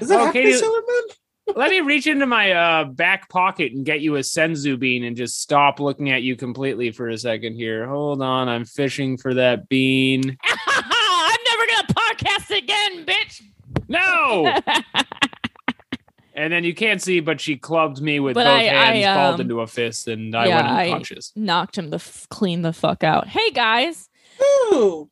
Oh, 0.00 0.26
Happy 0.26 0.32
Katie- 0.32 0.52
Sailor 0.52 0.80
Moon? 0.86 1.02
Let 1.56 1.70
me 1.70 1.80
reach 1.80 2.06
into 2.06 2.26
my 2.26 2.52
uh, 2.52 2.84
back 2.84 3.28
pocket 3.28 3.72
and 3.72 3.84
get 3.84 4.00
you 4.00 4.16
a 4.16 4.20
senzu 4.20 4.78
bean 4.78 5.04
and 5.04 5.16
just 5.16 5.40
stop 5.40 5.80
looking 5.80 6.10
at 6.10 6.22
you 6.22 6.36
completely 6.36 6.90
for 6.92 7.08
a 7.08 7.18
second 7.18 7.54
here. 7.54 7.86
Hold 7.86 8.22
on, 8.22 8.48
I'm 8.48 8.64
fishing 8.64 9.16
for 9.16 9.34
that 9.34 9.68
bean. 9.68 10.36
I'm 10.44 11.38
never 11.50 11.66
gonna 11.66 11.88
podcast 11.88 12.56
again, 12.56 13.06
bitch. 13.06 13.42
No. 13.88 14.54
and 16.34 16.52
then 16.52 16.64
you 16.64 16.74
can't 16.74 17.00
see, 17.02 17.20
but 17.20 17.40
she 17.40 17.56
clubbed 17.56 18.00
me 18.02 18.20
with 18.20 18.34
But 18.34 18.44
both 18.44 18.52
I- 18.52 18.62
hands, 18.64 19.06
I, 19.06 19.14
balled 19.14 19.34
um, 19.36 19.40
into 19.40 19.60
a 19.60 19.66
fist, 19.66 20.06
and 20.08 20.34
I 20.36 20.46
yeah, 20.46 20.56
went 20.56 20.68
I- 20.68 20.84
unconscious. 20.86 21.32
Knocked 21.34 21.78
him 21.78 21.90
the 21.90 21.96
f- 21.96 22.26
clean 22.30 22.62
the 22.62 22.72
fuck 22.74 23.02
out. 23.02 23.26
Hey 23.26 23.50
guys, 23.52 24.08
Ooh. 24.42 25.10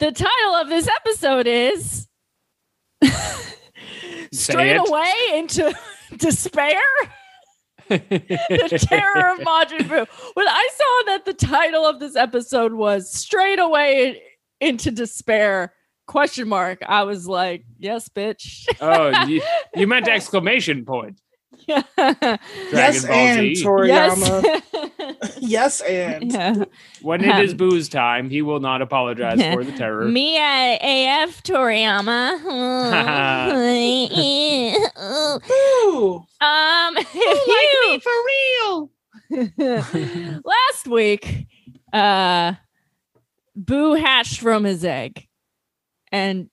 the 0.00 0.10
title 0.12 0.54
of 0.56 0.68
this 0.68 0.88
episode 0.88 1.46
is 1.46 2.08
Straight 4.32 4.76
it. 4.76 4.88
Away 4.88 5.12
into 5.34 5.74
Despair. 6.16 6.80
the 7.88 8.86
terror 8.88 9.32
of 9.32 9.38
Majin 9.40 9.80
Buu. 9.82 10.06
When 10.34 10.48
I 10.48 10.68
saw 10.74 11.12
that 11.12 11.24
the 11.24 11.34
title 11.34 11.86
of 11.86 12.00
this 12.00 12.16
episode 12.16 12.72
was 12.72 13.10
Straight 13.10 13.58
Away 13.60 14.20
into 14.60 14.90
Despair 14.90 15.72
question 16.06 16.48
mark, 16.48 16.80
I 16.86 17.02
was 17.04 17.26
like, 17.28 17.64
yes, 17.78 18.08
bitch. 18.08 18.66
oh, 18.80 19.26
you, 19.26 19.42
you 19.74 19.86
meant 19.86 20.08
exclamation 20.08 20.84
point. 20.84 21.20
Yeah. 21.66 21.82
Dragon 21.96 22.38
yes, 22.72 23.04
Ball 23.06 23.14
and 23.14 23.56
Z. 23.56 23.64
Toriyama. 23.64 24.42
yes. 24.42 24.62
Yes, 25.40 25.80
and. 25.82 26.32
yeah. 26.32 26.64
When 27.02 27.24
it 27.24 27.38
is 27.44 27.52
Um, 27.52 27.56
booze 27.56 27.88
time, 27.88 28.28
he 28.30 28.42
will 28.42 28.60
not 28.60 28.82
apologize 28.82 29.40
for 29.54 29.64
the 29.64 29.72
terror. 29.72 30.04
Me 30.06 30.36
at 30.38 30.76
AF 30.82 31.42
Toriyama. 31.42 32.38
Ooh. 35.50 36.24
um, 36.40 36.96
if 36.98 37.14
you 37.14 38.00
for 38.00 38.12
real. 38.26 38.90
last 40.44 40.86
week, 40.88 41.46
uh, 41.92 42.54
Boo 43.54 43.94
hatched 43.94 44.40
from 44.40 44.64
his 44.64 44.84
egg, 44.84 45.26
and 46.12 46.50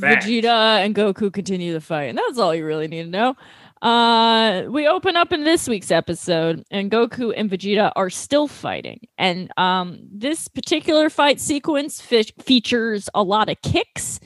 Fact. 0.00 0.24
Vegeta 0.24 0.84
and 0.84 0.94
Goku 0.94 1.32
continue 1.32 1.72
the 1.72 1.80
fight, 1.80 2.04
and 2.04 2.18
that's 2.18 2.38
all 2.38 2.54
you 2.54 2.64
really 2.64 2.88
need 2.88 3.04
to 3.04 3.10
know. 3.10 3.36
Uh, 3.84 4.64
we 4.70 4.88
open 4.88 5.14
up 5.14 5.30
in 5.30 5.44
this 5.44 5.68
week's 5.68 5.90
episode, 5.90 6.64
and 6.70 6.90
Goku 6.90 7.34
and 7.36 7.50
Vegeta 7.50 7.92
are 7.94 8.08
still 8.08 8.48
fighting, 8.48 9.00
and 9.18 9.50
um, 9.58 9.98
this 10.10 10.48
particular 10.48 11.10
fight 11.10 11.38
sequence 11.38 12.00
fe- 12.00 12.22
features 12.42 13.10
a 13.14 13.22
lot 13.22 13.50
of 13.50 13.60
kicks, 13.60 14.20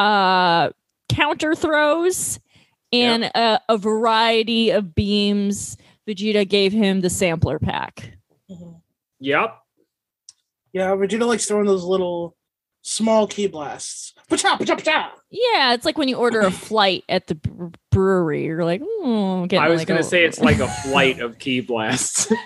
uh, 0.00 0.70
counter 1.08 1.54
throws, 1.54 2.40
and 2.92 3.24
a, 3.36 3.60
a 3.68 3.78
variety 3.78 4.70
of 4.70 4.92
beams. 4.96 5.76
Vegeta 6.08 6.48
gave 6.48 6.72
him 6.72 7.00
the 7.00 7.10
sampler 7.10 7.60
pack. 7.60 8.18
Mhm. 8.50 8.80
Yep. 9.20 9.56
Yeah, 10.72 10.90
Vegeta 10.96 11.26
likes 11.28 11.46
throwing 11.46 11.66
those 11.66 11.84
little 11.84 12.36
small 12.86 13.26
ki 13.26 13.48
blasts. 13.48 14.14
Pacha, 14.30 14.56
pacha, 14.58 14.76
pacha. 14.76 15.10
Yeah, 15.30 15.74
it's 15.74 15.84
like 15.84 15.98
when 15.98 16.08
you 16.08 16.16
order 16.16 16.40
a 16.40 16.50
flight 16.52 17.04
at 17.08 17.26
the 17.26 17.34
brewery. 17.90 18.44
You're 18.44 18.64
like, 18.64 18.80
oh, 18.84 19.42
I'm 19.42 19.48
getting 19.48 19.64
I 19.64 19.68
was 19.68 19.80
like 19.80 19.88
gonna 19.88 20.02
say 20.02 20.24
it's 20.24 20.40
like 20.40 20.60
a 20.60 20.68
flight 20.68 21.20
of 21.20 21.38
ki 21.38 21.60
blasts. 21.60 22.32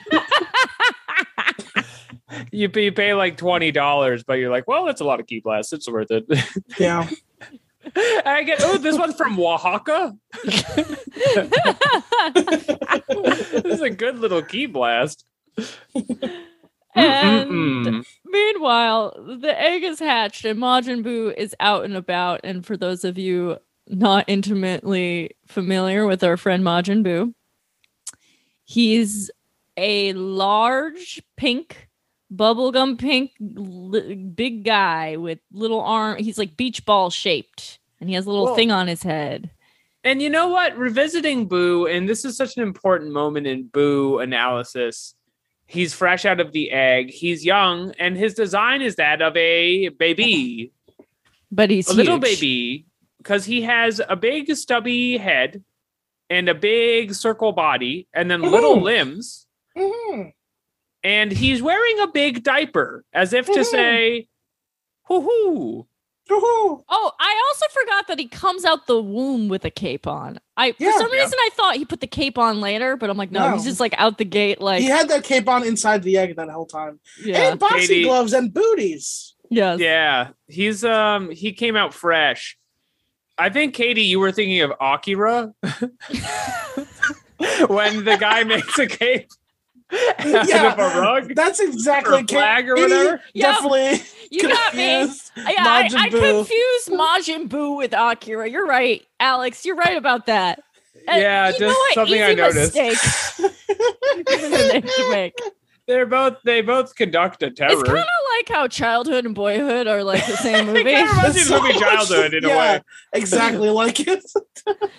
you, 2.51 2.69
pay, 2.69 2.85
you 2.85 2.93
pay 2.93 3.15
like 3.15 3.37
twenty 3.37 3.71
dollars, 3.71 4.25
but 4.25 4.35
you're 4.35 4.51
like, 4.51 4.67
well, 4.67 4.87
that's 4.87 5.01
a 5.01 5.05
lot 5.05 5.21
of 5.21 5.27
ki 5.27 5.41
blasts. 5.41 5.73
It's 5.73 5.89
worth 5.89 6.11
it. 6.11 6.25
Yeah. 6.79 7.09
I 8.25 8.43
get. 8.45 8.61
Oh, 8.63 8.77
this 8.79 8.99
one's 8.99 9.15
from 9.17 9.39
Oaxaca. 9.39 10.17
this 10.45 10.67
is 13.65 13.81
a 13.81 13.91
good 13.91 14.19
little 14.19 14.43
ki 14.43 14.67
blast. 14.67 15.25
and 16.95 17.51
Mm-mm-mm. 17.51 18.07
Meanwhile, 18.31 19.39
the 19.41 19.61
egg 19.61 19.83
is 19.83 19.99
hatched 19.99 20.45
and 20.45 20.59
Majin 20.59 21.05
Buu 21.05 21.35
is 21.37 21.55
out 21.61 21.85
and 21.85 21.97
about. 21.97 22.41
And 22.45 22.65
for 22.65 22.77
those 22.77 23.05
of 23.05 23.19
you 23.19 23.59
not 23.87 24.25
intimately 24.29 25.37
familiar 25.47 26.07
with 26.07 26.23
our 26.23 26.37
friend 26.37 26.63
Majin 26.65 27.05
Buu, 27.05 27.35
he's 28.65 29.31
a 29.77 30.13
large 30.13 31.23
pink, 31.37 31.89
bubblegum 32.35 32.99
pink, 32.99 33.33
li- 33.41 34.15
big 34.15 34.65
guy 34.65 35.17
with 35.17 35.41
little 35.53 35.81
arm. 35.81 36.19
He's 36.19 36.39
like 36.39 36.57
beach 36.57 36.85
ball 36.85 37.11
shaped 37.11 37.79
and 38.01 38.09
he 38.09 38.15
has 38.15 38.27
a 38.27 38.31
little 38.31 38.49
Whoa. 38.49 38.55
thing 38.55 38.71
on 38.71 38.87
his 38.87 39.03
head. 39.03 39.51
And 40.03 40.23
you 40.23 40.31
know 40.31 40.49
what? 40.49 40.77
Revisiting 40.79 41.47
Boo, 41.47 41.87
and 41.87 42.09
this 42.09 42.25
is 42.25 42.35
such 42.37 42.57
an 42.57 42.63
important 42.63 43.13
moment 43.13 43.47
in 43.47 43.67
Boo 43.67 44.19
analysis. 44.19 45.15
He's 45.71 45.95
fresh 45.95 46.25
out 46.25 46.41
of 46.41 46.51
the 46.51 46.73
egg. 46.73 47.11
He's 47.11 47.45
young, 47.45 47.93
and 47.97 48.17
his 48.17 48.35
design 48.35 48.83
is 48.83 48.97
that 48.97 49.23
of 49.23 49.37
a 49.37 49.89
baby, 49.91 50.73
But 51.53 51.71
he's 51.71 51.89
a 51.89 51.95
little 51.95 52.19
baby, 52.19 52.87
because 53.19 53.45
he 53.45 53.63
has 53.63 54.01
a 54.09 54.17
big 54.17 54.53
stubby 54.57 55.17
head 55.17 55.63
and 56.29 56.49
a 56.49 56.55
big 56.57 57.15
circle 57.15 57.53
body, 57.53 58.09
and 58.13 58.29
then 58.29 58.43
little 58.43 58.79
Mhm. 58.79 58.83
limbs. 58.83 59.47
Mhm. 59.77 60.33
And 61.05 61.31
he's 61.31 61.63
wearing 61.63 62.01
a 62.01 62.09
big 62.09 62.43
diaper, 62.43 63.05
as 63.13 63.33
if 63.33 63.47
to 63.47 63.61
Mhm. 63.61 63.65
say, 63.65 64.29
"Hoo 65.05 65.21
hoo." 65.21 65.87
Woohoo. 66.29 66.85
Oh, 66.89 67.13
I 67.19 67.45
also 67.49 67.67
forgot 67.73 68.07
that 68.09 68.19
he 68.21 68.27
comes 68.29 68.65
out 68.65 68.87
the 68.87 69.01
womb 69.03 69.49
with 69.49 69.65
a 69.65 69.71
cape 69.71 70.07
on. 70.07 70.39
I 70.61 70.75
Yeah. 70.79 70.93
for 70.93 70.99
some 70.99 71.11
Yeah. 71.13 71.21
reason 71.23 71.39
I 71.41 71.49
thought 71.55 71.77
he 71.77 71.85
put 71.85 72.01
the 72.01 72.07
cape 72.07 72.37
on 72.39 72.61
later, 72.61 72.97
but 72.97 73.09
I'm 73.11 73.17
like, 73.17 73.31
no, 73.31 73.49
No. 73.49 73.55
he's 73.55 73.65
just 73.65 73.81
like 73.81 73.95
out 73.99 74.19
the 74.19 74.25
gate, 74.25 74.61
like 74.61 74.81
he 74.83 74.87
had 74.89 75.09
that 75.09 75.25
cape 75.25 75.49
on 75.49 75.65
inside 75.65 76.03
the 76.03 76.17
egg 76.19 76.37
that 76.37 76.49
whole 76.51 76.67
time. 76.67 77.01
yeah, 77.25 77.51
And 77.53 77.59
boxing 77.59 77.81
Katie- 77.81 78.05
gloves 78.05 78.33
and 78.33 78.53
booties. 78.53 79.35
Yeah, 79.51 79.77
Yeah, 79.77 80.29
he's 80.49 80.85
um 80.85 81.31
he 81.31 81.53
came 81.53 81.77
out 81.77 81.95
fresh. 81.95 82.57
I 83.39 83.49
think 83.49 83.75
Katie, 83.75 84.03
you 84.03 84.21
were 84.21 84.33
thinking 84.33 84.61
of 84.61 84.73
Akira 84.81 85.53
when 87.69 88.05
the 88.05 88.17
guy 88.21 88.45
makes 88.45 88.79
a 88.79 88.87
cape 88.87 89.29
out 89.31 89.37
Yeah. 90.25 90.73
of 90.73 90.79
a 90.79 91.01
rug 91.01 91.35
That's 91.35 91.61
or 91.61 91.65
exactly 91.65 92.21
a 92.21 92.25
flag 92.25 92.69
or 92.69 92.75
whatever. 92.77 93.21
Yeah. 93.35 93.53
Definitely 93.53 94.03
You 94.31 94.43
got 94.43 94.75
me. 94.75 94.83
Yeah, 94.87 95.07
I, 95.37 95.89
Majin 95.89 95.97
I 95.97 96.09
Buu. 96.11 96.21
confused 96.47 96.89
Majin 96.89 97.49
Buu 97.49 97.77
with 97.77 97.93
Akira. 97.93 98.49
You're 98.49 98.67
right, 98.67 99.05
Alex. 99.19 99.65
You're 99.65 99.77
right 99.77 99.97
about 99.97 100.27
that. 100.27 100.61
Uh, 101.09 101.13
Yeah, 101.17 101.47
you 101.49 101.53
know 101.53 101.59
just 101.59 101.79
what? 101.79 101.95
something 101.95 102.15
Easy 102.15 102.25
I 102.25 102.35
noticed. 102.35 102.77
Mistake. 102.77 102.99
Easy 104.29 104.49
mistake 104.49 104.85
to 104.97 105.11
make. 105.11 105.35
They're 105.87 106.07
both 106.07 106.37
they 106.45 106.61
both 106.61 106.95
conduct 106.95 107.43
a 107.43 107.51
terror. 107.51 107.73
It's 107.73 107.83
kind 107.83 107.99
of 107.99 108.05
like 108.37 108.49
how 108.49 108.69
childhood 108.69 109.27
and 109.27 109.35
boyhood 109.35 109.89
are 109.89 110.05
like 110.05 110.25
the 110.27 110.37
same 110.37 110.67
movie. 110.73 110.85
kinda 110.85 111.11
reminds 111.11 111.35
me 111.37 111.43
of 111.43 111.63
movie 111.63 111.73
much- 111.75 111.81
Childhood 111.83 112.35
in 112.35 112.45
a 112.45 112.49
way. 112.49 112.81
Exactly 113.13 113.71
like 113.71 113.99
it. 114.01 114.25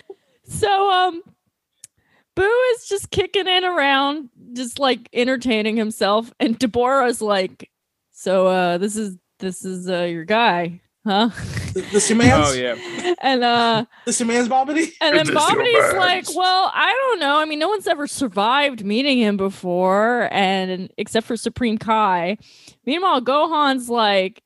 So 0.44 0.90
um 0.90 1.22
Boo 2.34 2.60
is 2.74 2.86
just 2.88 3.10
kicking 3.10 3.46
it 3.46 3.64
around, 3.64 4.30
just 4.54 4.78
like 4.78 5.08
entertaining 5.12 5.76
himself. 5.76 6.32
And 6.40 6.58
Dabura's 6.58 7.20
like, 7.20 7.70
So 8.12 8.46
uh 8.46 8.78
this 8.78 8.96
is 8.96 9.16
this 9.38 9.64
is 9.64 9.88
uh 9.88 10.02
your 10.04 10.24
guy, 10.24 10.80
huh? 11.06 11.28
The, 11.74 11.80
the 11.92 11.98
Simans? 12.00 12.32
Oh 12.46 12.52
yeah. 12.54 13.14
and 13.22 13.42
uh 13.44 13.84
The 14.06 14.12
Simans 14.12 14.48
Bobbity? 14.48 14.92
and 15.00 15.16
then 15.16 15.26
This 15.26 15.50
your 15.72 15.98
like. 15.98 16.26
Well, 16.34 16.70
I 16.74 16.92
don't 16.92 17.18
know. 17.20 17.38
I 17.38 17.44
mean, 17.44 17.58
no 17.58 17.68
one's 17.68 17.86
ever 17.86 18.06
survived 18.06 18.84
meeting 18.84 19.18
him 19.18 19.36
before, 19.36 20.28
and 20.32 20.90
except 20.96 21.26
for 21.26 21.36
Supreme 21.36 21.76
Kai. 21.78 22.38
Meanwhile, 22.86 23.22
Gohan's 23.22 23.88
like, 23.90 24.42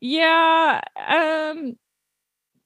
Yeah, 0.00 0.80
um 1.08 1.76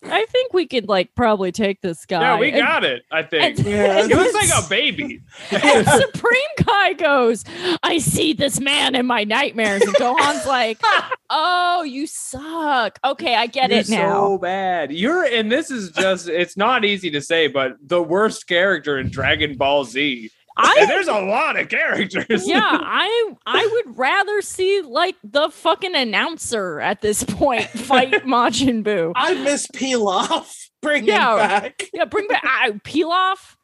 I 0.06 0.26
think 0.26 0.52
we 0.52 0.66
could 0.66 0.88
like 0.88 1.14
probably 1.14 1.50
take 1.52 1.80
this 1.80 2.04
guy. 2.06 2.20
Yeah, 2.20 2.38
we 2.38 2.48
And- 2.50 2.58
got 2.60 2.84
it, 2.84 3.04
I 3.10 3.22
think. 3.22 3.58
and- 3.58 3.66
Yeah, 3.66 3.98
and 4.00 4.08
He 4.08 4.14
looks 4.14 4.34
like 4.34 4.64
a 4.64 4.68
baby. 4.68 5.20
and 5.50 5.86
Supreme 5.88 6.42
Kai 6.58 6.92
goes, 6.94 7.44
I 7.82 7.98
see 7.98 8.32
this 8.34 8.60
man 8.60 8.94
in 8.94 9.06
my 9.06 9.24
nightmares. 9.24 9.82
And 9.82 9.94
Gohan's 9.94 10.46
like, 10.46 10.80
Oh, 11.30 11.82
you 11.82 12.06
suck. 12.06 12.98
Okay, 13.04 13.34
I 13.34 13.46
get 13.46 13.70
You're 13.70 13.80
it 13.80 13.88
now. 13.88 14.12
so 14.26 14.38
bad. 14.38 14.92
You're 14.92 15.24
and 15.24 15.50
this 15.50 15.70
is 15.70 15.90
just 15.90 16.28
it's 16.28 16.56
not 16.56 16.84
easy 16.84 17.10
to 17.12 17.20
say, 17.20 17.46
but 17.48 17.76
the 17.82 18.02
worst 18.02 18.46
character 18.46 18.98
in 18.98 19.10
Dragon 19.10 19.56
Ball 19.56 19.84
Z. 19.84 20.30
And 20.56 20.66
I 20.66 20.86
there's 20.86 21.08
a 21.08 21.18
lot 21.20 21.58
of 21.58 21.68
characters. 21.68 22.46
yeah, 22.46 22.60
I 22.70 23.32
I 23.46 23.68
would 23.72 23.98
rather 23.98 24.40
see 24.40 24.82
like 24.82 25.16
the 25.24 25.48
fucking 25.50 25.94
announcer 25.96 26.80
at 26.80 27.00
this 27.00 27.24
point 27.24 27.64
fight 27.70 28.12
Majin 28.24 28.84
Buu. 28.84 29.12
I 29.16 29.34
miss 29.34 29.66
Pilaf. 29.68 30.54
Bring 30.82 31.04
Yeah. 31.06 31.32
him 31.32 31.38
back. 31.48 31.82
Yeah, 31.92 32.04
bring 32.04 32.28
back 32.28 32.44
uh, 32.44 32.72
Pilaf, 32.84 33.56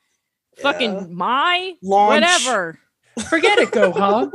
Yeah. 0.56 0.62
fucking 0.62 1.14
my 1.14 1.74
Launch. 1.82 2.08
whatever. 2.22 2.78
Forget 3.28 3.58
it, 3.58 3.70
Gohan. 3.72 4.32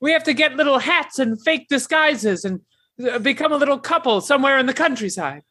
we 0.00 0.12
have 0.12 0.22
to 0.24 0.32
get 0.34 0.54
little 0.56 0.78
hats 0.78 1.18
and 1.18 1.42
fake 1.42 1.66
disguises 1.68 2.44
and 2.44 2.60
uh, 3.10 3.18
become 3.18 3.52
a 3.52 3.56
little 3.56 3.78
couple 3.78 4.20
somewhere 4.20 4.56
in 4.58 4.66
the 4.66 4.72
countryside. 4.74 5.42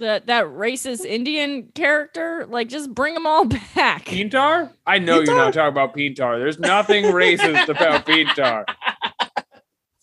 That 0.00 0.26
that 0.26 0.46
racist 0.46 1.04
Indian 1.04 1.68
character, 1.74 2.46
like 2.48 2.68
just 2.68 2.92
bring 2.92 3.14
them 3.14 3.26
all 3.26 3.44
back. 3.74 4.06
Pintar? 4.06 4.72
I 4.86 4.98
know 4.98 5.20
you're 5.20 5.36
not 5.36 5.54
talking 5.54 5.68
about 5.68 5.94
Pintar. 5.96 6.38
There's 6.38 6.58
nothing 6.58 7.04
racist 7.04 7.68
about 7.68 8.04
Pintar. 8.06 8.64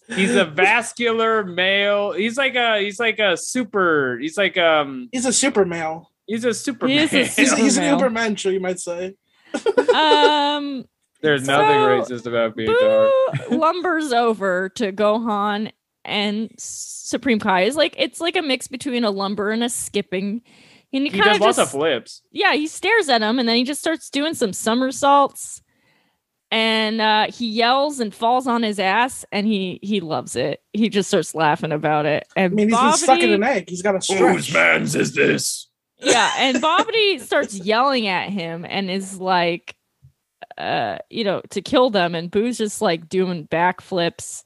He's 0.08 0.36
a 0.36 0.46
vascular 0.46 1.44
male. 1.44 2.12
He's 2.14 2.38
like 2.38 2.56
a 2.56 2.80
he's 2.80 3.00
like 3.00 3.20
a 3.20 3.36
super. 3.38 4.18
He's 4.22 4.38
like 4.38 4.58
um 4.58 5.10
He's 5.12 5.26
a 5.26 5.34
super 5.34 5.66
male. 5.66 6.10
he's 6.28 6.44
a 6.46 6.54
super. 6.54 6.88
He 6.88 6.98
is 6.98 7.12
a 7.12 7.16
male. 7.16 7.26
He's, 7.26 7.50
Super 7.50 7.62
he's 7.62 7.78
an 7.78 7.84
male. 7.84 8.00
Ubermensch, 8.00 8.52
you 8.52 8.60
might 8.60 8.80
say. 8.80 9.16
um 9.94 10.86
There's 11.22 11.46
So, 11.46 11.52
nothing 11.52 11.78
racist 11.78 12.26
about 12.26 12.56
Pintar. 12.58 13.10
Boo 13.50 13.58
lumbers 13.58 14.12
over 14.14 14.70
to 14.70 14.92
Gohan 14.92 15.72
and 16.06 16.52
Supreme 16.58 17.40
Kai 17.40 17.64
is 17.64 17.76
like 17.76 17.96
it's 17.98 18.20
like 18.22 18.36
a 18.36 18.42
mix 18.42 18.68
between 18.68 19.04
a 19.04 19.12
lumber 19.12 19.52
and 19.52 19.64
a 19.64 19.70
skipping. 19.70 20.42
And 20.94 21.04
he, 21.06 21.10
He 21.10 21.20
kind 21.20 21.24
does 21.26 21.36
of 21.38 21.42
lots 21.42 21.58
just 21.58 21.74
of 21.76 21.80
flips. 21.80 22.22
yeah, 22.32 22.54
he 22.54 22.68
stares 22.68 23.08
at 23.10 23.22
him 23.22 23.40
and 23.40 23.48
then 23.48 23.56
he 23.56 23.64
just 23.64 23.80
starts 23.80 24.10
doing 24.10 24.34
some 24.34 24.54
somersaults. 24.54 25.62
And 26.54 27.00
uh, 27.00 27.28
he 27.32 27.48
yells 27.48 28.02
and 28.02 28.14
falls 28.14 28.46
on 28.46 28.62
his 28.62 28.78
ass, 28.78 29.24
and 29.32 29.48
he 29.48 29.80
he 29.82 30.02
loves 30.02 30.36
it. 30.36 30.60
He 30.74 30.90
just 30.90 31.08
starts 31.08 31.34
laughing 31.34 31.72
about 31.72 32.06
it. 32.06 32.28
I 32.36 32.42
And 32.42 32.54
mean, 32.54 32.68
he's 32.68 32.78
been 32.78 32.92
stuck 32.98 33.20
in 33.22 33.30
an 33.32 33.42
egg. 33.44 33.70
He's 33.70 33.82
got 33.82 33.96
a 33.96 34.14
Whose 34.18 34.54
man's 34.54 34.94
is 34.96 35.16
this? 35.16 35.70
yeah 35.98 36.34
and 36.40 36.58
bobbity 36.58 37.22
starts 37.22 37.56
yelling 37.56 38.08
at 38.08 38.30
him 38.30 38.66
and 38.68 38.90
is 38.92 39.18
like 39.20 39.76
uh 40.58 40.98
you 41.12 41.24
know 41.24 41.42
to 41.52 41.62
kill 41.62 41.90
them 41.92 42.16
and 42.16 42.32
boo's 42.32 42.58
just 42.58 42.82
like 42.82 43.08
doing 43.08 43.48
backflips 43.48 44.44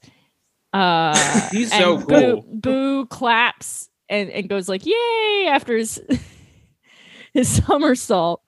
uh 0.76 1.48
He's 1.50 1.72
so 1.72 1.96
boo, 1.98 2.04
cool. 2.04 2.44
boo 2.52 3.06
claps 3.06 3.88
and 4.08 4.30
and 4.30 4.48
goes 4.48 4.68
like 4.68 4.84
yay 4.84 5.46
after 5.48 5.76
his 5.76 6.00
his 7.32 7.64
somersault 7.64 8.42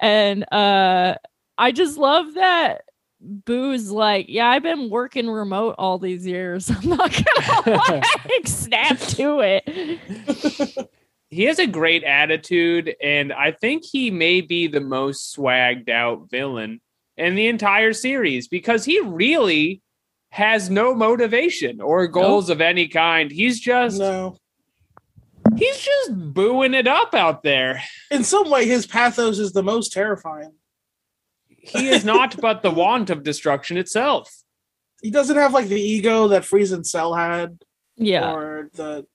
and 0.00 0.44
uh 0.52 1.14
i 1.58 1.72
just 1.72 1.98
love 1.98 2.34
that 2.34 2.82
Boo's 3.22 3.90
like, 3.90 4.26
yeah, 4.30 4.48
I've 4.48 4.62
been 4.62 4.88
working 4.88 5.28
remote 5.28 5.74
all 5.76 5.98
these 5.98 6.26
years. 6.26 6.70
I'm 6.74 6.88
not 6.88 7.12
gonna 7.12 7.76
like 7.88 8.46
snap 8.46 8.98
to 8.98 9.40
it. 9.40 10.88
He 11.28 11.44
has 11.44 11.58
a 11.58 11.66
great 11.66 12.02
attitude, 12.02 12.94
and 13.02 13.32
I 13.32 13.52
think 13.52 13.84
he 13.84 14.10
may 14.10 14.40
be 14.40 14.66
the 14.66 14.80
most 14.80 15.36
swagged 15.36 15.88
out 15.90 16.30
villain 16.30 16.80
in 17.16 17.34
the 17.34 17.46
entire 17.48 17.92
series 17.92 18.48
because 18.48 18.84
he 18.84 18.98
really 19.00 19.82
has 20.30 20.70
no 20.70 20.94
motivation 20.94 21.80
or 21.80 22.06
goals 22.06 22.50
of 22.50 22.60
any 22.60 22.86
kind. 22.88 23.30
He's 23.30 23.58
just 23.60 23.98
No. 23.98 24.36
he's 25.56 25.78
just 25.78 26.12
booing 26.32 26.74
it 26.74 26.86
up 26.86 27.14
out 27.14 27.42
there. 27.42 27.82
In 28.10 28.24
some 28.24 28.48
way, 28.48 28.66
his 28.66 28.86
pathos 28.86 29.38
is 29.38 29.52
the 29.52 29.62
most 29.62 29.92
terrifying. 29.92 30.52
He 31.48 31.88
is 31.88 32.04
not 32.04 32.40
but 32.40 32.62
the 32.62 32.70
want 32.70 33.10
of 33.10 33.22
destruction 33.22 33.76
itself. 33.76 34.32
He 35.02 35.10
doesn't 35.10 35.36
have 35.36 35.52
like 35.52 35.66
the 35.68 35.80
ego 35.80 36.28
that 36.28 36.42
Frieza 36.42 36.74
and 36.74 36.86
Cell 36.86 37.14
had, 37.14 37.58
Yeah. 37.96 38.32
or 38.32 38.68
the 38.74 39.06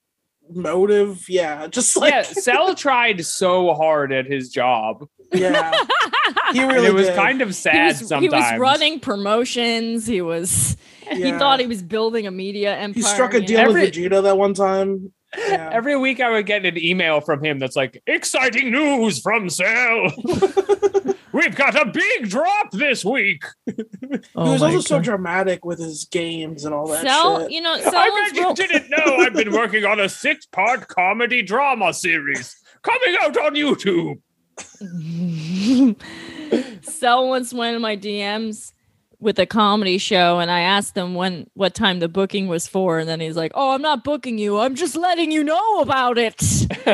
motive. 0.50 1.30
Yeah, 1.30 1.68
just 1.68 1.96
like 1.96 2.12
yeah, 2.14 2.22
Cell 2.24 2.76
tried 2.86 3.26
so 3.26 3.74
hard 3.74 4.12
at 4.12 4.26
his 4.26 4.50
job. 4.50 5.08
yeah, 5.34 5.72
he 6.52 6.60
And 6.60 6.72
really 6.72 6.88
it 6.88 6.94
was 6.94 7.08
did. 7.08 7.16
kind 7.16 7.42
of 7.42 7.50
he 7.50 7.54
sad 7.54 7.88
was, 8.00 8.08
sometimes. 8.10 8.22
he 8.24 8.30
was 8.30 8.60
running 8.60 9.00
promotions. 9.00 10.06
He 10.08 10.22
was 10.22 10.76
he 11.12 11.32
thought 11.32 11.60
he 11.60 11.68
was 11.68 11.82
building 11.82 12.28
a 12.28 12.32
media 12.32 12.76
empire. 12.76 12.94
He 12.94 13.02
struck 13.02 13.34
a 13.34 13.42
deal? 13.42 13.60
Every- 13.60 13.82
with 13.82 13.94
Vegeta 13.94 14.24
that 14.24 14.38
one 14.38 14.54
time. 14.54 15.12
Yeah. 15.38 15.70
Every 15.74 15.98
week 15.98 16.20
I 16.22 16.30
would 16.32 16.46
get 16.46 16.66
an 16.66 16.78
email 16.78 17.22
from 17.22 17.44
him 17.44 17.60
that's 17.60 17.76
like, 17.76 18.02
exciting 18.08 18.72
news 18.72 19.20
from 19.20 19.50
Cell. 19.50 20.12
We've 21.34 21.56
got 21.56 21.76
a 21.76 21.92
big 21.92 22.30
drop 22.30 22.72
this 22.72 23.04
week. 23.04 23.44
he 23.66 23.74
oh 24.38 24.54
was 24.54 24.62
also 24.62 24.80
so 24.80 25.02
dramatic 25.02 25.66
with 25.66 25.80
his 25.80 26.06
games 26.06 26.64
and 26.64 26.74
all 26.74 26.88
that 26.88 27.04
Cell, 27.04 27.42
shit. 27.42 27.52
you 27.52 27.60
know, 27.62 27.74
I 27.74 27.82
bet 28.28 28.36
you 28.36 28.42
real- 28.44 28.54
didn't 28.54 28.90
know 28.90 29.18
I've 29.18 29.34
been 29.34 29.52
working 29.52 29.84
on 29.84 30.00
a 30.00 30.08
six 30.08 30.46
part 30.46 30.88
comedy 30.88 31.42
drama 31.42 31.94
series 31.94 32.56
coming 32.84 33.18
out 33.20 33.36
on 33.36 33.56
YouTube. 33.56 34.22
Cell 36.84 37.28
once 37.28 37.54
went 37.54 37.76
in 37.76 37.82
my 37.82 37.98
DMs 37.98 38.72
with 39.26 39.40
a 39.40 39.46
comedy 39.48 39.98
show, 39.98 40.40
and 40.40 40.52
I 40.52 40.62
asked 40.62 40.96
him 40.96 41.16
when 41.16 41.50
what 41.56 41.74
time 41.74 42.00
the 42.00 42.08
booking 42.08 42.48
was 42.48 42.68
for, 42.68 43.00
and 43.00 43.10
then 43.10 43.20
he's 43.20 43.36
like, 43.36 43.52
"Oh, 43.56 43.72
I'm 43.72 43.82
not 43.82 44.04
booking 44.04 44.38
you. 44.38 44.60
I'm 44.60 44.76
just 44.76 44.96
letting 44.96 45.32
you 45.32 45.44
know 45.44 45.82
about 45.82 46.18
it." 46.20 46.40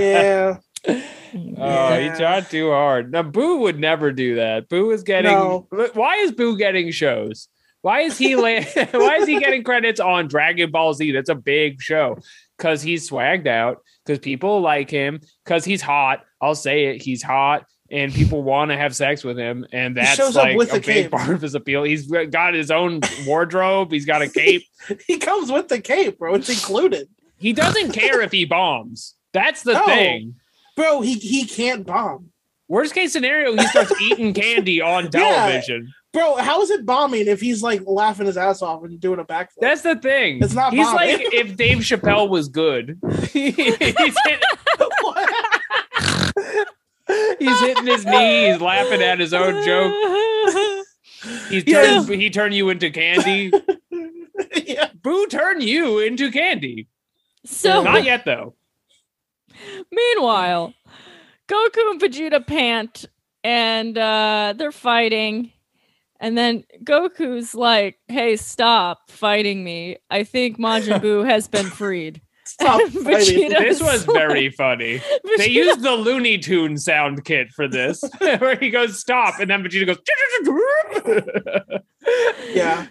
yeah. 0.00 0.58
Oh, 0.86 1.98
he 1.98 2.08
tried 2.10 2.48
too 2.48 2.70
hard. 2.70 3.12
Now, 3.12 3.24
Boo 3.24 3.58
would 3.58 3.78
never 3.78 4.12
do 4.12 4.36
that. 4.36 4.68
Boo 4.68 4.92
is 4.92 5.02
getting. 5.02 5.32
No. 5.32 5.66
Why 5.94 6.16
is 6.16 6.30
Boo 6.32 6.56
getting 6.56 6.92
shows? 6.92 7.48
Why 7.82 8.02
is 8.02 8.16
he? 8.16 8.36
La- 8.36 8.62
why 8.92 9.16
is 9.16 9.26
he 9.26 9.40
getting 9.40 9.64
credits 9.64 9.98
on 9.98 10.28
Dragon 10.28 10.70
Ball 10.70 10.94
Z? 10.94 11.10
That's 11.10 11.28
a 11.28 11.34
big 11.34 11.82
show 11.82 12.18
because 12.56 12.82
he's 12.82 13.10
swagged 13.10 13.48
out. 13.48 13.78
Because 14.06 14.20
people 14.20 14.60
like 14.60 14.90
him. 14.90 15.20
Because 15.44 15.64
he's 15.64 15.82
hot. 15.82 16.24
I'll 16.40 16.54
say 16.54 16.86
it. 16.86 17.02
He's 17.02 17.22
hot, 17.22 17.66
and 17.90 18.12
people 18.12 18.42
want 18.42 18.70
to 18.70 18.76
have 18.76 18.94
sex 18.94 19.24
with 19.24 19.36
him, 19.38 19.66
and 19.72 19.96
that's 19.96 20.14
shows 20.16 20.36
up 20.36 20.44
like 20.44 20.56
with 20.56 20.72
a 20.72 20.76
a 20.76 20.80
big 20.80 20.84
cape. 20.84 21.10
part 21.10 21.30
of 21.30 21.40
his 21.42 21.54
appeal. 21.54 21.82
He's 21.82 22.06
got 22.06 22.54
his 22.54 22.70
own 22.70 23.00
wardrobe. 23.26 23.90
He's 23.92 24.06
got 24.06 24.22
a 24.22 24.28
cape. 24.28 24.64
He 25.06 25.18
comes 25.18 25.52
with 25.52 25.68
the 25.68 25.80
cape, 25.80 26.18
bro. 26.18 26.34
It's 26.34 26.48
included. 26.48 27.08
he 27.38 27.52
doesn't 27.52 27.92
care 27.92 28.20
if 28.22 28.32
he 28.32 28.44
bombs. 28.46 29.14
That's 29.32 29.62
the 29.62 29.74
No. 29.74 29.84
thing. 29.86 30.34
Bro, 30.76 31.02
he, 31.02 31.14
he 31.14 31.44
can't 31.46 31.84
bomb. 31.86 32.30
Worst 32.68 32.94
case 32.94 33.12
scenario, 33.12 33.52
he 33.56 33.66
starts 33.66 33.92
eating 34.00 34.32
candy 34.32 34.80
on 34.80 35.10
television. 35.10 35.92
Bro, 36.12 36.36
how 36.36 36.60
is 36.62 36.70
it 36.70 36.84
bombing 36.86 37.26
if 37.28 37.40
he's 37.40 37.62
like 37.62 37.82
laughing 37.86 38.26
his 38.26 38.36
ass 38.36 38.62
off 38.62 38.82
and 38.84 38.98
doing 38.98 39.20
a 39.20 39.24
backflip? 39.24 39.60
That's 39.60 39.82
the 39.82 39.96
thing. 39.96 40.42
It's 40.42 40.54
not 40.54 40.72
He's 40.72 40.86
bombing. 40.86 40.96
like 41.18 41.34
if 41.34 41.56
Dave 41.56 41.78
Chappelle 41.78 42.28
was 42.28 42.48
good. 42.48 42.98
he's, 47.38 47.60
hitting 47.60 47.86
his 47.86 48.04
knee. 48.04 48.50
He's 48.52 48.60
laughing 48.60 49.02
at 49.02 49.18
his 49.20 49.32
own 49.34 49.64
joke. 49.64 49.92
He's 51.50 51.64
Yeah. 51.66 52.02
he 52.04 52.30
turned 52.30 52.54
you 52.54 52.70
into 52.70 52.90
candy. 52.90 53.52
yeah. 54.64 54.88
Boo 55.02 55.26
turned 55.26 55.62
you 55.62 55.98
into 55.98 56.30
candy. 56.30 56.88
so 57.44 57.82
Not 57.82 58.04
yet 58.04 58.24
though. 58.24 58.54
Meanwhile, 59.92 60.72
Goku 61.48 61.90
and 61.90 62.00
Vegeta 62.00 62.46
pant 62.46 63.04
and 63.44 63.96
uh, 63.98 64.54
they're 64.56 64.72
fighting. 64.72 65.52
And 66.20 66.36
then 66.36 66.64
Goku's 66.84 67.54
like, 67.54 67.98
hey, 68.08 68.36
stop 68.36 69.10
fighting 69.10 69.64
me. 69.64 69.96
I 70.10 70.24
think 70.24 70.58
Majin 70.58 71.00
Buu 71.00 71.24
has 71.26 71.48
been 71.48 71.66
freed. 71.70 72.20
Stop 72.60 72.80
And 72.80 72.92
fighting. 72.92 73.50
Vegeta- 73.50 73.58
This 73.60 73.80
was 73.82 74.04
very 74.04 74.50
funny. 74.50 75.00
They 75.38 75.48
used 75.48 75.82
the 75.82 75.92
Looney 75.92 76.38
Tune 76.38 76.76
sound 76.78 77.24
kit 77.24 77.48
for 77.52 77.66
this, 77.68 78.02
where 78.18 78.56
he 78.56 78.70
goes 78.70 78.98
stop, 78.98 79.38
and 79.40 79.50
then 79.50 79.62
Vegeta 79.62 79.86
goes. 79.86 79.98
Yeah. 82.52 82.86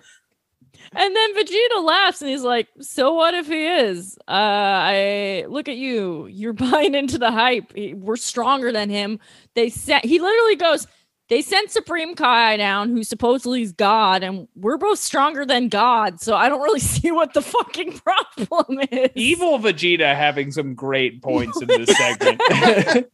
And 0.92 1.16
then 1.16 1.36
Vegeta 1.36 1.84
laughs 1.84 2.22
and 2.22 2.32
he's 2.32 2.42
like, 2.42 2.68
So 2.82 3.14
what 3.14 3.34
if 3.36 3.48
he 3.48 3.64
is? 3.68 4.18
Uh 4.28 4.32
I 4.32 5.46
look 5.48 5.68
at 5.68 5.76
you. 5.76 6.26
You're 6.28 6.54
buying 6.54 6.96
into 6.96 7.18
the 7.20 7.32
hype. 7.32 7.72
We're 7.76 8.16
stronger 8.16 8.72
than 8.72 8.90
him. 8.90 9.20
They 9.56 9.70
said 9.70 10.04
he 10.04 10.20
literally 10.20 10.56
goes, 10.56 10.88
They 11.30 11.44
sent 11.44 11.70
Supreme 11.70 12.16
Kai 12.16 12.58
down, 12.58 12.90
who 12.90 13.04
supposedly 13.04 13.62
is 13.62 13.72
God, 13.72 14.24
and 14.24 14.48
we're 14.56 14.78
both 14.78 14.98
stronger 14.98 15.46
than 15.46 15.70
God. 15.70 16.20
So 16.20 16.36
I 16.36 16.50
don't 16.50 16.62
really 16.62 16.80
see 16.96 17.12
what 17.12 17.34
the 17.34 17.42
fucking 17.42 18.00
problem 18.00 18.80
is. 18.92 19.12
Evil 19.16 19.60
Vegeta 19.60 20.16
having 20.16 20.52
some 20.52 20.74
great 20.74 21.22
points 21.22 21.62
in 21.62 21.68
this 21.68 21.96
segment. 21.96 22.42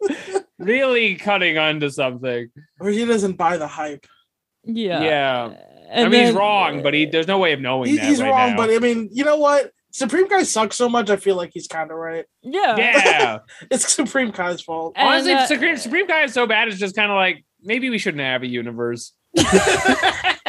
really 0.58 1.14
cutting 1.14 1.58
onto 1.58 1.88
something. 1.88 2.50
Or 2.80 2.90
he 2.90 3.04
doesn't 3.04 3.34
buy 3.36 3.56
the 3.56 3.66
hype. 3.66 4.06
Yeah. 4.64 5.00
Yeah. 5.02 5.54
And 5.88 6.06
I 6.06 6.08
mean, 6.10 6.26
he's 6.26 6.34
wrong, 6.34 6.82
but 6.82 6.92
he 6.92 7.06
there's 7.06 7.28
no 7.28 7.38
way 7.38 7.52
of 7.52 7.60
knowing 7.60 7.90
He- 7.90 7.96
that 7.96 8.04
he's 8.04 8.20
right 8.20 8.30
wrong, 8.30 8.50
now. 8.50 8.56
but 8.56 8.70
I 8.70 8.78
mean, 8.80 9.08
you 9.12 9.24
know 9.24 9.36
what? 9.36 9.70
Supreme 9.92 10.28
Kai 10.28 10.42
sucks 10.42 10.76
so 10.76 10.90
much, 10.90 11.08
I 11.08 11.16
feel 11.16 11.36
like 11.36 11.52
he's 11.54 11.68
kind 11.68 11.90
of 11.90 11.96
right. 11.96 12.26
Yeah. 12.42 12.76
yeah. 12.76 13.38
It's 13.70 13.90
Supreme 13.90 14.30
Kai's 14.30 14.60
fault. 14.60 14.92
And, 14.94 15.08
Honestly, 15.08 15.32
uh, 15.32 15.46
Supreme, 15.46 15.78
Supreme 15.78 16.06
Guy 16.06 16.24
is 16.24 16.34
so 16.34 16.46
bad. 16.46 16.68
It's 16.68 16.78
just 16.78 16.94
kind 16.94 17.10
of 17.10 17.16
like 17.16 17.45
maybe 17.66 17.90
we 17.90 17.98
shouldn't 17.98 18.22
have 18.22 18.42
a 18.42 18.46
universe. 18.46 19.12
if 19.34 20.46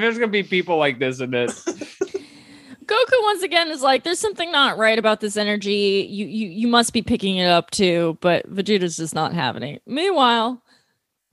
there's 0.00 0.18
gonna 0.18 0.28
be 0.28 0.42
people 0.42 0.76
like 0.78 0.98
this 0.98 1.20
in 1.20 1.34
it, 1.34 1.50
Goku 1.50 3.22
once 3.22 3.42
again 3.42 3.70
is 3.70 3.82
like, 3.82 4.02
"There's 4.02 4.18
something 4.18 4.50
not 4.50 4.78
right 4.78 4.98
about 4.98 5.20
this 5.20 5.36
energy. 5.36 6.06
You 6.10 6.26
you 6.26 6.48
you 6.48 6.68
must 6.68 6.92
be 6.92 7.02
picking 7.02 7.36
it 7.36 7.46
up 7.46 7.70
too." 7.70 8.18
But 8.20 8.52
Vegeta's 8.52 8.96
just 8.96 9.14
not 9.14 9.32
having 9.32 9.62
it. 9.62 9.82
Meanwhile, 9.86 10.62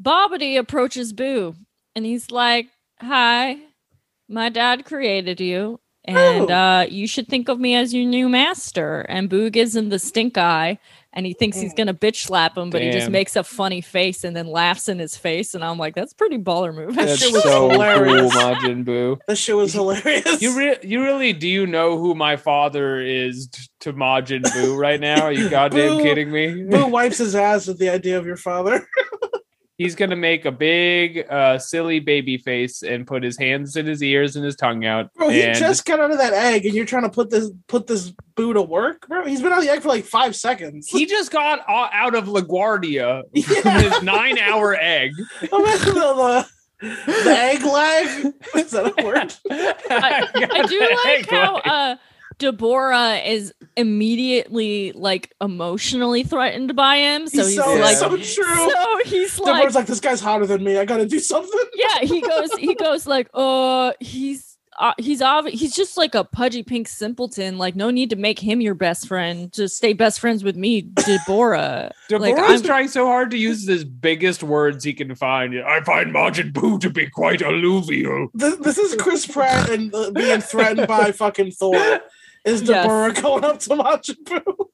Babidi 0.01 0.57
approaches 0.59 1.13
Boo, 1.13 1.55
and 1.95 2.05
he's 2.05 2.29
like, 2.31 2.67
"Hi, 2.99 3.57
my 4.29 4.49
dad 4.49 4.85
created 4.85 5.39
you, 5.39 5.79
and 6.05 6.49
Oh. 6.51 6.53
uh, 6.53 6.85
you 6.89 7.07
should 7.07 7.27
think 7.27 7.49
of 7.49 7.59
me 7.59 7.75
as 7.75 7.93
your 7.93 8.05
new 8.05 8.29
master." 8.29 9.01
And 9.09 9.29
Boo 9.29 9.49
gives 9.49 9.75
him 9.75 9.89
the 9.89 9.99
stink 9.99 10.37
eye, 10.37 10.79
and 11.17 11.25
he 11.25 11.33
thinks 11.33 11.59
he's 11.59 11.73
mm. 11.73 11.77
gonna 11.77 11.93
bitch 11.95 12.27
slap 12.27 12.55
him, 12.55 12.69
but 12.69 12.79
he 12.79 12.91
just 12.91 13.09
makes 13.09 13.35
a 13.35 13.43
funny 13.43 13.81
face 13.81 14.23
and 14.23 14.35
then 14.35 14.45
laughs 14.45 14.87
in 14.87 14.99
his 14.99 15.17
face. 15.17 15.55
And 15.55 15.63
I'm 15.63 15.79
like, 15.79 15.95
"That's 15.95 16.13
pretty 16.13 16.37
baller 16.37 16.73
move." 16.73 16.95
That 16.95 17.17
shit 17.17 17.33
was 17.33 17.43
hilarious. 17.43 18.31
Majin 18.35 18.85
Buu. 18.85 19.17
That 19.27 19.35
shit 19.35 19.55
was 19.55 19.73
hilarious. 19.81 20.43
You 20.43 20.55
re- 20.55 20.77
you 20.83 21.03
really 21.03 21.33
do 21.33 21.47
you 21.47 21.65
know 21.65 21.97
who 21.97 22.13
my 22.13 22.35
father 22.35 23.01
is 23.01 23.47
t- 23.47 23.63
to 23.79 23.93
Majin 23.93 24.43
Buu 24.43 24.77
right 24.77 24.99
now? 24.99 25.23
Are 25.23 25.31
you 25.31 25.49
goddamn 25.57 25.97
Boo. 25.97 26.03
kidding 26.03 26.31
me? 26.31 26.63
Boo 26.65 26.85
wipes 26.85 27.17
his 27.17 27.35
ass 27.35 27.67
at 27.67 27.79
the 27.79 27.89
idea 27.89 28.19
of 28.19 28.27
your 28.27 28.37
father. 28.37 28.87
He's 29.77 29.93
gonna 29.93 30.15
make 30.15 30.45
a 30.45 30.51
big, 30.51 31.25
uh, 31.29 31.59
silly 31.59 31.99
baby 31.99 32.37
face 32.39 32.81
and 32.81 33.05
put 33.05 33.21
his 33.23 33.37
hands 33.37 33.75
in 33.75 33.85
his 33.85 34.01
ears 34.01 34.35
and 34.35 34.43
his 34.43 34.55
tongue 34.55 34.85
out. 34.85 35.13
Bro, 35.13 35.29
he 35.29 35.43
and 35.43 35.55
just 35.57 35.85
got 35.85 35.99
out 35.99 36.09
of 36.09 36.17
that 36.17 36.33
egg, 36.33 36.65
and 36.65 36.73
you're 36.73 36.85
trying 36.85 37.03
to 37.03 37.09
put 37.09 37.29
this 37.29 37.51
put 37.67 37.85
this 37.85 38.11
boo 38.35 38.53
to 38.53 38.61
work, 38.63 39.07
bro. 39.07 39.23
He's 39.25 39.41
been 39.41 39.53
on 39.53 39.61
the 39.61 39.69
egg 39.69 39.81
for 39.83 39.89
like 39.89 40.03
five 40.05 40.35
seconds. 40.35 40.87
he 40.89 41.05
just 41.05 41.31
got 41.31 41.59
out 41.69 42.15
of 42.15 42.25
LaGuardia 42.25 43.21
from 43.45 43.61
Yeah. 43.65 43.81
his 43.81 44.01
nine-hour 44.01 44.75
egg. 44.81 45.11
The, 45.41 46.45
the, 46.79 47.23
the 47.23 47.31
egg 47.37 47.63
lag. 47.63 48.33
Is 48.55 48.69
that 48.71 48.93
a 48.99 49.03
word? 49.05 49.33
I, 49.49 50.27
I 50.35 50.65
do 50.67 50.79
like 51.05 51.27
how 51.29 51.55
uh 51.57 51.95
Dabura 52.39 53.25
is 53.27 53.53
immediately 53.75 54.91
like 54.93 55.33
emotionally 55.41 56.23
threatened 56.23 56.75
by 56.75 56.97
him. 56.97 57.27
So 57.27 57.37
He's 57.37 57.47
he's, 57.55 57.63
so, 57.63 57.75
like 57.75 57.97
so 57.97 58.09
true. 58.09 58.23
so 58.71 58.97
he's 59.05 59.39
like, 59.39 59.63
Dabura's 59.65 59.75
like, 59.75 59.87
this 59.87 59.99
guy's 59.99 60.21
hotter 60.21 60.45
than 60.45 60.63
me. 60.63 60.77
I 60.77 60.85
gotta 60.85 61.05
do 61.05 61.19
something. 61.19 61.59
yeah, 61.75 61.99
he 62.01 62.21
goes 62.27 62.51
he 62.57 62.75
goes 62.75 63.07
like, 63.07 63.29
uh 63.33 63.93
he's 63.99 64.57
uh, 64.79 64.93
he's 64.99 65.21
obvi- 65.21 65.49
he's 65.49 65.75
just 65.75 65.97
like 65.97 66.13
a 66.13 66.23
pudgy 66.23 66.61
pink 66.61 66.87
simpleton. 66.87 67.57
Like, 67.57 67.75
no 67.75 67.89
need 67.89 68.11
to 68.11 68.15
make 68.15 68.37
him 68.37 68.61
your 68.61 68.75
best 68.75 69.07
friend. 69.07 69.51
Just 69.51 69.75
stay 69.75 69.93
best 69.93 70.19
friends 70.19 70.43
with 70.43 70.55
me, 70.55 70.83
Dabura. 70.93 71.91
like, 72.11 72.35
Dabura's 72.35 72.61
I'm- 72.61 72.61
trying 72.61 72.87
so 72.87 73.07
hard 73.07 73.31
to 73.31 73.37
use 73.39 73.67
his 73.67 73.83
biggest 73.83 74.43
words 74.43 74.83
he 74.83 74.93
can 74.93 75.15
find. 75.15 75.59
I 75.59 75.81
find 75.81 76.13
Majin 76.13 76.51
Buu 76.53 76.79
to 76.81 76.91
be 76.91 77.07
quite 77.09 77.41
alluvial. 77.41 78.27
This, 78.35 78.55
this 78.57 78.77
is 78.77 78.93
Chris 79.01 79.25
Pratt 79.25 79.67
and 79.71 79.91
uh, 79.95 80.11
being 80.11 80.41
threatened 80.41 80.87
by 80.87 81.11
fucking 81.23 81.53
Thor. 81.53 81.99
Is 82.47 82.61
Yes. 82.61 82.85
Dabura 82.87 83.21
going 83.21 83.43
up 83.43 83.59
to 83.59 83.69
Majin 83.69 84.15
Buu? 84.23 84.65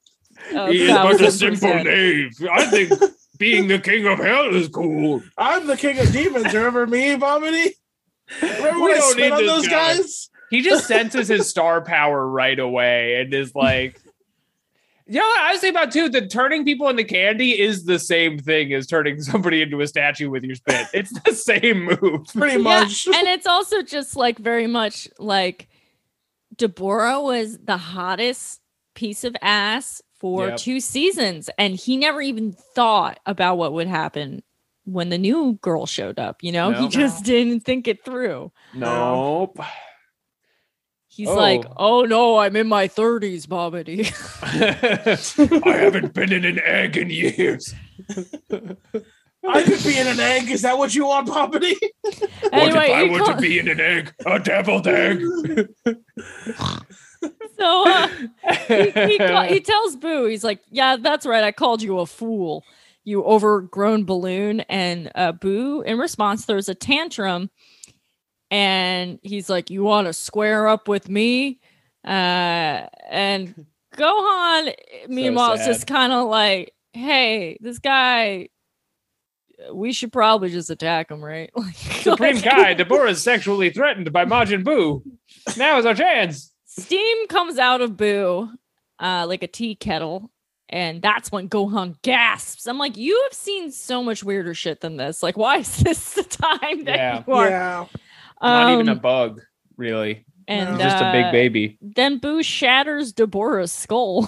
Uh, 0.55 0.67
he 0.71 0.83
is 0.85 0.91
but 0.91 1.21
a 1.21 1.31
simple 1.31 1.69
percent. 1.69 1.85
knave. 1.85 2.31
I 2.51 2.65
think 2.65 2.91
being 3.39 3.67
the 3.67 3.79
king 3.79 4.05
of 4.07 4.19
hell 4.19 4.53
is 4.53 4.67
cool. 4.67 5.21
I'm 5.37 5.67
the 5.67 5.77
king 5.77 5.97
of 5.99 6.11
demons. 6.11 6.53
Remember 6.53 6.85
me, 6.85 7.15
Bomity? 7.15 7.71
Remember 8.41 8.75
We 8.79 8.81
when 8.83 8.91
I 8.91 8.97
don't 8.99 9.11
spit 9.11 9.23
need 9.23 9.31
on 9.31 9.45
those 9.45 9.67
guy. 9.67 9.95
guys? 9.97 10.29
He 10.49 10.61
just 10.61 10.87
senses 10.87 11.27
his 11.29 11.49
star 11.49 11.81
power 11.81 12.27
right 12.27 12.59
away 12.59 13.21
and 13.21 13.33
is 13.33 13.55
like, 13.55 13.99
you 15.07 15.19
know 15.19 15.25
what 15.25 15.39
I 15.41 15.51
was 15.53 15.61
thinking 15.61 15.77
about 15.81 15.91
too? 15.91 16.09
That 16.09 16.29
turning 16.29 16.63
people 16.65 16.87
into 16.89 17.03
candy 17.03 17.59
is 17.59 17.85
the 17.85 17.99
same 17.99 18.37
thing 18.37 18.71
as 18.73 18.85
turning 18.87 19.21
somebody 19.21 19.61
into 19.61 19.81
a 19.81 19.87
statue 19.87 20.29
with 20.29 20.43
your 20.43 20.55
spit. 20.55 20.87
It's 20.93 21.11
the 21.21 21.33
same 21.33 21.85
move. 21.85 22.25
Pretty 22.35 22.53
Yeah, 22.57 22.81
much. 22.83 23.07
and 23.07 23.27
it's 23.27 23.47
also 23.47 23.81
just 23.81 24.15
like 24.15 24.37
very 24.39 24.67
much 24.67 25.07
like 25.19 25.67
Dabura 26.55 27.21
was 27.23 27.57
the 27.59 27.77
hottest 27.77 28.61
piece 28.95 29.23
of 29.23 29.35
ass 29.41 30.01
for 30.19 30.49
Yep. 30.49 30.57
two 30.57 30.79
seasons, 30.79 31.49
and 31.57 31.75
he 31.75 31.97
never 31.97 32.21
even 32.21 32.53
thought 32.53 33.19
about 33.25 33.57
what 33.57 33.73
would 33.73 33.87
happen 33.87 34.43
when 34.85 35.09
the 35.09 35.17
new 35.17 35.53
girl 35.61 35.85
showed 35.85 36.19
up. 36.19 36.43
You 36.43 36.51
know, 36.51 36.71
he 36.71 36.87
just 36.87 37.23
didn't 37.25 37.61
think 37.61 37.87
it 37.87 38.03
through. 38.05 38.51
Nope. 38.73 39.59
He's 41.07 41.29
like, 41.29 41.63
Oh. 41.77 42.01
"Oh 42.01 42.05
no, 42.05 42.37
I'm 42.37 42.55
in 42.55 42.67
my 42.67 42.87
30s, 42.87 43.45
Bobbity." 43.45 44.11
I 45.67 45.77
haven't 45.77 46.13
been 46.13 46.31
in 46.33 46.43
an 46.43 46.59
egg 46.65 46.97
in 46.97 47.09
years. 47.11 47.73
I 49.47 49.63
could 49.63 49.83
be 49.83 49.97
in 49.97 50.07
an 50.07 50.19
egg. 50.19 50.49
Is 50.49 50.61
that 50.61 50.77
what 50.77 50.95
you 50.95 51.05
want, 51.05 51.27
Poppity? 51.27 51.75
anyway, 52.51 53.09
he 53.09 53.17
to 53.25 53.37
be 53.39 53.59
in 53.59 53.67
an 53.67 53.79
egg? 53.79 54.13
A 54.25 54.39
deviled 54.39 54.87
egg. 54.87 55.21
so 57.57 57.87
uh, 57.87 58.07
he, 58.67 58.91
he, 58.91 59.17
ca- 59.17 59.47
he 59.49 59.59
tells 59.59 59.95
Boo, 59.95 60.25
he's 60.25 60.43
like, 60.43 60.61
"Yeah, 60.69 60.97
that's 60.97 61.25
right. 61.25 61.43
I 61.43 61.51
called 61.51 61.81
you 61.81 61.99
a 61.99 62.05
fool, 62.05 62.63
you 63.03 63.23
overgrown 63.23 64.05
balloon." 64.05 64.61
And 64.61 65.11
uh, 65.15 65.33
Boo, 65.33 65.81
in 65.81 65.97
response, 65.97 66.45
throws 66.45 66.69
a 66.69 66.75
tantrum, 66.75 67.49
and 68.49 69.19
he's 69.23 69.49
like, 69.49 69.69
"You 69.69 69.83
want 69.83 70.07
to 70.07 70.13
square 70.13 70.67
up 70.67 70.87
with 70.87 71.09
me?" 71.09 71.59
Uh, 72.05 72.87
and 73.09 73.65
Gohan, 73.95 74.73
meanwhile, 75.07 75.53
is 75.53 75.65
just 75.65 75.87
kind 75.87 76.13
of 76.13 76.27
like, 76.29 76.73
"Hey, 76.93 77.57
this 77.59 77.79
guy." 77.79 78.49
We 79.71 79.93
should 79.93 80.11
probably 80.11 80.49
just 80.49 80.69
attack 80.69 81.09
him, 81.11 81.23
right? 81.23 81.49
Like, 81.55 81.75
Supreme 81.75 82.35
like- 82.35 82.43
Kai, 82.43 82.75
Dabura 82.79 83.09
is 83.09 83.21
sexually 83.21 83.69
threatened 83.69 84.11
by 84.11 84.25
Majin 84.25 84.63
Buu. 84.63 85.03
Now 85.57 85.77
is 85.77 85.85
our 85.85 85.95
chance. 85.95 86.51
steam 86.65 87.27
comes 87.27 87.57
out 87.57 87.81
of 87.81 87.95
Boo 87.97 88.49
uh, 88.99 89.25
like 89.27 89.43
a 89.43 89.47
tea 89.47 89.75
kettle. 89.75 90.29
And 90.69 91.03
that's 91.03 91.31
when 91.31 91.49
Gohan 91.49 92.01
gasps. 92.01 92.65
I'm 92.65 92.79
like, 92.79 92.97
you 92.97 93.19
have 93.29 93.33
seen 93.33 93.69
so 93.71 94.01
much 94.01 94.23
weirder 94.23 94.55
shit 94.55 94.81
than 94.81 94.97
this. 94.97 95.21
Like, 95.21 95.37
why 95.37 95.57
is 95.57 95.77
this 95.83 96.13
the 96.15 96.23
time 96.23 96.85
that 96.85 96.95
Yeah. 96.95 97.23
you 97.27 97.33
are? 97.33 97.49
Yeah. 97.49 97.85
Not 98.41 98.73
even 98.73 98.89
a 98.89 98.93
Um, 98.93 98.99
bug, 98.99 99.41
really. 99.77 100.25
and 100.47 100.77
No. 100.77 100.83
Just 100.83 100.97
a 101.03 101.11
big 101.11 101.25
uh, 101.25 101.31
baby. 101.31 101.77
Then 101.79 102.17
Boo 102.17 102.41
shatters 102.41 103.13
Dabura's 103.13 103.71
skull. 103.71 104.27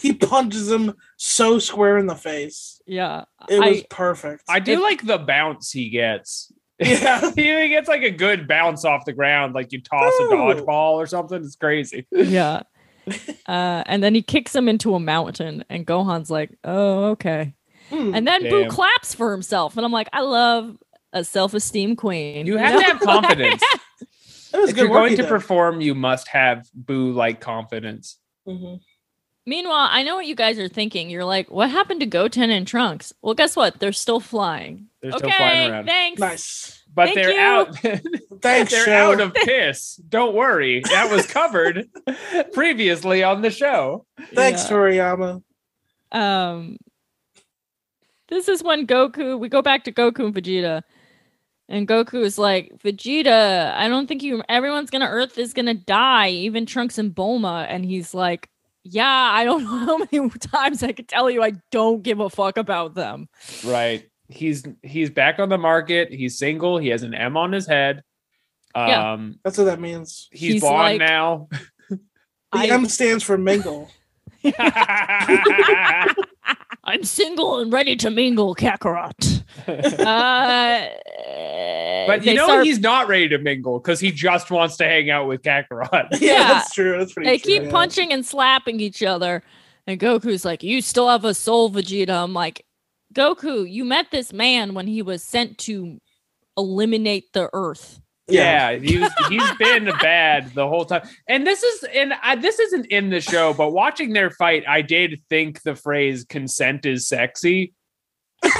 He 0.00 0.12
punches 0.12 0.70
him 0.70 0.94
so 1.16 1.58
square 1.58 1.98
in 1.98 2.06
the 2.06 2.14
face. 2.14 2.80
yeah, 2.86 3.24
It 3.48 3.58
was 3.60 3.80
I- 3.82 3.86
perfect. 3.90 4.44
I 4.48 4.60
do 4.60 4.74
if- 4.74 4.80
like 4.80 5.06
the 5.06 5.18
bounce 5.18 5.70
he 5.72 5.88
gets. 5.90 6.52
Yeah. 6.78 7.30
he 7.34 7.68
gets 7.68 7.88
like 7.88 8.02
a 8.02 8.10
good 8.10 8.46
bounce 8.46 8.84
off 8.84 9.04
the 9.06 9.12
ground, 9.14 9.54
like 9.54 9.72
you 9.72 9.80
toss 9.80 10.12
a 10.20 10.24
dodgeball 10.24 10.92
or 10.94 11.06
something. 11.06 11.42
It's 11.42 11.56
crazy. 11.56 12.06
yeah. 12.10 12.62
Uh, 13.46 13.84
and 13.86 14.02
then 14.02 14.16
he 14.16 14.20
kicks 14.22 14.52
him 14.52 14.68
into 14.68 14.96
a 14.96 14.98
mountain, 14.98 15.64
and 15.70 15.86
Gohan's 15.86 16.28
like, 16.28 16.50
"Oh, 16.64 17.10
okay." 17.10 17.54
Hmm. 17.88 18.12
And 18.12 18.26
then 18.26 18.42
Boo 18.48 18.66
claps 18.66 19.14
for 19.14 19.30
himself, 19.30 19.76
and 19.76 19.86
I'm 19.86 19.92
like, 19.92 20.08
"I 20.12 20.22
love 20.22 20.76
a 21.12 21.22
self-esteem 21.22 21.94
queen." 21.94 22.46
You 22.46 22.56
have 22.56 22.80
to 22.80 22.84
have 22.84 22.98
confidence. 23.00 23.62
It 24.52 24.58
was 24.58 24.70
if 24.70 24.74
good 24.74 24.80
you're 24.82 24.88
going 24.88 25.10
he 25.10 25.16
to 25.16 25.22
did. 25.22 25.28
perform, 25.28 25.80
you 25.80 25.94
must 25.94 26.26
have 26.26 26.68
Boo 26.74 27.12
like 27.12 27.40
confidence. 27.40 28.18
Mhm. 28.48 28.80
Meanwhile, 29.48 29.88
I 29.92 30.02
know 30.02 30.16
what 30.16 30.26
you 30.26 30.34
guys 30.34 30.58
are 30.58 30.68
thinking. 30.68 31.08
You're 31.08 31.24
like, 31.24 31.50
what 31.50 31.70
happened 31.70 32.00
to 32.00 32.06
Goten 32.06 32.50
and 32.50 32.66
Trunks? 32.66 33.12
Well, 33.22 33.34
guess 33.34 33.54
what? 33.54 33.78
They're 33.78 33.92
still 33.92 34.18
flying. 34.18 34.88
They're 35.00 35.10
okay, 35.12 35.18
still 35.18 35.30
flying 35.30 35.70
around. 35.70 35.86
thanks. 35.86 36.20
Nice. 36.20 36.82
But 36.92 37.04
Thank 37.06 37.14
they're 37.16 37.30
you. 37.32 37.38
out. 37.38 37.78
Thanks, 38.42 38.72
they're 38.72 38.84
show. 38.86 39.12
out 39.12 39.20
of 39.20 39.34
piss. 39.34 39.96
Don't 40.08 40.34
worry. 40.34 40.80
That 40.80 41.10
was 41.10 41.26
covered 41.26 41.86
previously 42.54 43.22
on 43.22 43.42
the 43.42 43.50
show. 43.50 44.06
Thanks, 44.34 44.64
Yeah. 44.64 44.70
Toriyama. 44.76 45.42
Um, 46.10 46.78
this 48.28 48.48
is 48.48 48.62
when 48.62 48.86
Goku. 48.86 49.38
We 49.38 49.48
go 49.50 49.60
back 49.62 49.84
to 49.84 49.92
Goku 49.92 50.24
and 50.24 50.34
Vegeta, 50.34 50.82
and 51.68 51.86
Goku 51.86 52.24
is 52.24 52.38
like, 52.38 52.72
Vegeta, 52.82 53.74
I 53.74 53.88
don't 53.88 54.06
think 54.06 54.22
you. 54.22 54.42
Everyone's 54.48 54.88
gonna. 54.90 55.06
Earth 55.06 55.36
is 55.38 55.52
gonna 55.52 55.74
die. 55.74 56.30
Even 56.30 56.64
Trunks 56.66 56.96
and 56.98 57.14
Bulma. 57.14 57.66
And 57.68 57.84
he's 57.84 58.14
like, 58.14 58.48
Yeah, 58.88 59.06
I 59.08 59.44
don't 59.44 59.64
know 59.64 59.68
how 59.68 59.98
many 59.98 60.28
times 60.38 60.82
I 60.82 60.92
could 60.92 61.08
tell 61.08 61.28
you 61.30 61.42
I 61.42 61.52
don't 61.70 62.02
give 62.02 62.20
a 62.20 62.30
fuck 62.30 62.56
about 62.56 62.94
them. 62.94 63.28
Right. 63.64 64.08
He's 64.28 64.64
he's 64.82 65.10
back 65.10 65.38
on 65.38 65.48
the 65.48 65.58
market. 65.58 66.12
He's 66.12 66.38
single. 66.38 66.78
He 66.78 66.88
has 66.88 67.02
an 67.02 67.14
M 67.14 67.36
on 67.36 67.52
his 67.52 67.66
head. 67.66 68.02
Yeah. 68.74 69.12
Um 69.12 69.38
That's 69.44 69.56
what 69.58 69.64
that 69.64 69.80
means. 69.80 70.28
he's, 70.32 70.54
He's 70.54 70.60
blonde 70.62 70.98
like- 70.98 71.08
now. 71.08 71.48
The 71.90 71.98
I- 72.52 72.66
M 72.66 72.86
stands 72.86 73.22
for 73.24 73.36
mingle. 73.38 73.88
I'm 76.88 77.02
single 77.02 77.58
and 77.58 77.72
ready 77.72 77.96
to 77.96 78.10
mingle, 78.10 78.54
Kakarot. 78.54 79.42
uh, 79.66 80.86
but 82.06 82.24
you 82.24 82.34
know 82.34 82.44
start- 82.44 82.64
he's 82.64 82.78
not 82.78 83.08
ready 83.08 83.28
to 83.28 83.38
mingle 83.38 83.80
because 83.80 83.98
he 83.98 84.12
just 84.12 84.50
wants 84.52 84.76
to 84.76 84.84
hang 84.84 85.10
out 85.10 85.26
with 85.26 85.42
Kakarot. 85.42 85.90
Yeah, 86.20 86.22
Yeah. 86.32 86.52
that's 86.52 86.72
true. 86.72 86.98
That's 86.98 87.12
pretty 87.12 87.28
they 87.28 87.38
true. 87.38 87.52
keep 87.52 87.62
yeah. 87.64 87.70
punching 87.70 88.12
and 88.12 88.24
slapping 88.24 88.78
each 88.80 89.02
other. 89.02 89.42
And 89.88 90.00
Goku's 90.00 90.44
like, 90.44 90.62
You 90.62 90.80
still 90.80 91.08
have 91.08 91.24
a 91.24 91.34
soul, 91.34 91.70
Vegeta. 91.70 92.22
I'm 92.22 92.32
like, 92.32 92.64
Goku, 93.12 93.68
you 93.70 93.84
met 93.84 94.06
this 94.12 94.32
man 94.32 94.74
when 94.74 94.86
he 94.86 95.02
was 95.02 95.22
sent 95.22 95.58
to 95.58 95.98
eliminate 96.56 97.32
the 97.32 97.50
Earth. 97.52 98.00
Yeah. 98.28 98.70
Yeah, 98.70 98.78
he's 98.78 99.08
he's 99.28 99.52
been 99.56 99.84
bad 100.00 100.52
the 100.54 100.66
whole 100.66 100.84
time. 100.84 101.08
And 101.28 101.46
this 101.46 101.62
is 101.62 101.84
and 101.94 102.12
I, 102.22 102.34
this 102.36 102.58
isn't 102.58 102.86
in 102.86 103.10
the 103.10 103.20
show, 103.20 103.54
but 103.54 103.70
watching 103.72 104.12
their 104.14 104.30
fight, 104.30 104.64
I 104.66 104.82
did 104.82 105.20
think 105.30 105.62
the 105.62 105.76
phrase 105.76 106.24
"consent 106.24 106.86
is 106.86 107.06
sexy." 107.08 107.72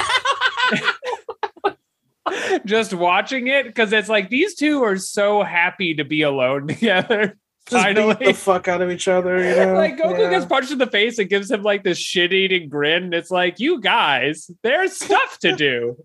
Just 2.65 2.93
watching 2.93 3.47
it 3.47 3.67
because 3.67 3.93
it's 3.93 4.09
like 4.09 4.31
these 4.31 4.57
two 4.57 4.83
are 4.83 4.97
so 4.97 5.43
happy 5.45 5.95
to 5.95 6.05
be 6.05 6.23
alone 6.23 6.67
together. 6.69 7.37
Just 7.69 7.85
Finally. 7.85 8.15
beat 8.17 8.27
the 8.27 8.33
fuck 8.35 8.69
out 8.69 8.81
of 8.83 8.91
each 8.91 9.09
other. 9.09 9.37
You 9.39 9.57
know? 9.67 9.75
like 9.75 9.97
Goku 9.97 10.19
Yeah. 10.19 10.31
gets 10.31 10.47
punched 10.47 10.71
in 10.73 10.79
the 10.79 10.87
face 10.87 11.19
and 11.19 11.29
gives 11.29 11.51
him 11.51 11.63
like 11.63 11.83
this 11.85 11.99
shit-eating 11.99 12.69
grin. 12.69 13.13
It's 13.13 13.31
like 13.31 13.59
you 13.59 13.81
guys, 13.81 14.49
there's 14.63 14.97
stuff 14.97 15.39
to 15.41 15.55
do. 15.57 15.97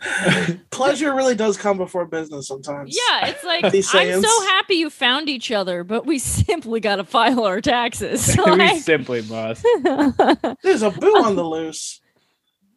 Pleasure 0.70 1.14
really 1.14 1.34
does 1.34 1.56
come 1.56 1.76
before 1.76 2.06
business 2.06 2.46
sometimes. 2.48 2.96
Yeah, 2.96 3.26
it's 3.28 3.44
like, 3.44 3.72
These 3.72 3.92
I'm 3.94 4.22
so 4.22 4.46
happy 4.46 4.74
you 4.74 4.90
found 4.90 5.28
each 5.28 5.50
other, 5.50 5.84
but 5.84 6.06
we 6.06 6.18
simply 6.18 6.80
got 6.80 6.96
to 6.96 7.04
file 7.04 7.44
our 7.44 7.60
taxes. 7.60 8.36
we 8.46 8.78
simply 8.78 9.22
must. 9.22 9.66
There's 10.62 10.82
a 10.82 10.90
boo 10.90 11.22
on 11.24 11.36
the 11.36 11.44
loose. 11.44 12.00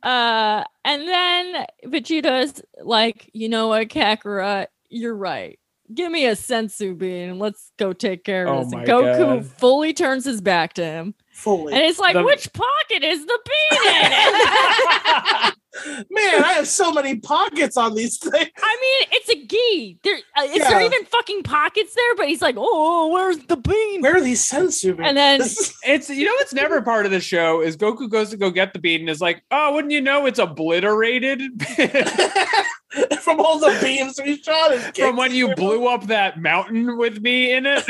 Uh, 0.04 0.64
and 0.84 1.08
then 1.08 1.66
Vegeta's 1.86 2.62
like, 2.82 3.30
you 3.34 3.50
know 3.50 3.68
what, 3.68 3.90
Kakarot, 3.90 4.68
you're 4.90 5.16
right. 5.16 5.60
Give 5.94 6.12
me 6.12 6.26
a 6.26 6.32
senzu 6.32 6.98
bean 6.98 7.30
and 7.32 7.40
let's 7.40 7.72
go 7.78 7.94
take 7.94 8.24
care 8.24 8.48
of 8.48 8.60
Oh 8.60 8.64
this. 8.64 8.74
And 8.74 8.88
Goku 8.88 9.42
God. 9.42 9.46
fully 9.46 9.94
turns 9.94 10.26
his 10.26 10.42
back 10.42 10.74
to 10.74 10.84
him. 10.84 11.14
Fully. 11.42 11.74
And 11.74 11.82
it's 11.84 11.98
like, 12.00 12.14
The- 12.14 12.24
which 12.24 12.52
pocket 12.54 13.04
is 13.04 13.26
the 13.26 13.40
bean 13.46 13.80
in? 13.88 15.52
Man, 16.12 16.44
I 16.44 16.54
have 16.58 16.68
so 16.68 16.92
many 16.92 17.16
pockets 17.18 17.78
on 17.78 17.96
these 17.96 18.18
things. 18.18 18.34
I 18.36 18.78
mean, 18.82 19.08
it's 19.14 19.30
a 19.30 19.46
gi. 19.48 19.98
There, 20.04 20.18
uh, 20.38 20.44
is 20.44 20.60
there 20.68 20.82
even 20.82 21.06
fucking 21.06 21.44
pockets 21.44 21.96
there? 21.96 22.16
But 22.18 22.28
he's 22.28 22.42
like, 22.42 22.56
oh, 22.58 23.08
where's 23.12 23.38
the 23.38 23.56
bean? 23.56 24.02
Where 24.02 24.18
are 24.18 24.22
these 24.22 24.44
senzu? 24.48 25.00
And 25.02 25.18
then- 25.18 25.40
It's 25.84 26.10
you 26.10 26.26
know 26.26 26.34
it's 26.36 26.54
never 26.54 26.82
part 26.82 27.06
of 27.06 27.12
the 27.12 27.22
show 27.22 27.62
is 27.62 27.76
Goku 27.78 28.10
goes 28.10 28.30
to 28.32 28.38
go 28.38 28.52
get 28.52 28.74
the 28.74 28.80
bean 28.80 29.00
and 29.02 29.10
is 29.10 29.22
like, 29.22 29.44
oh, 29.50 29.74
wouldn't 29.74 29.94
you 29.94 30.02
know 30.02 30.26
it's 30.28 30.40
obliterated 30.40 31.42
from 33.22 33.40
all 33.40 33.58
the 33.58 33.76
beams 33.82 34.20
we 34.24 34.38
shot 34.44 34.74
and 34.74 34.96
from 34.96 35.16
when 35.16 35.34
you 35.34 35.56
blew 35.56 35.88
up 35.88 36.06
that 36.08 36.40
mountain 36.40 36.98
with 36.98 37.22
me 37.22 37.54
in 37.54 37.66
it? 37.66 37.84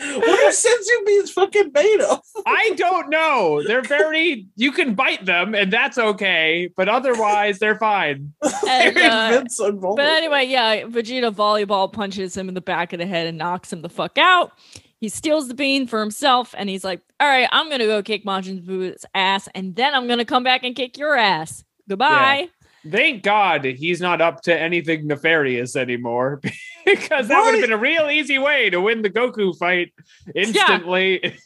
What 0.00 0.46
are 0.46 0.50
senzu 0.50 1.06
beans 1.06 1.30
fucking 1.30 1.72
made 1.74 2.00
of? 2.00 2.20
I 2.46 2.72
don't 2.76 3.10
know. 3.10 3.62
They're 3.66 3.82
very 3.82 4.46
you 4.56 4.72
can 4.72 4.94
bite 4.94 5.26
them 5.26 5.54
and 5.54 5.70
that's 5.70 5.98
okay, 5.98 6.70
but 6.76 6.88
otherwise 6.88 7.58
they're 7.58 7.78
fine. 7.78 8.32
And, 8.68 8.94
Very 8.94 9.06
uh, 9.08 9.30
Vince 9.30 9.58
and 9.58 9.82
Bulma. 9.82 9.96
But 9.96 10.06
anyway, 10.06 10.44
yeah, 10.44 10.82
Vegeta 10.82 11.34
volleyball 11.34 11.92
punches 11.92 12.36
him 12.36 12.48
in 12.48 12.54
the 12.54 12.60
back 12.60 12.92
of 12.92 13.00
the 13.00 13.06
head 13.06 13.26
and 13.26 13.36
knocks 13.36 13.72
him 13.72 13.82
the 13.82 13.88
fuck 13.88 14.16
out. 14.16 14.52
He 15.00 15.08
steals 15.08 15.48
the 15.48 15.54
bean 15.54 15.86
for 15.86 15.98
himself 15.98 16.54
and 16.56 16.68
he's 16.68 16.84
like, 16.84 17.00
All 17.18 17.26
right, 17.26 17.48
I'm 17.50 17.68
gonna 17.68 17.86
go 17.86 18.02
kick 18.02 18.24
Majin 18.24 18.64
Buu's 18.64 19.04
ass, 19.14 19.48
and 19.54 19.74
then 19.74 19.94
I'm 19.94 20.06
gonna 20.06 20.24
come 20.24 20.44
back 20.44 20.62
and 20.62 20.76
kick 20.76 20.96
your 20.98 21.16
ass. 21.16 21.64
Goodbye. 21.88 22.48
Thank 22.88 23.22
God 23.22 23.64
he's 23.64 24.00
not 24.00 24.20
up 24.20 24.42
to 24.42 24.58
anything 24.58 25.06
nefarious 25.06 25.76
anymore 25.76 26.40
because 26.84 27.28
that 27.28 27.44
would 27.44 27.54
have 27.54 27.62
been 27.62 27.72
a 27.72 27.76
real 27.76 28.08
easy 28.08 28.38
way 28.38 28.70
to 28.70 28.80
win 28.80 29.02
the 29.02 29.10
Goku 29.10 29.56
fight 29.56 29.92
instantly. 30.34 31.36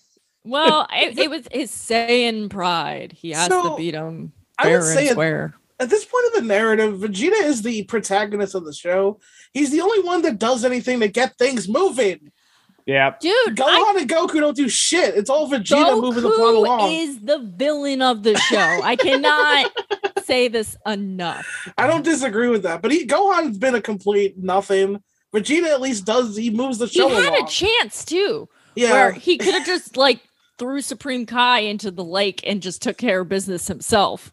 Well, 0.45 0.87
it, 0.93 1.19
it 1.19 1.31
was 1.31 1.49
his 1.51 1.71
Saiyan 1.71 2.51
pride. 2.51 3.13
He 3.13 3.31
has 3.31 3.49
to 3.49 3.75
beat 3.77 3.95
him 3.95 4.33
I 4.59 4.67
would 4.67 4.71
fair 4.71 4.83
say 4.83 5.09
and 5.09 5.19
it- 5.19 5.53
At 5.81 5.91
this 5.91 6.05
point 6.05 6.27
of 6.29 6.33
the 6.35 6.47
narrative, 6.47 7.01
Vegeta 7.01 7.43
is 7.45 7.63
the 7.63 7.83
protagonist 7.85 8.55
of 8.55 8.65
the 8.65 8.73
show. 8.73 9.19
He's 9.53 9.73
the 9.73 9.81
only 9.81 10.01
one 10.01 10.23
that 10.23 10.39
does 10.39 10.65
anything 10.65 11.01
to 11.01 11.09
get 11.09 11.37
things 11.37 11.69
moving. 11.69 12.31
Yeah. 12.87 13.15
Dude, 13.19 13.61
I, 13.61 13.95
Gohan 13.95 14.01
and 14.03 14.11
Goku 14.11 14.41
don't 14.41 14.57
do 14.57 14.69
shit. 14.69 15.15
It's 15.15 15.31
all 15.31 15.49
Vegeta 15.49 16.01
moving 16.01 16.23
the 16.23 16.29
plot 16.31 16.55
Goku 16.55 16.57
along. 16.57 16.93
is 16.93 17.21
the 17.21 17.39
villain 17.57 18.03
of 18.03 18.23
the 18.23 18.37
show. 18.37 18.81
I 18.83 18.97
cannot 18.97 19.73
say 20.25 20.49
this 20.49 20.77
enough. 20.87 21.47
I 21.79 21.87
don't 21.87 22.05
disagree 22.05 22.49
with 22.49 22.63
that, 22.65 22.83
but 22.83 22.93
he 22.93 23.07
Gohan's 23.07 23.57
been 23.59 23.75
a 23.75 23.81
complete 23.81 24.37
nothing. 24.37 25.03
Vegeta 25.35 25.67
at 25.67 25.81
least 25.81 26.05
does 26.05 26.37
he 26.37 26.51
moves 26.51 26.79
the 26.79 26.87
show. 26.87 27.09
He 27.09 27.15
had 27.15 27.33
along. 27.33 27.45
a 27.45 27.49
chance 27.49 28.05
too, 28.05 28.49
yeah, 28.77 28.93
where 28.93 29.13
he 29.13 29.39
could 29.39 29.55
have 29.55 29.67
just 29.67 29.97
like 29.97 30.21
threw 30.59 30.81
Supreme 30.81 31.25
Kai 31.27 31.61
into 31.61 31.91
the 31.91 32.05
lake 32.05 32.41
and 32.47 32.63
just 32.63 32.83
took 32.83 32.99
care 32.99 33.23
of 33.23 33.29
business 33.29 33.67
himself. 33.67 34.33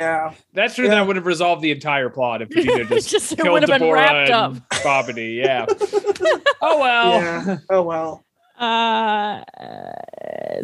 Yeah. 0.00 0.34
That's 0.52 0.74
true. 0.74 0.84
Yeah. 0.86 0.96
That 0.96 1.06
would 1.06 1.16
have 1.16 1.26
resolved 1.26 1.62
the 1.62 1.70
entire 1.70 2.08
plot 2.10 2.42
if 2.42 2.48
Vegeta 2.50 2.80
It 2.80 2.88
just, 2.88 3.08
just 3.10 3.32
it 3.32 3.36
killed 3.40 3.52
would 3.52 3.68
have 3.68 3.78
been 3.80 3.88
Dabura 3.88 3.94
wrapped 3.94 4.30
up. 4.30 4.50
and 4.52 4.62
Babidi. 4.70 5.36
Yeah. 5.36 5.66
oh 6.62 6.78
well. 6.80 7.12
Yeah. 7.20 7.58
Oh 7.70 7.82
well. 7.82 8.24
Uh, 8.58 9.42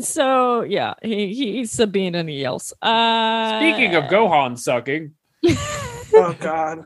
so 0.00 0.62
yeah, 0.62 0.94
he 1.02 1.34
he's 1.34 1.72
Sabine 1.72 2.14
and 2.14 2.28
he 2.28 2.36
yells. 2.40 2.72
Uh, 2.82 3.58
Speaking 3.60 3.94
of 3.96 4.04
Gohan 4.04 4.56
sucking, 4.58 5.12
Oh 6.14 6.36
god. 6.40 6.84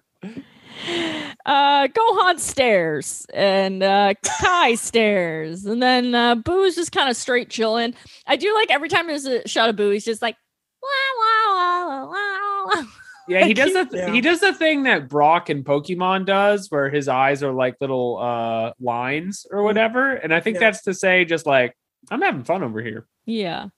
uh, 1.46 1.88
Gohan 1.88 2.38
stares 2.38 3.26
and 3.34 3.82
uh, 3.82 4.14
Kai 4.40 4.74
stares, 4.76 5.66
and 5.66 5.82
then 5.82 6.14
uh, 6.14 6.34
Boo's 6.36 6.74
just 6.74 6.92
kind 6.92 7.08
of 7.10 7.16
straight 7.16 7.50
chilling. 7.50 7.94
I 8.26 8.36
do 8.36 8.52
like 8.54 8.70
every 8.70 8.88
time 8.88 9.06
there's 9.06 9.26
a 9.26 9.46
shot 9.46 9.68
of 9.68 9.76
Boo, 9.76 9.90
he's 9.90 10.04
just 10.04 10.22
like, 10.22 10.36
wow, 10.84 11.12
wow, 11.18 11.56
wow, 11.56 12.10
wow, 12.10 12.66
wow. 12.74 12.86
yeah, 13.28 13.44
he 13.46 13.54
does 13.54 13.72
the 13.72 13.88
Yeah. 13.92 14.12
he 14.12 14.20
does 14.20 14.40
the 14.40 14.52
thing 14.54 14.82
that 14.84 15.08
Brock 15.08 15.48
and 15.48 15.64
Pokemon 15.64 16.26
does, 16.26 16.70
where 16.70 16.90
his 16.90 17.08
eyes 17.08 17.42
are 17.42 17.52
like 17.52 17.76
little 17.80 18.18
uh 18.18 18.72
lines 18.80 19.46
or 19.50 19.62
whatever, 19.62 20.12
and 20.12 20.32
I 20.34 20.40
think 20.40 20.54
Yeah. 20.54 20.60
that's 20.60 20.82
to 20.82 20.94
say 20.94 21.24
just 21.24 21.46
like 21.46 21.76
I'm 22.10 22.20
having 22.22 22.44
fun 22.44 22.62
over 22.62 22.80
here. 22.82 23.06
Yeah. 23.26 23.68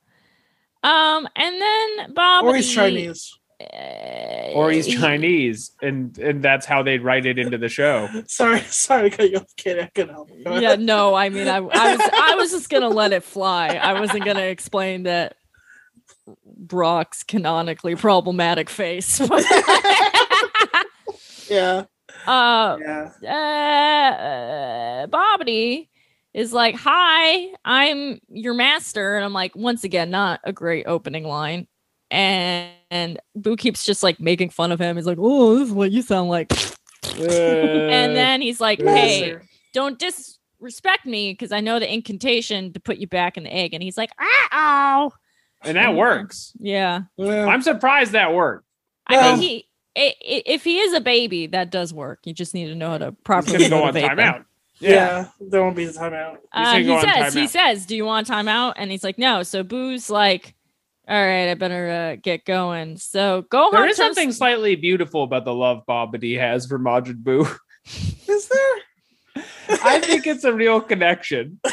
Um, 0.82 1.28
and 1.36 1.60
then 1.60 2.14
Bob 2.14 2.44
Or 2.44 2.54
he's 2.54 2.72
Chinese. 2.72 3.32
uh, 3.60 4.52
Or 4.54 4.70
he's 4.70 4.86
Chinese, 4.86 5.72
and 5.82 6.16
and 6.18 6.42
that's 6.42 6.66
how 6.66 6.82
they 6.82 6.98
write 6.98 7.26
it 7.26 7.38
into 7.38 7.58
the 7.58 7.68
show. 7.68 8.08
Sorry, 8.26 8.60
sorry 8.60 9.10
to 9.10 9.16
cut 9.16 9.30
you 9.30 9.38
off, 9.38 9.56
kid. 9.56 9.78
I 9.80 9.86
couldn't 9.94 10.14
help 10.14 10.30
it. 10.30 10.62
Yeah, 10.62 10.76
no, 10.76 11.14
I 11.14 11.28
mean, 11.30 11.48
I, 11.48 11.56
I 11.56 11.60
was, 11.60 12.00
I 12.12 12.34
was 12.36 12.50
just 12.52 12.68
gonna 12.68 12.88
let 12.90 13.12
it 13.12 13.22
fly. 13.24 13.68
I 13.68 13.98
wasn't 13.98 14.24
gonna 14.24 14.42
explain 14.42 15.04
that 15.04 15.36
Brock's 16.56 17.22
canonically 17.22 17.94
problematic 17.96 18.68
face. 18.70 19.20
Yeah. 21.48 21.84
uh, 22.26 22.76
Yeah. 23.22 25.06
uh, 25.06 25.06
Bobbity 25.06 25.88
is 26.34 26.52
like, 26.52 26.74
"Hi, 26.76 27.52
I'm 27.64 28.20
your 28.28 28.52
master," 28.54 29.14
and 29.16 29.24
I'm 29.24 29.32
like, 29.32 29.54
once 29.54 29.84
again, 29.84 30.10
not 30.10 30.40
a 30.44 30.52
great 30.52 30.86
opening 30.88 31.24
line. 31.24 31.68
And, 32.10 32.70
and 32.90 33.20
Boo 33.36 33.56
keeps 33.56 33.84
just 33.84 34.02
like 34.02 34.18
making 34.20 34.50
fun 34.50 34.72
of 34.72 34.80
him. 34.80 34.96
He's 34.96 35.06
like, 35.06 35.18
"Oh, 35.20 35.56
this 35.58 35.68
is 35.68 35.72
what 35.74 35.92
you 35.92 36.02
sound 36.02 36.28
like," 36.28 36.52
Uh, 37.16 37.22
and 37.22 38.16
then 38.16 38.40
he's 38.40 38.60
like, 38.60 38.80
"Hey, 38.80 39.20
Master. 39.20 39.44
don't 39.72 39.98
disrespect 39.98 41.06
me 41.06 41.32
because 41.32 41.52
I 41.52 41.60
know 41.60 41.78
the 41.78 41.92
incantation 41.92 42.72
to 42.72 42.80
put 42.80 42.98
you 42.98 43.06
back 43.06 43.36
in 43.36 43.44
the 43.44 43.54
egg." 43.54 43.72
And 43.72 43.82
he's 43.84 43.96
like, 43.96 44.10
"Uh 44.18 44.48
oh, 44.52 45.12
and 45.62 45.76
that 45.76 45.94
works. 45.94 46.52
yeah." 46.58 47.02
Yeah. 47.16 47.46
I'm 47.46 47.62
surprised 47.62 48.12
that 48.12 48.32
worked. 48.34 48.64
I 49.06 49.14
Yeah. 49.14 49.22
mean, 49.32 49.40
he 49.40 49.68
i- 49.96 50.14
i- 50.20 50.42
if 50.46 50.64
he 50.64 50.78
is 50.80 50.92
a 50.92 51.00
baby, 51.00 51.46
that 51.48 51.70
does 51.70 51.92
work. 51.94 52.20
You 52.24 52.32
just 52.34 52.52
need 52.54 52.66
to 52.66 52.74
know 52.74 52.90
how 52.90 52.98
to 52.98 53.12
properly 53.24 53.68
go 53.68 53.84
on 53.84 53.94
timeout. 53.94 54.44
yeah. 54.78 55.28
There 55.40 55.62
won't 55.62 55.76
be 55.76 55.86
the 55.86 55.92
timeout. 55.92 56.36
Uh, 56.52 56.76
he 56.78 56.84
go 56.84 56.96
on 56.96 57.02
says, 57.02 57.34
he 57.34 57.46
says, 57.46 57.86
"Do 57.86 57.96
you 57.96 58.04
want 58.04 58.28
timeout?" 58.28 58.74
And 58.76 58.90
he's 58.90 59.02
like, 59.04 59.18
"No." 59.18 59.42
So 59.42 59.62
Boo's 59.62 60.10
like, 60.10 60.54
"All 61.08 61.14
right, 61.16 61.48
I 61.50 61.54
better 61.54 61.88
uh, 61.88 62.16
get 62.20 62.44
going." 62.44 62.96
So 62.98 63.42
Gohan 63.50 63.72
There 63.72 63.88
is 63.88 63.96
turns- 63.96 64.08
something 64.16 64.32
slightly 64.32 64.76
beautiful 64.76 65.22
about 65.22 65.44
the 65.46 65.54
love 65.54 65.84
Bobbity 65.88 66.38
has 66.38 66.66
for 66.66 66.78
Majin 66.78 67.18
Boo. 67.24 67.46
Is 68.28 68.48
there? 68.48 69.42
I 69.84 70.00
think 70.00 70.26
it's 70.26 70.44
a 70.44 70.52
real 70.52 70.80
connection. 70.80 71.60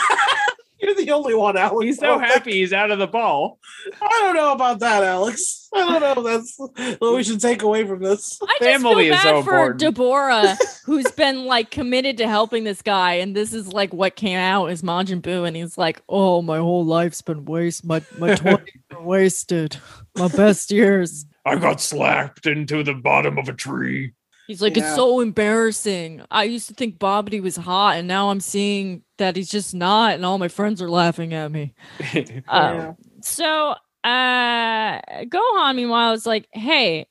You're 0.84 0.96
the 0.96 1.12
only 1.12 1.34
one, 1.34 1.56
Alex. 1.56 1.86
He's 1.86 1.98
so 2.00 2.08
oh, 2.08 2.10
don't 2.10 2.20
think- 2.20 2.34
happy 2.34 2.52
he's 2.52 2.74
out 2.74 2.92
of 2.92 3.00
the 3.00 3.08
ball. 3.08 3.58
I 4.02 4.20
don't 4.22 4.36
know 4.36 4.52
about 4.52 4.80
that, 4.80 5.02
Alex. 5.04 5.70
I 5.74 6.00
don't 6.00 6.18
know. 6.18 6.24
That's 6.24 6.56
what 7.00 7.16
we 7.16 7.24
should 7.24 7.40
take 7.40 7.62
away 7.62 7.86
from 7.88 8.02
this. 8.04 8.38
I 8.44 8.58
just 8.60 8.60
Family 8.60 9.06
feel 9.06 9.14
is 9.14 9.24
bad 9.24 9.24
so 9.24 9.44
for 9.44 9.70
important. 9.70 9.96
Dabura, 9.98 10.58
who's 10.86 11.10
been 11.12 11.46
like 11.46 11.72
committed 11.72 12.18
to 12.18 12.28
helping 12.28 12.66
this 12.66 12.82
guy, 12.82 13.14
and 13.14 13.34
this 13.34 13.54
is 13.54 13.72
like 13.72 13.94
what 13.94 14.18
came 14.18 14.38
out 14.38 14.68
is 14.68 14.82
Majin 14.82 15.22
Buu, 15.22 15.48
and 15.48 15.56
he's 15.56 15.78
like, 15.78 16.02
"Oh, 16.10 16.42
my 16.42 16.58
whole 16.58 16.86
life's 16.86 17.22
been 17.22 17.46
waste. 17.46 17.86
My 17.86 18.02
my 18.18 18.36
twenties 18.36 18.82
are 18.92 19.02
wasted. 19.02 19.78
My 20.18 20.28
best 20.28 20.70
years." 20.70 21.26
I 21.46 21.56
got 21.56 21.82
slapped 21.82 22.46
into 22.46 22.84
the 22.84 22.94
bottom 22.94 23.38
of 23.38 23.48
a 23.50 23.54
tree. 23.54 24.14
He's 24.48 24.62
like, 24.62 24.76
Yeah. 24.76 24.84
"It's 24.88 24.96
so 24.96 25.20
embarrassing. 25.22 26.22
I 26.30 26.44
used 26.44 26.68
to 26.68 26.74
think 26.74 27.00
Bobbity 27.00 27.41
was 27.41 27.56
hot, 27.56 27.98
and 27.98 28.08
now 28.08 28.30
I'm 28.30 28.39
seeing 28.41 29.04
that 29.18 29.36
he's 29.36 29.50
just 29.50 29.74
not, 29.74 30.16
and 30.16 30.26
all 30.26 30.38
my 30.38 30.48
friends 30.50 30.82
are 30.82 30.89
laughing 30.89 31.34
at 31.34 31.52
me." 31.52 31.74
Uh, 32.00 32.04
Yeah. 32.48 32.94
So 33.22 33.76
uh 34.04 35.00
Gohan 35.26 35.76
meanwhile 35.76 36.12
is 36.14 36.26
like, 36.26 36.48
hey, 36.52 37.08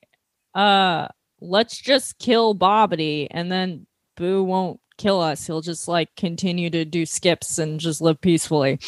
uh 0.53 1.07
let's 1.41 1.77
just 1.79 2.19
kill 2.19 2.53
Bobbity 2.55 3.27
and 3.31 3.51
then 3.51 3.87
Boo 4.15 4.43
won't 4.43 4.79
kill 4.99 5.19
us. 5.19 5.47
He'll 5.47 5.61
just 5.61 5.87
like 5.87 6.15
continue 6.15 6.69
to 6.69 6.85
do 6.85 7.05
skips 7.07 7.57
and 7.57 7.79
just 7.79 7.99
live 7.99 8.21
peacefully. 8.21 8.79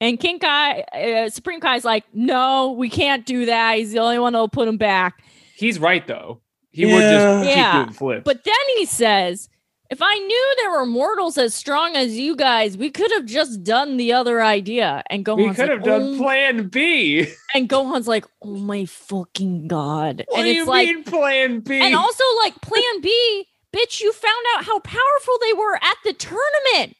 And 0.00 0.20
King 0.20 0.38
Kai, 0.38 0.82
uh, 0.82 1.28
Supreme 1.30 1.58
Kai's 1.60 1.84
like, 1.84 2.04
no, 2.14 2.70
we 2.78 2.88
can't 2.88 3.26
do 3.26 3.46
that. 3.46 3.76
He's 3.78 3.90
the 3.90 3.98
only 3.98 4.20
one 4.20 4.32
that'll 4.34 4.48
put 4.48 4.68
him 4.68 4.76
back. 4.78 5.20
He's 5.56 5.80
right 5.80 6.06
though. 6.06 6.40
He 6.70 6.86
would 6.86 7.00
just 7.00 7.46
keep 7.48 7.56
Yeah. 7.56 7.82
doing 7.84 7.94
flips. 7.94 8.22
But 8.24 8.44
then 8.44 8.54
he 8.76 8.84
says, 8.86 9.48
if 9.90 10.00
I 10.02 10.18
knew 10.18 10.54
there 10.58 10.70
were 10.70 10.84
mortals 10.84 11.38
as 11.38 11.54
strong 11.54 11.96
as 11.96 12.18
you 12.18 12.36
guys, 12.36 12.76
we 12.76 12.90
could 12.90 13.10
have 13.12 13.24
just 13.24 13.64
done 13.64 13.96
the 13.96 14.12
other 14.12 14.42
idea. 14.42 15.02
And 15.08 15.24
Gohan's 15.24 15.48
we 15.48 15.54
could 15.54 15.58
like, 15.62 15.70
have 15.70 15.82
done 15.82 16.14
"Oh 16.14 16.18
Plan 16.18 16.68
B. 16.68 17.26
And 17.54 17.68
Gohan's 17.70 18.06
like, 18.06 18.26
"Oh 18.42 18.56
my 18.56 18.84
fucking 18.84 19.66
god!" 19.68 20.24
What 20.28 20.40
and 20.40 20.44
do 20.44 20.50
it's 20.50 20.56
you 20.58 20.66
like, 20.66 20.86
mean 20.88 21.04
Plan 21.04 21.60
B? 21.60 21.80
and 21.80 21.94
also 21.94 22.22
like 22.42 22.60
Plan 22.60 23.00
B, 23.00 23.46
bitch, 23.74 24.02
you 24.02 24.12
found 24.12 24.44
out 24.56 24.64
how 24.66 24.78
powerful 24.80 25.38
they 25.40 25.54
were 25.54 25.76
at 25.76 25.96
the 26.04 26.12
tournament. 26.12 26.94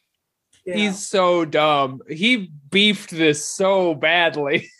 Yeah. 0.65 0.75
He's 0.75 1.05
so 1.05 1.45
dumb. 1.45 2.01
He 2.09 2.51
beefed 2.71 3.11
this 3.11 3.45
so 3.45 3.93
badly. 3.93 4.67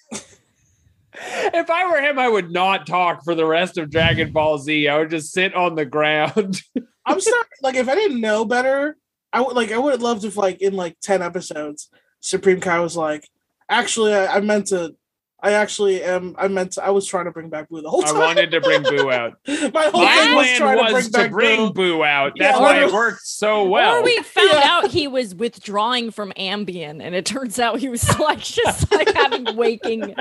if 1.20 1.70
I 1.70 1.90
were 1.90 2.02
him, 2.02 2.20
I 2.20 2.28
would 2.28 2.52
not 2.52 2.88
talk 2.88 3.24
for 3.24 3.36
the 3.36 3.46
rest 3.46 3.78
of 3.78 3.90
Dragon 3.90 4.32
Ball 4.32 4.58
Z. 4.58 4.88
I 4.88 4.98
would 4.98 5.10
just 5.10 5.32
sit 5.32 5.54
on 5.54 5.76
the 5.76 5.86
ground. 5.86 6.62
I'm 7.06 7.20
sorry. 7.20 7.46
Like, 7.62 7.76
if 7.76 7.90
I 7.90 7.96
didn't 7.96 8.22
know 8.22 8.46
better, 8.46 8.98
I 9.34 9.42
would 9.42 9.56
like. 9.56 9.72
I 9.72 9.78
would 9.78 9.94
have 9.94 10.02
loved 10.02 10.24
if, 10.24 10.38
like, 10.38 10.62
in 10.62 10.74
like 10.74 10.98
ten 11.02 11.22
episodes, 11.22 11.90
Supreme 12.20 12.60
Kai 12.60 12.80
was 12.80 12.96
like, 12.98 13.28
"Actually, 13.70 14.14
I, 14.14 14.38
I 14.38 14.40
meant 14.42 14.68
to. 14.68 14.96
I 15.42 15.54
actually 15.54 16.04
am. 16.04 16.36
I 16.38 16.50
meant 16.50 16.74
to. 16.74 16.84
I 16.84 16.90
was 16.90 17.06
trying 17.08 17.24
to 17.26 17.32
bring 17.32 17.48
back 17.50 17.70
Boo 17.70 17.82
the 17.82 17.90
whole 17.90 18.02
time. 18.02 18.18
I 18.18 18.20
wanted 18.20 18.52
to 18.52 18.60
bring 18.60 18.84
Boo 18.84 19.10
out. 19.10 19.38
My 19.48 19.84
whole 19.94 20.04
My 20.04 20.16
thing 20.18 20.36
was 20.36 20.46
plan 20.48 20.58
trying 20.58 20.94
was 20.94 21.06
to 21.06 21.12
bring 21.12 21.24
back 21.24 21.32
bring 21.32 21.68
Boo. 21.68 21.74
Boo 21.98 22.04
out. 22.04 22.34
Yeah, 22.36 22.48
That's 22.50 22.60
why 22.60 22.84
it 22.84 22.92
worked 22.92 23.22
so 23.26 23.64
well. 23.66 23.98
Or 23.98 24.04
we 24.04 24.22
found 24.24 24.50
Yeah. 24.52 24.62
out 24.66 24.92
he 24.92 25.08
was 25.08 25.34
withdrawing 25.34 26.12
from 26.12 26.34
Ambien, 26.38 27.02
and 27.02 27.16
it 27.16 27.26
turns 27.26 27.58
out 27.58 27.80
he 27.80 27.88
was 27.88 28.20
like 28.20 28.40
just 28.40 28.92
like 28.92 29.14
having 29.16 29.56
waking 29.56 30.14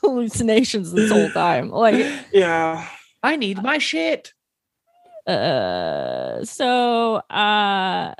hallucinations 0.00 0.92
this 0.92 1.10
whole 1.10 1.30
time. 1.30 1.70
Like, 1.70 2.06
Yeah. 2.32 2.86
I 3.22 3.34
need 3.36 3.60
my 3.62 3.78
shit. 3.78 4.32
uh, 5.26 6.44
so 6.44 7.16
uh. 7.30 8.14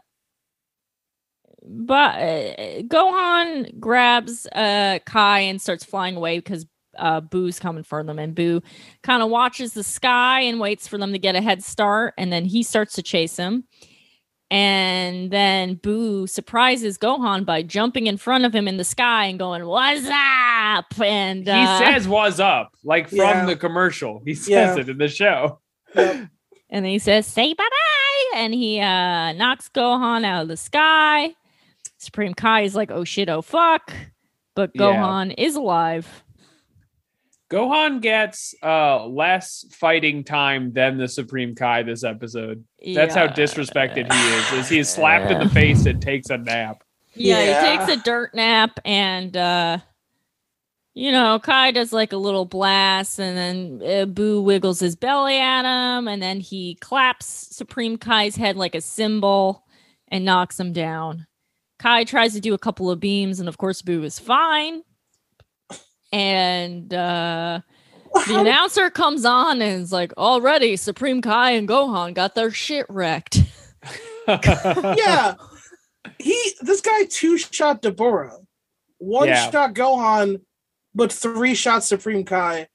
But 1.74 2.14
uh, 2.20 2.82
Gohan 2.82 3.80
grabs 3.80 4.46
uh 4.46 4.98
Kai 5.06 5.40
and 5.40 5.60
starts 5.60 5.84
flying 5.84 6.16
away 6.16 6.38
because 6.38 6.66
uh 6.98 7.20
Boo's 7.20 7.58
coming 7.58 7.82
for 7.82 8.04
them, 8.04 8.18
and 8.18 8.34
Boo 8.34 8.60
kind 9.02 9.22
of 9.22 9.30
watches 9.30 9.72
the 9.72 9.82
sky 9.82 10.40
and 10.42 10.60
waits 10.60 10.86
for 10.86 10.98
them 10.98 11.12
to 11.12 11.18
get 11.18 11.34
a 11.34 11.40
head 11.40 11.64
start, 11.64 12.12
and 12.18 12.30
then 12.32 12.44
he 12.44 12.62
starts 12.62 12.94
to 12.94 13.02
chase 13.02 13.36
him. 13.36 13.64
And 14.50 15.30
then 15.30 15.76
Boo 15.76 16.26
surprises 16.26 16.98
Gohan 16.98 17.46
by 17.46 17.62
jumping 17.62 18.06
in 18.06 18.18
front 18.18 18.44
of 18.44 18.54
him 18.54 18.68
in 18.68 18.76
the 18.76 18.84
sky 18.84 19.24
and 19.24 19.38
going, 19.38 19.64
"What's 19.64 20.06
up?" 20.06 20.92
And 21.02 21.46
He 21.46 21.50
uh, 21.50 21.78
says 21.78 22.06
"was 22.06 22.38
up" 22.38 22.74
like 22.84 23.08
from 23.08 23.16
Yeah. 23.18 23.46
the 23.46 23.56
commercial. 23.56 24.20
He 24.26 24.34
says 24.34 24.48
Yeah. 24.76 24.76
it 24.78 24.88
in 24.90 24.98
the 24.98 25.08
show. 25.08 25.60
Yep. 25.94 26.28
And 26.68 26.84
then 26.86 26.90
he 26.90 26.98
says, 26.98 27.26
say 27.26 27.52
bye 27.52 27.62
bye. 27.68 28.38
And 28.38 28.54
he 28.54 28.80
uh, 28.80 29.32
knocks 29.34 29.68
Gohan 29.68 30.24
out 30.24 30.42
of 30.42 30.48
the 30.48 30.56
sky. 30.56 31.34
Supreme 32.02 32.34
Kai 32.34 32.62
is 32.62 32.74
like, 32.74 32.90
oh 32.90 33.04
shit, 33.04 33.28
oh 33.28 33.42
fuck. 33.42 33.92
But 34.54 34.72
Yeah. 34.74 34.82
Gohan 34.82 35.34
is 35.38 35.54
alive. 35.56 36.24
Gohan 37.50 38.00
gets 38.00 38.54
uh 38.62 39.06
less 39.06 39.64
fighting 39.72 40.24
time 40.24 40.72
than 40.72 40.96
the 40.96 41.06
Supreme 41.08 41.54
Kai 41.54 41.82
this 41.82 42.02
episode. 42.02 42.64
That's 42.94 43.14
how 43.14 43.26
disrespected 43.26 44.10
he 44.12 44.34
is. 44.34 44.52
Is 44.64 44.68
he 44.68 44.78
is 44.78 44.88
slapped 44.96 45.30
in 45.30 45.38
the 45.38 45.48
face 45.50 45.84
and 45.86 46.00
takes 46.00 46.30
a 46.30 46.38
nap. 46.38 46.82
Yeah, 47.14 47.42
Yeah. 47.44 47.60
he 47.60 47.76
takes 47.86 48.00
a 48.00 48.02
dirt 48.02 48.34
nap 48.34 48.78
and 48.84 49.36
uh 49.36 49.78
you 50.94 51.10
know, 51.10 51.38
Kai 51.38 51.70
does 51.70 51.90
like 51.92 52.12
a 52.12 52.18
little 52.18 52.44
blast 52.44 53.18
and 53.18 53.80
then 53.80 54.02
uh, 54.02 54.04
Boo 54.04 54.42
wiggles 54.42 54.80
his 54.80 54.94
belly 54.96 55.38
at 55.38 55.62
him 55.64 56.06
and 56.08 56.22
then 56.22 56.40
he 56.40 56.74
claps 56.76 57.26
Supreme 57.26 57.96
Kai's 57.96 58.36
head 58.36 58.56
like 58.56 58.74
a 58.74 58.80
cymbal 58.82 59.64
and 60.08 60.24
knocks 60.24 60.58
him 60.60 60.72
down. 60.74 61.26
Kai 61.82 62.04
tries 62.04 62.32
to 62.34 62.40
do 62.40 62.54
a 62.54 62.58
couple 62.58 62.90
of 62.90 63.00
beams 63.00 63.40
and 63.40 63.48
of 63.48 63.58
course 63.58 63.82
Boo 63.82 64.04
is 64.04 64.18
fine. 64.18 64.82
And 66.12 66.92
uh 66.94 67.60
the 68.26 68.38
announcer 68.38 68.90
comes 68.90 69.24
on 69.24 69.62
and 69.62 69.82
is 69.82 69.90
like, 69.92 70.12
already 70.18 70.76
Supreme 70.76 71.22
Kai 71.22 71.52
and 71.52 71.66
Gohan 71.66 72.14
got 72.14 72.34
their 72.34 72.50
shit 72.50 72.86
wrecked. 72.88 73.38
yeah. 74.28 75.34
He 76.18 76.52
this 76.60 76.80
guy 76.80 77.04
two 77.08 77.36
shot 77.38 77.82
Dabura. 77.82 78.36
One 78.98 79.28
Yeah. 79.28 79.50
shot 79.50 79.74
Gohan, 79.74 80.42
but 80.94 81.12
three 81.12 81.54
shot 81.54 81.82
Supreme 81.82 82.24
Kai. 82.24 82.68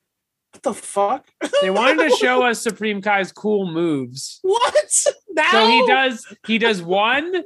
What 0.51 0.63
the 0.63 0.73
fuck? 0.73 1.27
they 1.61 1.69
wanted 1.69 2.09
to 2.09 2.15
show 2.17 2.41
us 2.43 2.61
Supreme 2.61 3.01
Kai's 3.01 3.31
cool 3.31 3.71
moves. 3.71 4.39
what? 4.41 4.73
Now 5.31 5.51
So 5.51 5.67
he 5.67 5.87
does 5.87 6.25
he 6.47 6.57
does 6.57 6.81
one 6.81 7.43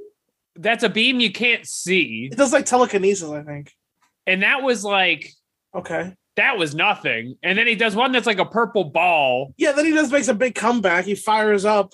that's 0.62 0.84
a 0.84 0.90
beam 0.90 1.20
you 1.20 1.32
can't 1.32 1.66
see. 1.66 2.30
it 2.32 2.38
does 2.38 2.54
like 2.54 2.66
telekinesis, 2.66 3.30
I 3.30 3.44
think. 3.44 3.74
And 4.28 4.44
that 4.44 4.64
was 4.64 4.84
like 4.84 5.32
Okay. 5.76 6.14
that 6.36 6.58
was 6.58 6.76
nothing. 6.76 7.36
And 7.44 7.58
then 7.58 7.68
he 7.68 7.76
does 7.76 7.96
one 7.96 8.12
that's 8.12 8.28
like 8.28 8.40
a 8.40 8.46
purple 8.46 8.86
ball. 8.86 9.54
Yeah, 9.58 9.72
then 9.72 9.86
he 9.86 9.92
just 9.92 10.12
makes 10.12 10.28
a 10.28 10.34
big 10.34 10.56
comeback. 10.56 11.06
He 11.06 11.16
fires 11.16 11.66
up. 11.66 11.94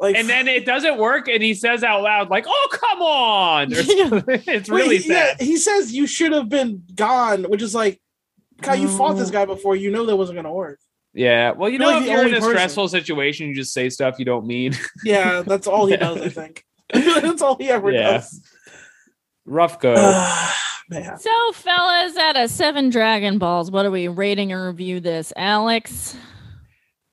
Like 0.00 0.16
And 0.16 0.28
then 0.28 0.46
it 0.58 0.64
doesn't 0.64 0.98
work, 0.98 1.28
and 1.28 1.42
he 1.42 1.54
says 1.54 1.82
out 1.82 2.02
loud, 2.02 2.30
like, 2.30 2.44
oh 2.46 2.68
come 2.72 3.02
on. 3.02 3.68
It's 3.72 4.70
Wait, 4.70 4.70
really 4.70 4.98
he- 4.98 5.10
yeah, 5.10 5.34
he 5.38 5.56
says 5.56 5.92
you 5.92 6.06
should 6.06 6.32
have 6.32 6.48
been 6.48 6.84
gone, 6.94 7.44
which 7.44 7.62
is 7.62 7.74
like 7.74 8.00
Kai, 8.62 8.74
you 8.74 8.88
fought 8.88 9.14
this 9.14 9.30
mm. 9.30 9.34
guy 9.34 9.44
before. 9.44 9.76
You 9.76 9.90
know 9.90 10.04
that 10.06 10.16
wasn't 10.16 10.36
gonna 10.36 10.52
work. 10.52 10.80
Yeah. 11.14 11.52
Well, 11.52 11.68
you 11.68 11.78
You're 11.78 11.86
know, 11.86 11.94
like 11.98 12.02
if 12.02 12.10
you're 12.10 12.26
in 12.26 12.34
a 12.34 12.36
person. 12.38 12.50
stressful 12.50 12.88
situation, 12.88 13.48
you 13.48 13.54
just 13.54 13.72
say 13.72 13.88
stuff 13.88 14.18
you 14.18 14.24
don't 14.24 14.46
mean. 14.46 14.76
Yeah, 15.04 15.42
that's 15.42 15.66
all 15.66 15.86
he 15.86 15.96
does, 16.06 16.20
I 16.20 16.28
think. 16.28 16.64
that's 17.22 17.42
all 17.42 17.56
he 17.56 17.68
ever 17.70 17.90
Yeah. 17.90 18.12
does. 18.12 18.42
Rough 19.44 19.80
go. 19.80 19.94
Man. 20.90 21.18
So, 21.18 21.30
fellas, 21.52 22.16
out 22.16 22.36
of 22.36 22.48
seven 22.50 22.88
Dragon 22.88 23.38
Balls, 23.38 23.70
what 23.70 23.84
are 23.84 23.90
we 23.90 24.08
rating 24.08 24.52
and 24.52 24.64
review 24.64 25.00
this? 25.00 25.32
Alex? 25.36 26.16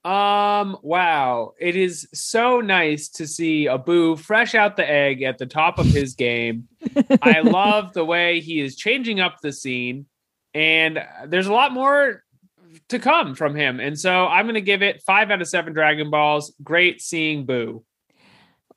Um, 0.05 0.77
wow. 0.81 1.53
It 1.59 1.75
is 1.75 2.07
so 2.13 2.61
nice 2.61 3.09
to 3.09 3.27
see 3.27 3.67
Abu 3.67 4.15
fresh 4.15 4.55
out 4.55 4.77
the 4.77 4.89
egg 4.89 5.23
at 5.23 5.39
the 5.39 5.45
top 5.45 5.79
of 5.79 5.87
his 5.87 6.13
game. 6.15 6.67
I 7.21 7.41
love 7.41 7.91
the 7.93 8.05
way 8.05 8.39
he 8.39 8.61
is 8.61 8.75
changing 8.77 9.19
up 9.19 9.37
the 9.41 9.51
scene, 9.51 10.05
and 10.53 11.03
there's 11.27 11.47
a 11.47 11.53
lot 11.53 11.73
more 11.73 12.23
to 12.89 12.99
come 12.99 13.35
from 13.35 13.55
him. 13.55 13.79
And 13.79 13.99
so 13.99 14.27
I'm 14.27 14.45
going 14.45 14.53
to 14.55 14.61
give 14.61 14.83
it 14.83 15.01
five 15.05 15.31
out 15.31 15.41
of 15.41 15.47
seven 15.47 15.73
Dragon 15.73 16.09
Balls. 16.11 16.53
Great 16.63 17.01
seeing 17.01 17.45
Buu. 17.47 17.83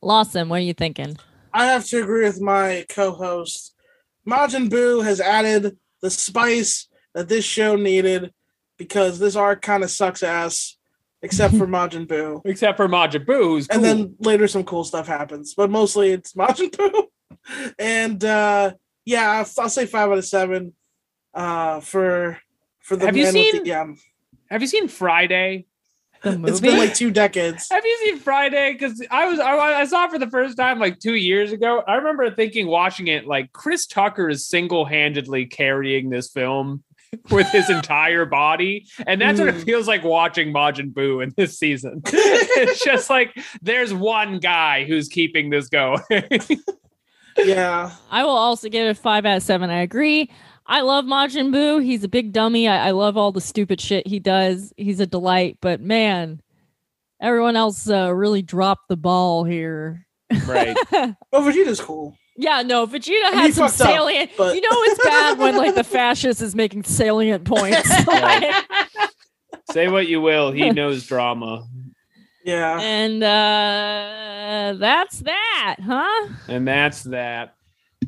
Lawson, 0.02 0.48
what 0.48 0.56
are 0.60 0.64
you 0.64 0.74
thinking? 0.74 1.16
I 1.52 1.66
have 1.66 1.84
to 1.86 2.02
agree 2.02 2.24
with 2.24 2.40
my 2.40 2.84
co-host. 2.88 3.74
Majin 4.26 4.68
Buu 4.68 5.02
has 5.04 5.20
added 5.20 5.76
the 6.02 6.10
spice 6.10 6.88
that 7.14 7.28
this 7.28 7.44
show 7.44 7.74
needed 7.76 8.32
because 8.76 9.18
this 9.18 9.34
arc 9.36 9.62
kind 9.62 9.82
of 9.82 9.90
sucks 9.90 10.22
ass, 10.22 10.76
except 11.22 11.54
for 11.56 11.66
Majin 11.76 12.06
Buu. 12.06 12.42
Except 12.44 12.76
for 12.76 12.88
Majin 12.88 13.24
Buu, 13.24 13.42
who's 13.44 13.66
cool. 13.66 13.76
And 13.76 13.84
then 13.84 14.14
later 14.20 14.46
some 14.46 14.64
cool 14.64 14.84
stuff 14.84 15.06
happens, 15.08 15.54
but 15.54 15.70
mostly 15.70 16.10
it's 16.10 16.32
Majin 16.34 16.70
Buu. 16.70 17.04
And 17.78 18.22
uh 18.24 18.72
yeah, 19.04 19.30
I'll, 19.30 19.62
I'll 19.64 19.70
say 19.70 19.86
five 19.86 20.10
out 20.10 20.18
of 20.18 20.24
seven 20.26 20.74
uh 21.32 21.80
for 21.80 22.38
for 22.80 22.96
the 22.96 23.06
Have 23.06 23.16
you 23.16 23.24
man 23.24 23.34
with 23.34 23.42
seen- 23.52 23.62
the, 23.62 23.68
yeah. 23.68 23.86
have 24.50 24.60
you 24.60 24.66
seen 24.68 24.86
Friday? 24.88 25.66
The 26.22 26.30
It's 26.30 26.38
movie? 26.38 26.60
been 26.68 26.78
like 26.78 26.94
two 26.94 27.10
decades. 27.10 27.68
Have 27.70 27.84
you 27.84 27.96
seen 28.04 28.18
Friday? 28.18 28.72
Because 28.72 29.04
I 29.10 29.26
was 29.28 29.38
I, 29.38 29.56
I 29.80 29.84
saw 29.84 30.04
it 30.06 30.10
for 30.10 30.18
the 30.18 30.30
first 30.30 30.56
time 30.56 30.78
like 30.78 30.98
two 30.98 31.14
years 31.14 31.52
ago. 31.52 31.82
I 31.86 31.94
remember 31.96 32.30
thinking 32.30 32.66
watching 32.66 33.06
it 33.08 33.26
like 33.26 33.52
Chris 33.52 33.86
Tucker 33.86 34.28
is 34.28 34.46
single 34.46 34.84
handedly 34.84 35.46
carrying 35.46 36.10
this 36.10 36.28
film 36.30 36.82
with 37.30 37.46
his 37.52 37.70
entire 37.70 38.24
body, 38.26 38.86
and 39.06 39.20
that's 39.20 39.38
what 39.40 39.48
it 39.48 39.54
Mm. 39.54 39.64
feels 39.64 39.86
like 39.88 40.02
watching 40.04 40.52
Majin 40.52 40.92
Buu 40.92 41.22
in 41.22 41.32
this 41.36 41.58
season. 41.58 42.02
it's 42.06 42.84
just 42.84 43.08
like 43.08 43.34
there's 43.62 43.94
one 43.94 44.40
guy 44.40 44.84
who's 44.84 45.08
keeping 45.08 45.50
this 45.50 45.68
going. 45.68 46.00
Yeah. 47.44 47.92
I 48.10 48.24
will 48.24 48.30
also 48.32 48.68
give 48.68 48.88
it 48.88 48.96
five 48.96 49.24
out 49.24 49.36
of 49.36 49.42
seven. 49.44 49.70
I 49.70 49.82
agree. 49.82 50.28
I 50.70 50.82
love 50.82 51.06
Majin 51.06 51.50
Buu. 51.54 51.82
He's 51.82 52.04
a 52.04 52.08
big 52.08 52.32
dummy. 52.32 52.68
I, 52.68 52.88
I 52.88 52.90
love 52.90 53.16
all 53.16 53.32
the 53.32 53.40
stupid 53.40 53.80
shit 53.80 54.06
he 54.06 54.20
does. 54.20 54.72
He's 54.76 55.00
a 55.00 55.06
delight, 55.06 55.56
but 55.62 55.80
man, 55.80 56.42
everyone 57.22 57.56
else 57.56 57.88
uh, 57.88 58.14
really 58.14 58.42
dropped 58.42 58.88
the 58.88 58.96
ball 58.96 59.44
here. 59.44 60.06
right. 60.46 60.76
Oh, 61.32 61.40
Vegeta's 61.42 61.80
cool. 61.80 62.14
Yeah, 62.36 62.62
no, 62.62 62.86
Vegeta 62.86 63.24
And 63.26 63.34
had 63.34 63.54
some 63.54 63.68
fucked 63.68 63.80
up, 63.80 63.88
salient. 63.88 64.30
but- 64.36 64.54
You 64.54 64.60
know, 64.60 64.68
it's 64.70 65.04
bad 65.04 65.38
when 65.38 65.56
like 65.56 65.74
the 65.74 65.82
fascist 65.84 66.40
is 66.42 66.54
making 66.54 66.84
salient 66.84 67.44
points. 67.46 68.06
Like, 68.06 68.54
Say 69.72 69.88
what 69.88 70.06
you 70.06 70.20
will, 70.20 70.52
he 70.52 70.70
knows 70.70 71.04
drama, 71.06 71.66
Yeah. 72.44 72.78
and 72.80 73.22
uh, 73.22 74.74
that's 74.78 75.18
that, 75.20 75.76
huh? 75.84 76.28
and 76.48 76.66
that's 76.68 77.02
that. 77.04 77.54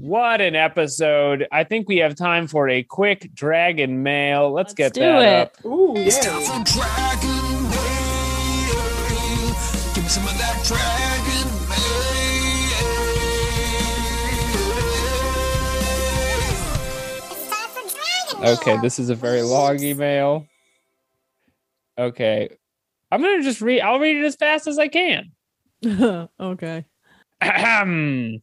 What 0.01 0.41
an 0.41 0.57
episode! 0.57 1.47
I 1.53 1.65
think 1.65 1.87
we 1.87 1.99
have 1.99 2.15
time 2.15 2.47
for 2.47 2.71
a 2.71 2.83
quick 2.83 3.35
dragon 3.35 4.03
mail. 4.03 4.51
Let's, 4.51 4.71
Let's 4.71 4.75
get 4.75 4.95
do 4.95 5.01
that 5.01 5.23
it. 5.23 5.59
up. 5.59 5.65
Ooh, 5.67 5.95
It's 5.95 6.19
time 6.25 6.41
yeah. 6.41 6.65
for 6.65 6.65
Dragon 6.73 7.63
Mail. 7.69 8.75
Give 9.95 10.03
me 10.05 10.09
some 10.09 10.25
of 10.27 10.39
that 10.39 10.65
Dragon 10.65 11.69
Mail. 18.41 18.53
Okay, 18.55 18.79
this 18.81 18.99
is 18.99 19.11
a 19.11 19.15
very 19.15 19.43
long 19.43 19.83
email. 19.83 20.47
Okay. 21.99 22.49
I'm 23.13 23.21
gonna 23.21 23.43
just 23.43 23.61
read 23.61 23.83
I'll 23.83 23.99
read 24.01 24.17
it 24.17 24.25
as 24.25 24.37
fast 24.37 24.67
as 24.67 24.79
I 24.79 24.89
can. 24.89 25.33
okay. 26.41 26.87
Ahem. 27.43 28.41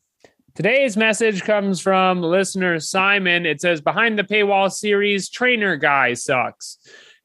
Today's 0.58 0.97
message 0.97 1.43
comes 1.43 1.80
from 1.80 2.24
listener 2.24 2.80
Simon. 2.80 3.45
It 3.45 3.62
says 3.62 3.80
Behind 3.80 4.18
the 4.18 4.24
Paywall 4.24 4.72
series, 4.72 5.30
Trainer 5.30 5.76
Guy 5.76 6.16
sucks. 6.16 6.80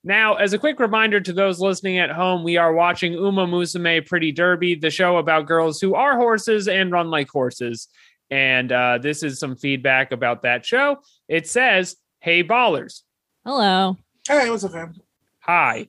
Now, 0.05 0.35
as 0.35 0.53
a 0.53 0.59
quick 0.59 0.79
reminder 0.79 1.19
to 1.19 1.33
those 1.33 1.59
listening 1.59 1.99
at 1.99 2.11
home, 2.11 2.45
we 2.45 2.59
are 2.59 2.75
watching 2.75 3.15
Uma 3.15 3.47
Musume 3.47 4.07
Pretty 4.07 4.33
Derby, 4.33 4.75
the 4.75 4.91
show 4.91 5.17
about 5.17 5.47
girls 5.47 5.81
who 5.81 5.95
are 5.95 6.19
horses 6.19 6.69
and 6.69 6.93
run 6.93 7.11
like 7.11 7.31
horses. 7.31 7.89
And 8.31 8.71
uh, 8.71 8.99
this 9.01 9.23
is 9.23 9.39
some 9.39 9.57
feedback 9.57 10.13
about 10.13 10.43
that 10.43 10.67
show. 10.67 10.99
It 11.27 11.49
says, 11.49 11.97
Hey, 12.21 12.45
ballers. 12.45 13.01
Hello. 13.47 13.97
Hey, 14.29 14.51
what's 14.51 14.65
up, 14.65 14.73
fam? 14.73 14.93
Hi. 15.39 15.89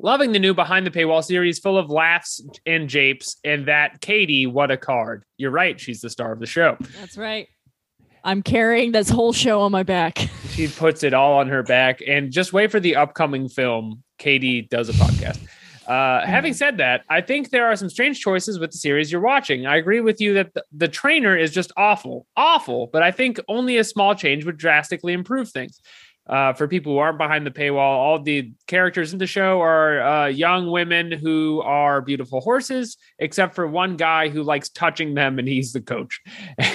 Loving 0.00 0.30
the 0.30 0.38
new 0.38 0.54
Behind 0.54 0.86
the 0.86 0.90
Paywall 0.92 1.24
series 1.24 1.58
full 1.58 1.76
of 1.76 1.90
laughs 1.90 2.40
and 2.64 2.88
japes, 2.88 3.36
and 3.42 3.66
that 3.66 4.00
Katie, 4.00 4.46
what 4.46 4.70
a 4.70 4.76
card. 4.76 5.24
You're 5.38 5.50
right, 5.50 5.78
she's 5.78 6.00
the 6.00 6.10
star 6.10 6.32
of 6.32 6.38
the 6.38 6.46
show. 6.46 6.76
That's 7.00 7.18
right. 7.18 7.48
I'm 8.22 8.42
carrying 8.42 8.92
this 8.92 9.08
whole 9.08 9.32
show 9.32 9.60
on 9.60 9.72
my 9.72 9.82
back. 9.82 10.28
She 10.58 10.66
puts 10.66 11.04
it 11.04 11.14
all 11.14 11.34
on 11.34 11.46
her 11.48 11.62
back, 11.62 12.00
and 12.04 12.32
just 12.32 12.52
wait 12.52 12.72
for 12.72 12.80
the 12.80 12.96
upcoming 12.96 13.48
film. 13.48 14.02
Katie 14.18 14.62
does 14.62 14.88
a 14.88 14.92
podcast. 14.92 15.38
Uh, 15.86 16.26
having 16.26 16.52
said 16.52 16.78
that, 16.78 17.04
I 17.08 17.20
think 17.20 17.50
there 17.50 17.66
are 17.66 17.76
some 17.76 17.88
strange 17.88 18.20
choices 18.20 18.58
with 18.58 18.72
the 18.72 18.76
series 18.76 19.12
you're 19.12 19.20
watching. 19.20 19.66
I 19.66 19.76
agree 19.76 20.00
with 20.00 20.20
you 20.20 20.34
that 20.34 20.52
the, 20.54 20.64
the 20.72 20.88
trainer 20.88 21.36
is 21.36 21.52
just 21.52 21.70
awful, 21.76 22.26
awful, 22.36 22.88
but 22.88 23.04
I 23.04 23.12
think 23.12 23.38
only 23.46 23.78
a 23.78 23.84
small 23.84 24.16
change 24.16 24.44
would 24.44 24.58
drastically 24.58 25.12
improve 25.12 25.48
things. 25.48 25.80
Uh, 26.28 26.52
for 26.52 26.68
people 26.68 26.92
who 26.92 26.98
aren't 26.98 27.16
behind 27.16 27.46
the 27.46 27.50
paywall, 27.50 27.78
all 27.78 28.20
the 28.20 28.52
characters 28.66 29.12
in 29.12 29.18
the 29.18 29.26
show 29.26 29.60
are 29.62 30.02
uh, 30.02 30.26
young 30.26 30.70
women 30.70 31.10
who 31.10 31.62
are 31.62 32.02
beautiful 32.02 32.40
horses, 32.40 32.98
except 33.18 33.54
for 33.54 33.66
one 33.66 33.96
guy 33.96 34.28
who 34.28 34.42
likes 34.42 34.68
touching 34.68 35.14
them, 35.14 35.38
and 35.38 35.48
he's 35.48 35.72
the 35.72 35.80
coach. 35.80 36.20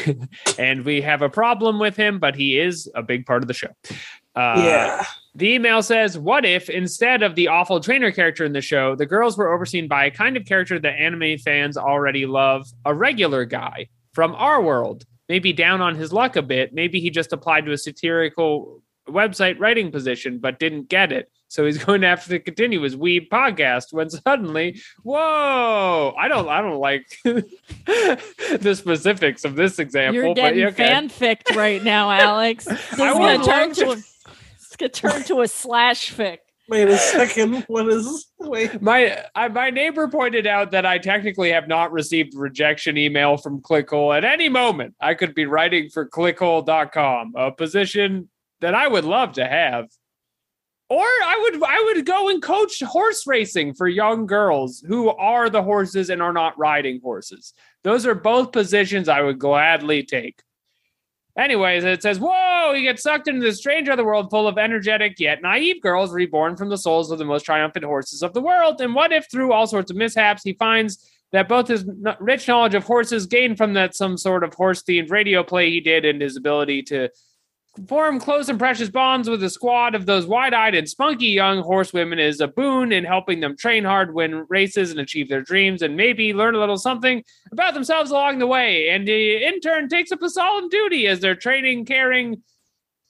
and 0.57 0.83
we 0.83 1.01
have 1.01 1.21
a 1.21 1.29
problem 1.29 1.77
with 1.77 1.95
him, 1.95 2.17
but 2.17 2.35
he 2.35 2.57
is 2.57 2.89
a 2.95 3.03
big 3.03 3.25
part 3.27 3.43
of 3.43 3.47
the 3.47 3.53
show. 3.53 3.69
Uh, 4.35 4.63
yeah. 4.65 5.05
the 5.35 5.53
email 5.53 5.83
says, 5.83 6.17
What 6.17 6.45
if 6.45 6.67
instead 6.69 7.21
of 7.21 7.35
the 7.35 7.47
awful 7.47 7.79
trainer 7.79 8.11
character 8.11 8.45
in 8.45 8.53
the 8.53 8.61
show, 8.61 8.95
the 8.95 9.05
girls 9.05 9.37
were 9.37 9.53
overseen 9.53 9.87
by 9.87 10.05
a 10.05 10.11
kind 10.11 10.35
of 10.35 10.45
character 10.45 10.79
that 10.79 10.99
anime 10.99 11.37
fans 11.37 11.77
already 11.77 12.25
love, 12.25 12.67
a 12.85 12.93
regular 12.93 13.45
guy 13.45 13.87
from 14.13 14.33
our 14.33 14.61
world? 14.61 15.05
Maybe 15.29 15.53
down 15.53 15.81
on 15.81 15.95
his 15.95 16.11
luck 16.11 16.35
a 16.35 16.41
bit. 16.41 16.73
Maybe 16.73 16.99
he 16.99 17.09
just 17.09 17.31
applied 17.31 17.65
to 17.65 17.71
a 17.71 17.77
satirical 17.77 18.81
website 19.07 19.59
writing 19.59 19.91
position, 19.91 20.39
but 20.39 20.59
didn't 20.59 20.89
get 20.89 21.11
it. 21.11 21.29
So 21.53 21.65
he's 21.65 21.77
going 21.83 22.01
to 22.01 22.07
have 22.07 22.25
to 22.25 22.39
continue 22.39 22.81
his 22.81 22.95
weeb 22.95 23.29
podcast 23.29 23.93
when 23.93 24.09
suddenly, 24.09 24.81
whoa! 25.03 26.13
I 26.17 26.27
don't, 26.27 26.49
I 26.49 26.61
don't 26.61 26.79
like 26.79 27.05
the 27.23 28.75
specifics 28.75 29.45
of 29.45 29.55
this 29.55 29.79
example. 29.79 30.15
You're 30.15 30.35
but 30.35 30.35
getting 30.35 30.65
okay. 30.65 30.89
fanfic 30.89 31.55
right 31.55 31.83
now, 31.83 32.09
Alex. 32.11 32.65
This 32.65 32.93
is 32.93 32.99
I 32.99 33.13
gonna 33.13 33.43
turn 33.43 33.69
love 33.69 33.77
to 33.77 33.89
a, 33.91 33.97
it's 34.55 34.75
gonna 34.77 34.89
turn 34.89 35.23
to 35.23 35.41
a 35.41 35.47
slash 35.47 36.11
fic. 36.13 36.39
Wait 36.69 36.87
a 36.87 36.97
second. 36.97 37.65
What 37.67 37.89
is? 37.89 38.31
Wait. 38.39 38.81
My 38.81 39.23
I, 39.35 39.49
my 39.49 39.69
neighbor 39.69 40.07
pointed 40.07 40.47
out 40.47 40.71
that 40.71 40.85
I 40.85 40.97
technically 40.97 41.51
have 41.51 41.67
not 41.67 41.91
received 41.91 42.33
rejection 42.35 42.97
email 42.97 43.35
from 43.35 43.61
Clickhole 43.61 44.17
at 44.17 44.23
any 44.23 44.47
moment. 44.47 44.95
I 45.01 45.13
could 45.13 45.35
be 45.35 45.45
writing 45.45 45.89
for 45.89 46.07
clickhole.com, 46.07 47.33
a 47.35 47.51
position 47.51 48.29
that 48.63 48.73
I 48.73 48.87
would 48.87 49.03
love 49.03 49.33
to 49.33 49.45
have. 49.45 49.89
Or 50.89 51.03
I 51.03 51.37
would 51.41 51.63
I 51.63 51.83
would 51.85 52.05
go 52.05 52.29
and 52.29 52.41
coach 52.41 52.81
horse 52.81 53.27
racing 53.27 53.73
for 53.73 53.89
young 53.89 54.25
girls 54.25 54.81
who 54.87 55.09
are 55.09 55.49
the 55.49 55.61
horses 55.61 56.09
and 56.09 56.21
are 56.21 56.31
not 56.31 56.57
riding 56.57 57.01
horses. 57.01 57.53
Those 57.83 58.05
are 58.05 58.15
both 58.15 58.53
positions 58.53 59.09
I 59.09 59.21
would 59.21 59.37
gladly 59.37 60.03
take. 60.03 60.41
Anyways, 61.37 61.83
it 61.83 62.01
says, 62.01 62.19
Whoa, 62.19 62.73
he 62.73 62.83
gets 62.83 63.03
sucked 63.03 63.27
into 63.27 63.41
this 63.41 63.57
strange 63.57 63.89
other 63.89 64.05
world 64.05 64.29
full 64.29 64.47
of 64.47 64.57
energetic 64.57 65.19
yet 65.19 65.41
naive 65.41 65.81
girls 65.81 66.13
reborn 66.13 66.55
from 66.55 66.69
the 66.69 66.77
souls 66.77 67.11
of 67.11 67.19
the 67.19 67.25
most 67.25 67.43
triumphant 67.43 67.83
horses 67.83 68.23
of 68.23 68.33
the 68.33 68.41
world. 68.41 68.79
And 68.79 68.95
what 68.95 69.11
if, 69.11 69.29
through 69.29 69.51
all 69.51 69.67
sorts 69.67 69.91
of 69.91 69.97
mishaps, 69.97 70.43
he 70.43 70.53
finds 70.53 71.09
that 71.33 71.49
both 71.49 71.67
his 71.67 71.85
rich 72.21 72.47
knowledge 72.47 72.75
of 72.75 72.85
horses 72.85 73.25
gained 73.25 73.57
from 73.57 73.73
that 73.73 73.95
some 73.95 74.17
sort 74.17 74.43
of 74.43 74.53
horse 74.53 74.83
themed 74.83 75.11
radio 75.11 75.43
play 75.43 75.69
he 75.69 75.81
did 75.81 76.05
and 76.05 76.21
his 76.21 76.37
ability 76.37 76.83
to 76.83 77.09
form 77.87 78.19
close 78.19 78.49
and 78.49 78.59
precious 78.59 78.89
bonds 78.89 79.29
with 79.29 79.43
a 79.43 79.49
squad 79.49 79.95
of 79.95 80.05
those 80.05 80.27
wide 80.27 80.53
eyed 80.53 80.75
and 80.75 80.87
spunky 80.87 81.27
young 81.27 81.61
horsewomen 81.61 82.19
is 82.19 82.39
a 82.39 82.47
boon 82.47 82.91
in 82.91 83.03
helping 83.03 83.39
them 83.39 83.57
train 83.57 83.83
hard, 83.83 84.13
win 84.13 84.45
races, 84.47 84.91
and 84.91 84.99
achieve 84.99 85.27
their 85.27 85.41
dreams, 85.41 85.81
and 85.81 85.97
maybe 85.97 86.33
learn 86.33 86.55
a 86.55 86.59
little 86.59 86.77
something 86.77 87.23
about 87.51 87.73
themselves 87.73 88.11
along 88.11 88.39
the 88.39 88.47
way. 88.47 88.89
And 88.89 89.07
the 89.07 89.43
intern 89.43 89.89
takes 89.89 90.11
up 90.11 90.21
a 90.21 90.29
solemn 90.29 90.69
duty 90.69 91.07
as 91.07 91.19
they're 91.19 91.35
training, 91.35 91.85
caring 91.85 92.43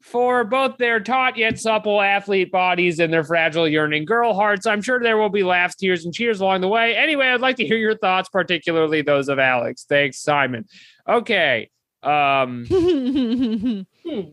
for 0.01 0.43
both 0.43 0.77
their 0.77 0.99
taut 0.99 1.37
yet 1.37 1.57
supple 1.57 2.01
athlete 2.01 2.51
bodies 2.51 2.99
and 2.99 3.11
their 3.11 3.23
fragile, 3.23 3.67
yearning 3.67 4.05
girl 4.05 4.33
hearts. 4.33 4.65
I'm 4.65 4.81
sure 4.81 4.99
there 4.99 5.17
will 5.17 5.29
be 5.29 5.43
laughs, 5.43 5.75
tears, 5.75 6.03
and 6.03 6.13
cheers 6.13 6.41
along 6.41 6.61
the 6.61 6.67
way. 6.67 6.95
Anyway, 6.95 7.27
I'd 7.27 7.41
like 7.41 7.55
to 7.57 7.65
hear 7.65 7.77
your 7.77 7.97
thoughts, 7.97 8.27
particularly 8.29 9.01
those 9.01 9.29
of 9.29 9.39
Alex. 9.39 9.85
Thanks, 9.87 10.21
Simon. 10.21 10.65
Okay. 11.07 11.69
Um, 12.01 12.65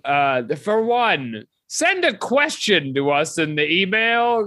uh, 0.04 0.42
for 0.56 0.82
one, 0.82 1.44
send 1.68 2.04
a 2.04 2.16
question 2.16 2.94
to 2.94 3.10
us 3.10 3.38
in 3.38 3.54
the 3.56 3.70
email. 3.70 4.46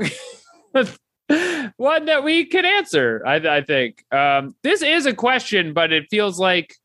one 1.77 2.05
that 2.05 2.23
we 2.23 2.45
can 2.45 2.65
answer, 2.65 3.21
I, 3.25 3.35
I 3.35 3.61
think. 3.61 4.03
Um, 4.13 4.55
this 4.63 4.81
is 4.81 5.05
a 5.05 5.13
question, 5.13 5.73
but 5.73 5.91
it 5.93 6.05
feels 6.09 6.39
like 6.39 6.75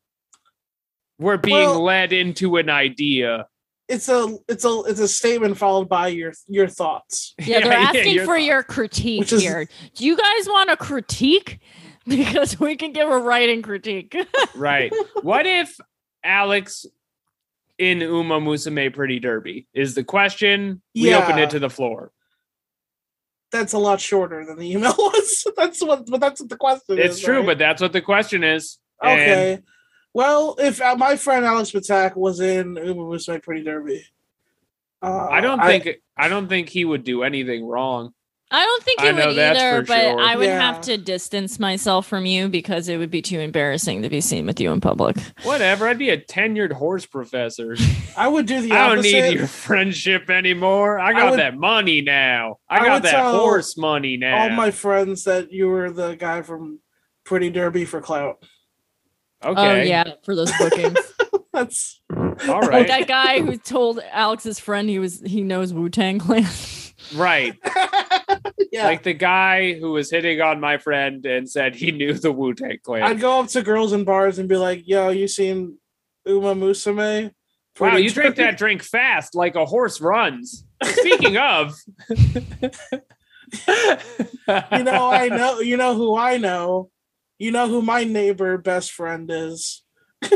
we're 1.19 1.37
being 1.37 1.55
Well- 1.57 1.83
led 1.83 2.13
into 2.13 2.57
an 2.57 2.69
idea. 2.69 3.47
It's 3.87 4.07
a 4.07 4.37
it's 4.47 4.65
a 4.65 4.81
it's 4.85 4.99
a 4.99 5.07
statement 5.07 5.57
followed 5.57 5.89
by 5.89 6.09
your 6.09 6.31
your 6.47 6.67
thoughts. 6.67 7.33
Yeah, 7.43 7.61
they're 7.61 7.73
asking 7.73 8.13
your 8.13 8.25
for 8.25 8.35
thoughts. 8.37 8.45
your 8.45 8.61
critique 8.63 9.31
is- 9.33 9.41
here. 9.41 9.67
Do 9.95 10.05
you 10.05 10.15
guys 10.15 10.47
want 10.47 10.69
a 10.69 10.77
critique? 10.77 11.59
Because 12.07 12.59
we 12.59 12.75
can 12.75 12.91
give 12.93 13.07
a 13.09 13.17
writing 13.19 13.61
critique. 13.61 14.15
right. 14.55 14.91
What 15.21 15.45
if 15.45 15.75
Alex 16.23 16.85
in 17.79 18.01
Uma 18.01 18.39
Musume 18.39 18.93
Pretty 18.93 19.19
Derby 19.19 19.65
is 19.73 19.95
the 19.95 20.03
question? 20.03 20.81
We 20.93 21.09
Yeah. 21.09 21.23
open 21.23 21.39
it 21.39 21.49
to 21.51 21.59
the 21.59 21.69
floor. 21.69 22.11
That's 23.51 23.73
a 23.73 23.79
lot 23.79 23.99
shorter 23.99 24.45
than 24.45 24.59
the 24.59 24.71
email 24.71 24.93
was. 24.97 25.47
that's 25.57 25.81
what, 25.83 26.05
but 26.07 26.19
that's 26.19 26.39
what 26.39 26.49
the 26.49 26.57
question 26.57 26.99
is. 26.99 27.15
It's 27.15 27.19
true, 27.23 27.37
right? 27.37 27.45
but 27.47 27.57
that's 27.57 27.81
what 27.81 27.93
the 27.93 28.01
question 28.01 28.43
is. 28.43 28.77
And 29.01 29.11
okay. 29.19 29.59
Well, 30.13 30.55
if 30.59 30.81
uh, 30.81 30.95
my 30.97 31.15
friend 31.15 31.45
Alex 31.45 31.71
Ptak 31.71 32.15
was 32.15 32.39
in 32.41 32.75
Uma 32.75 33.03
Musume 33.03 33.41
Pretty 33.41 33.63
Derby, 33.63 34.05
uh, 35.01 35.27
I 35.31 35.39
don't 35.39 35.61
think 35.63 35.87
I 36.17 36.27
don't 36.27 36.47
think 36.49 36.67
he 36.69 36.83
would 36.83 37.03
do 37.05 37.23
anything 37.23 37.65
wrong. 37.65 38.13
I 38.51 38.65
don't 38.65 38.83
think 38.83 38.99
I 39.01 39.05
you 39.07 39.13
know 39.13 39.27
would 39.27 39.37
either, 39.37 39.83
but 39.83 40.01
sure. 40.01 40.19
I 40.19 40.35
would 40.35 40.47
Yeah. 40.47 40.59
have 40.59 40.81
to 40.81 40.97
distance 40.97 41.59
myself 41.59 42.07
from 42.07 42.25
you 42.25 42.49
because 42.49 42.89
it 42.89 42.97
would 42.97 43.11
be 43.11 43.21
too 43.21 43.39
embarrassing 43.39 44.01
to 44.01 44.09
be 44.09 44.21
seen 44.21 44.47
with 44.47 44.59
you 44.59 44.71
in 44.71 44.81
public. 44.81 45.17
Whatever. 45.43 45.87
I'd 45.87 45.99
be 45.99 46.09
a 46.09 46.17
tenured 46.19 46.73
horse 46.73 47.05
professor. 47.05 47.75
I 48.17 48.27
would 48.27 48.47
do 48.47 48.59
the 48.61 48.71
I 48.71 48.87
don't 48.89 48.99
opposite. 48.99 49.29
need 49.29 49.37
your 49.37 49.47
friendship 49.67 50.29
anymore. 50.31 50.99
I 50.99 51.13
got 51.13 51.31
would- 51.31 51.39
that 51.39 51.55
money 51.57 52.01
now. 52.01 52.57
I 52.67 52.77
I 52.79 52.85
got 52.85 52.93
would 52.95 53.03
that 53.03 53.35
horse 53.35 53.77
money 53.77 54.17
now. 54.17 54.39
All 54.39 54.49
my 54.49 54.71
friends 54.71 55.25
that 55.25 55.51
you 55.51 55.67
were 55.67 55.91
the 55.91 56.15
guy 56.15 56.41
from 56.41 56.79
Pretty 57.25 57.51
Derby 57.51 57.85
for 57.85 58.01
clout. 58.01 58.43
okay. 59.45 59.81
Oh 59.81 59.83
yeah, 59.83 60.13
for 60.23 60.35
those 60.35 60.51
bookings. 60.57 60.97
That's 61.53 62.01
all 62.09 62.35
oh, 62.47 62.59
right. 62.61 62.71
Like 62.71 62.87
that 62.87 63.07
guy 63.07 63.41
who 63.41 63.57
told 63.57 63.99
Alex's 64.11 64.59
friend 64.59 64.89
he 64.89 64.97
was 64.97 65.21
he 65.21 65.41
knows 65.43 65.71
Wu 65.73 65.89
Tang 65.89 66.17
Clan. 66.19 66.45
right. 67.15 67.55
yeah. 68.79 68.87
Like 68.87 69.03
the 69.03 69.13
guy 69.13 69.73
who 69.73 69.91
was 69.91 70.09
hitting 70.11 70.41
on 70.41 70.59
my 70.59 70.77
friend 70.77 71.25
and 71.25 71.49
said 71.49 71.75
he 71.75 71.91
knew 71.91 72.13
the 72.13 72.31
Wu 72.31 72.53
Tang 72.53 72.77
Clan. 72.83 73.03
I'd 73.03 73.19
go 73.19 73.39
up 73.41 73.47
to 73.49 73.61
girls 73.61 73.93
in 73.93 74.03
bars 74.05 74.39
and 74.39 74.47
be 74.49 74.57
like, 74.57 74.87
"Yo, 74.87 75.09
you 75.09 75.27
seen 75.27 75.77
Uma 76.25 76.55
Musume?" 76.55 77.31
wow, 77.79 77.95
you 77.95 78.09
drink 78.09 78.35
that 78.35 78.57
drink 78.57 78.83
fast 78.83 79.35
like 79.35 79.55
a 79.55 79.65
horse 79.65 80.01
runs. 80.01 80.65
Speaking 80.83 81.37
of, 81.37 81.75
You 83.67 84.83
know, 84.83 85.09
I 85.11 85.29
know. 85.29 85.59
You 85.59 85.77
know 85.77 85.95
who 85.95 86.15
I 86.17 86.37
know. 86.37 86.89
You 87.37 87.51
know 87.51 87.67
who 87.67 87.81
my 87.81 88.03
neighbor 88.03 88.57
best 88.57 88.91
friend 88.91 89.29
is. 89.31 89.83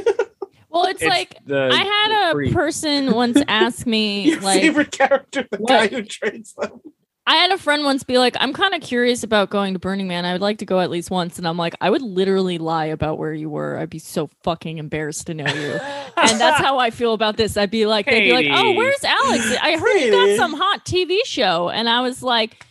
Well, 0.70 0.86
it's, 0.86 1.04
It's 1.04 1.08
like 1.10 1.38
the 1.46 1.70
I 1.72 1.84
had 1.84 2.32
a 2.32 2.34
creep. 2.34 2.52
person 2.52 3.12
once 3.12 3.40
ask 3.48 3.86
me 3.86 4.24
Your 4.32 4.42
like 4.42 4.60
favorite 4.60 4.90
character, 4.92 5.46
the 5.52 5.58
what- 5.60 5.70
guy 5.70 5.86
who 5.88 6.02
trades 6.02 6.56
them. 6.56 6.82
I 7.26 7.36
had 7.36 7.52
a 7.52 7.58
friend 7.58 7.86
once 7.86 8.04
be 8.04 8.18
like, 8.18 8.36
I'm 8.40 8.52
kind 8.52 8.74
of 8.74 8.82
curious 8.82 9.24
about 9.24 9.50
going 9.50 9.74
to 9.74 9.80
Burning 9.80 10.10
Man. 10.10 10.26
I 10.26 10.34
would 10.34 10.42
like 10.42 10.58
to 10.58 10.66
go 10.66 10.82
at 10.82 10.90
least 10.90 11.10
once. 11.10 11.38
And 11.38 11.48
I'm 11.48 11.58
like, 11.58 11.74
I 11.80 11.90
would 11.90 12.02
literally 12.02 12.58
lie 12.58 12.86
about 12.86 13.18
where 13.18 13.34
you 13.34 13.50
were. 13.50 13.78
I'd 13.78 13.90
be 13.90 14.00
so 14.00 14.30
fucking 14.44 14.78
embarrassed 14.78 15.28
to 15.28 15.34
know 15.34 15.46
you. 15.46 15.72
and 16.18 16.40
that's 16.40 16.60
how 16.60 16.80
I 16.80 16.90
feel 16.90 17.14
about 17.14 17.38
this. 17.38 17.56
I'd 17.56 17.72
be 17.72 17.86
like, 17.86 18.08
they'd 18.08 18.26
be 18.26 18.34
like, 18.34 18.48
oh, 18.52 18.74
where's 18.74 19.04
Alex? 19.06 19.56
I 19.62 19.78
heard 19.78 20.00
you 20.00 20.12
got 20.12 20.36
some 20.36 20.54
hot 20.54 20.84
TV 20.86 21.20
show. 21.24 21.70
And 21.70 21.88
I 21.88 22.02
was 22.02 22.22
like, 22.24 22.66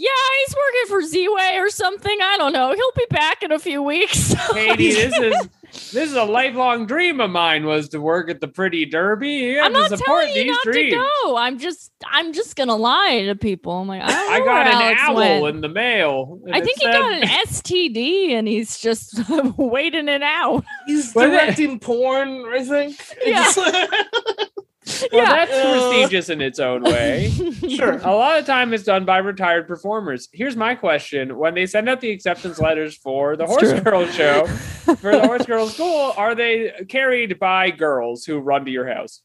yeah, 0.00 0.10
he's 0.46 0.54
working 0.56 0.88
for 0.88 1.02
Z-Way 1.02 1.56
or 1.58 1.70
something. 1.70 2.16
I 2.22 2.36
don't 2.38 2.52
know. 2.52 2.72
He'll 2.72 2.92
be 2.96 3.06
back 3.10 3.42
in 3.42 3.50
a 3.50 3.58
few 3.58 3.82
weeks. 3.82 4.32
Katie, 4.52 4.92
this 4.92 5.18
is 5.18 5.48
this 5.92 6.10
is 6.10 6.14
a 6.14 6.24
lifelong 6.24 6.86
dream 6.86 7.20
of 7.20 7.30
mine 7.30 7.66
was 7.66 7.88
to 7.90 8.00
work 8.00 8.30
at 8.30 8.40
the 8.40 8.48
Pretty 8.48 8.86
Derby. 8.86 9.28
You 9.28 9.60
I'm 9.60 9.72
to 9.74 9.80
not 9.80 9.90
support 9.90 10.20
telling 10.24 10.28
you 10.36 10.42
these 10.44 10.52
not 10.52 10.62
dreams. 10.64 10.92
to 10.94 10.98
go. 11.24 11.36
I'm 11.36 11.58
just, 11.58 11.92
I'm 12.06 12.32
just 12.32 12.54
gonna 12.56 12.76
lie 12.76 13.24
to 13.26 13.34
people. 13.34 13.72
I'm 13.72 13.88
like, 13.88 14.02
I, 14.02 14.08
don't 14.08 14.32
I 14.32 14.44
got 14.44 14.66
an 14.68 14.72
Alex 14.74 15.00
owl 15.02 15.42
went. 15.42 15.56
in 15.56 15.60
the 15.62 15.68
mail. 15.68 16.40
I 16.52 16.60
think 16.60 16.78
he 16.78 16.84
said- 16.86 16.92
got 16.92 17.12
an 17.12 17.22
STD 17.28 18.30
and 18.30 18.46
he's 18.48 18.78
just 18.78 19.20
waiting 19.58 20.08
it 20.08 20.22
out. 20.22 20.64
He's 20.86 21.12
What 21.12 21.28
is 21.28 21.34
it? 21.34 21.36
directing 21.40 21.80
porn, 21.80 22.46
I 22.50 22.64
think. 22.64 23.00
Yeah. 23.26 23.52
Well, 25.12 25.22
yeah. 25.22 25.44
that's 25.46 25.52
Uh, 25.52 25.72
prestigious 25.90 26.28
in 26.28 26.40
its 26.40 26.58
own 26.58 26.82
way. 26.82 27.30
sure. 27.68 27.98
A 27.98 28.12
lot 28.14 28.38
of 28.38 28.46
time 28.46 28.72
is 28.72 28.84
done 28.84 29.04
by 29.04 29.18
retired 29.18 29.66
performers. 29.68 30.28
Here's 30.32 30.56
my 30.56 30.74
question: 30.74 31.36
When 31.36 31.54
they 31.54 31.66
send 31.66 31.88
out 31.88 32.00
the 32.00 32.10
acceptance 32.10 32.58
letters 32.60 32.96
for 32.96 33.36
the 33.36 33.44
It's 33.44 33.52
Horse 33.52 33.70
true. 33.72 33.80
Girl 33.80 34.06
show, 34.06 34.46
for 34.96 35.12
the 35.12 35.26
Horse 35.26 35.46
Girl 35.46 35.68
School, 35.68 36.12
are 36.16 36.34
they 36.34 36.72
carried 36.88 37.38
by 37.38 37.70
girls 37.70 38.24
who 38.24 38.38
run 38.38 38.64
to 38.64 38.70
your 38.70 38.86
house? 38.88 39.22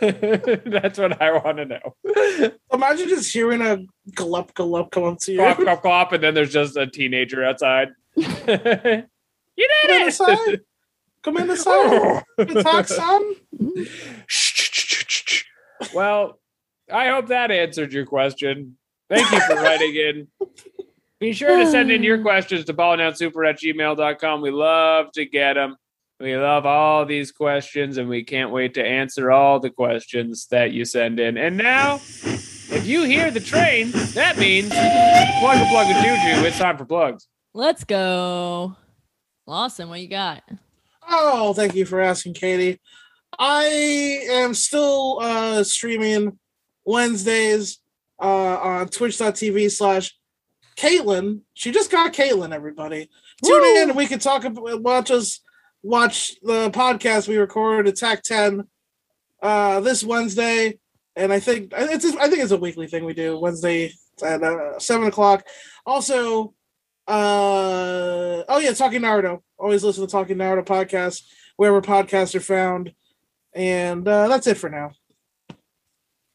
That's 0.00 0.98
what 0.98 1.20
I 1.20 1.32
want 1.32 1.56
to 1.58 1.64
know. 1.66 1.94
Imagine 2.72 3.08
just 3.08 3.32
hearing 3.32 3.60
a 3.62 3.78
glup 4.14 4.54
glup 4.54 4.90
come 4.90 5.04
up 5.04 5.18
to 5.20 5.32
you. 5.32 5.38
Clop, 5.38 5.56
clop, 5.58 5.82
clop, 5.82 6.12
and 6.12 6.22
then 6.22 6.34
there's 6.34 6.52
just 6.52 6.76
a 6.76 6.86
teenager 6.86 7.44
outside. 7.44 7.88
you 8.16 8.24
did 8.26 10.12
Come 11.22 11.36
in 11.36 11.46
the 11.46 11.56
Come 11.64 11.66
oh. 11.66 12.22
inside. 12.38 12.62
Talk, 12.62 12.88
son. 12.88 13.34
well, 15.94 16.38
I 16.92 17.08
hope 17.08 17.28
that 17.28 17.50
answered 17.50 17.92
your 17.92 18.06
question. 18.06 18.76
Thank 19.08 19.30
you 19.30 19.40
for 19.40 19.56
writing 19.56 19.94
in. 19.94 20.28
Be 21.18 21.32
sure 21.32 21.58
to 21.58 21.70
send 21.70 21.90
in 21.90 22.02
your 22.02 22.18
questions 22.22 22.64
to 22.66 22.74
ballinoutsuper 22.74 23.48
at 23.48 23.60
gmail.com. 23.60 24.40
We 24.40 24.50
love 24.50 25.12
to 25.12 25.26
get 25.26 25.54
them. 25.54 25.76
We 26.18 26.36
love 26.36 26.66
all 26.66 27.06
these 27.06 27.32
questions, 27.32 27.96
and 27.96 28.08
we 28.08 28.24
can't 28.24 28.50
wait 28.50 28.74
to 28.74 28.84
answer 28.84 29.30
all 29.30 29.58
the 29.58 29.70
questions 29.70 30.46
that 30.50 30.70
you 30.70 30.84
send 30.84 31.18
in. 31.18 31.38
And 31.38 31.56
now, 31.56 31.94
if 31.94 32.86
you 32.86 33.04
hear 33.04 33.30
the 33.30 33.40
train, 33.40 33.90
that 34.14 34.36
means 34.36 34.68
plug 34.68 35.56
a 35.56 35.66
plug 35.70 35.90
a 35.90 35.94
juju. 35.94 36.46
It's 36.46 36.58
time 36.58 36.76
for 36.76 36.84
plugs. 36.84 37.26
Let's 37.54 37.84
go. 37.84 38.76
Lawson, 39.46 39.88
what 39.88 40.00
you 40.00 40.08
got? 40.08 40.44
Oh, 41.12 41.52
thank 41.54 41.74
you 41.74 41.84
for 41.84 42.00
asking, 42.00 42.34
Katie. 42.34 42.80
I 43.36 43.64
am 44.30 44.54
still 44.54 45.18
uh, 45.20 45.64
streaming 45.64 46.38
Wednesdays 46.84 47.78
uh, 48.22 48.56
on 48.56 48.88
twitch.tv 48.88 49.72
slash 49.72 50.16
Caitlin. 50.76 51.40
She 51.54 51.72
just 51.72 51.90
got 51.90 52.12
Caitlin, 52.12 52.54
everybody. 52.54 53.10
Tune 53.44 53.64
in 53.76 53.88
and 53.88 53.96
we 53.96 54.06
can 54.06 54.20
talk 54.20 54.44
about 54.44 54.82
watch 54.82 55.10
us 55.10 55.40
watch 55.82 56.36
the 56.42 56.70
podcast 56.70 57.26
we 57.26 57.38
recorded 57.38 57.92
Attack 57.92 58.22
10 58.22 58.64
uh, 59.42 59.80
this 59.80 60.04
Wednesday. 60.04 60.78
And 61.16 61.32
I 61.32 61.40
think 61.40 61.72
it's 61.76 62.04
I 62.04 62.28
think 62.28 62.42
it's 62.42 62.52
a 62.52 62.56
weekly 62.56 62.86
thing 62.86 63.04
we 63.04 63.14
do 63.14 63.38
Wednesday 63.38 63.92
at 64.22 64.42
uh, 64.42 64.78
seven 64.78 65.08
o'clock. 65.08 65.44
Also, 65.84 66.54
uh 67.10 68.44
oh 68.48 68.58
yeah, 68.58 68.72
Talking 68.72 69.02
Naruto. 69.02 69.40
Always 69.58 69.82
listen 69.82 70.06
to 70.06 70.10
Talking 70.10 70.36
Naruto 70.36 70.64
podcast 70.64 71.22
wherever 71.56 71.82
podcasts 71.82 72.34
are 72.34 72.40
found. 72.40 72.94
And 73.52 74.06
uh, 74.06 74.28
that's 74.28 74.46
it 74.46 74.56
for 74.56 74.70
now. 74.70 74.92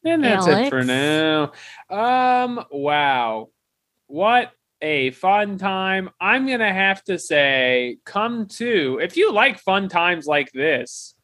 And 0.04 0.22
that's 0.22 0.46
it 0.46 0.68
for 0.68 0.84
now. 0.84 1.52
Um, 1.88 2.64
wow. 2.70 3.48
What 4.06 4.52
a 4.82 5.10
fun 5.12 5.56
time. 5.58 6.10
I'm 6.20 6.46
gonna 6.46 6.72
have 6.72 7.02
to 7.04 7.18
say, 7.18 7.98
come 8.04 8.46
to 8.58 9.00
if 9.02 9.16
you 9.16 9.32
like 9.32 9.58
fun 9.58 9.88
times 9.88 10.26
like 10.26 10.52
this, 10.52 11.14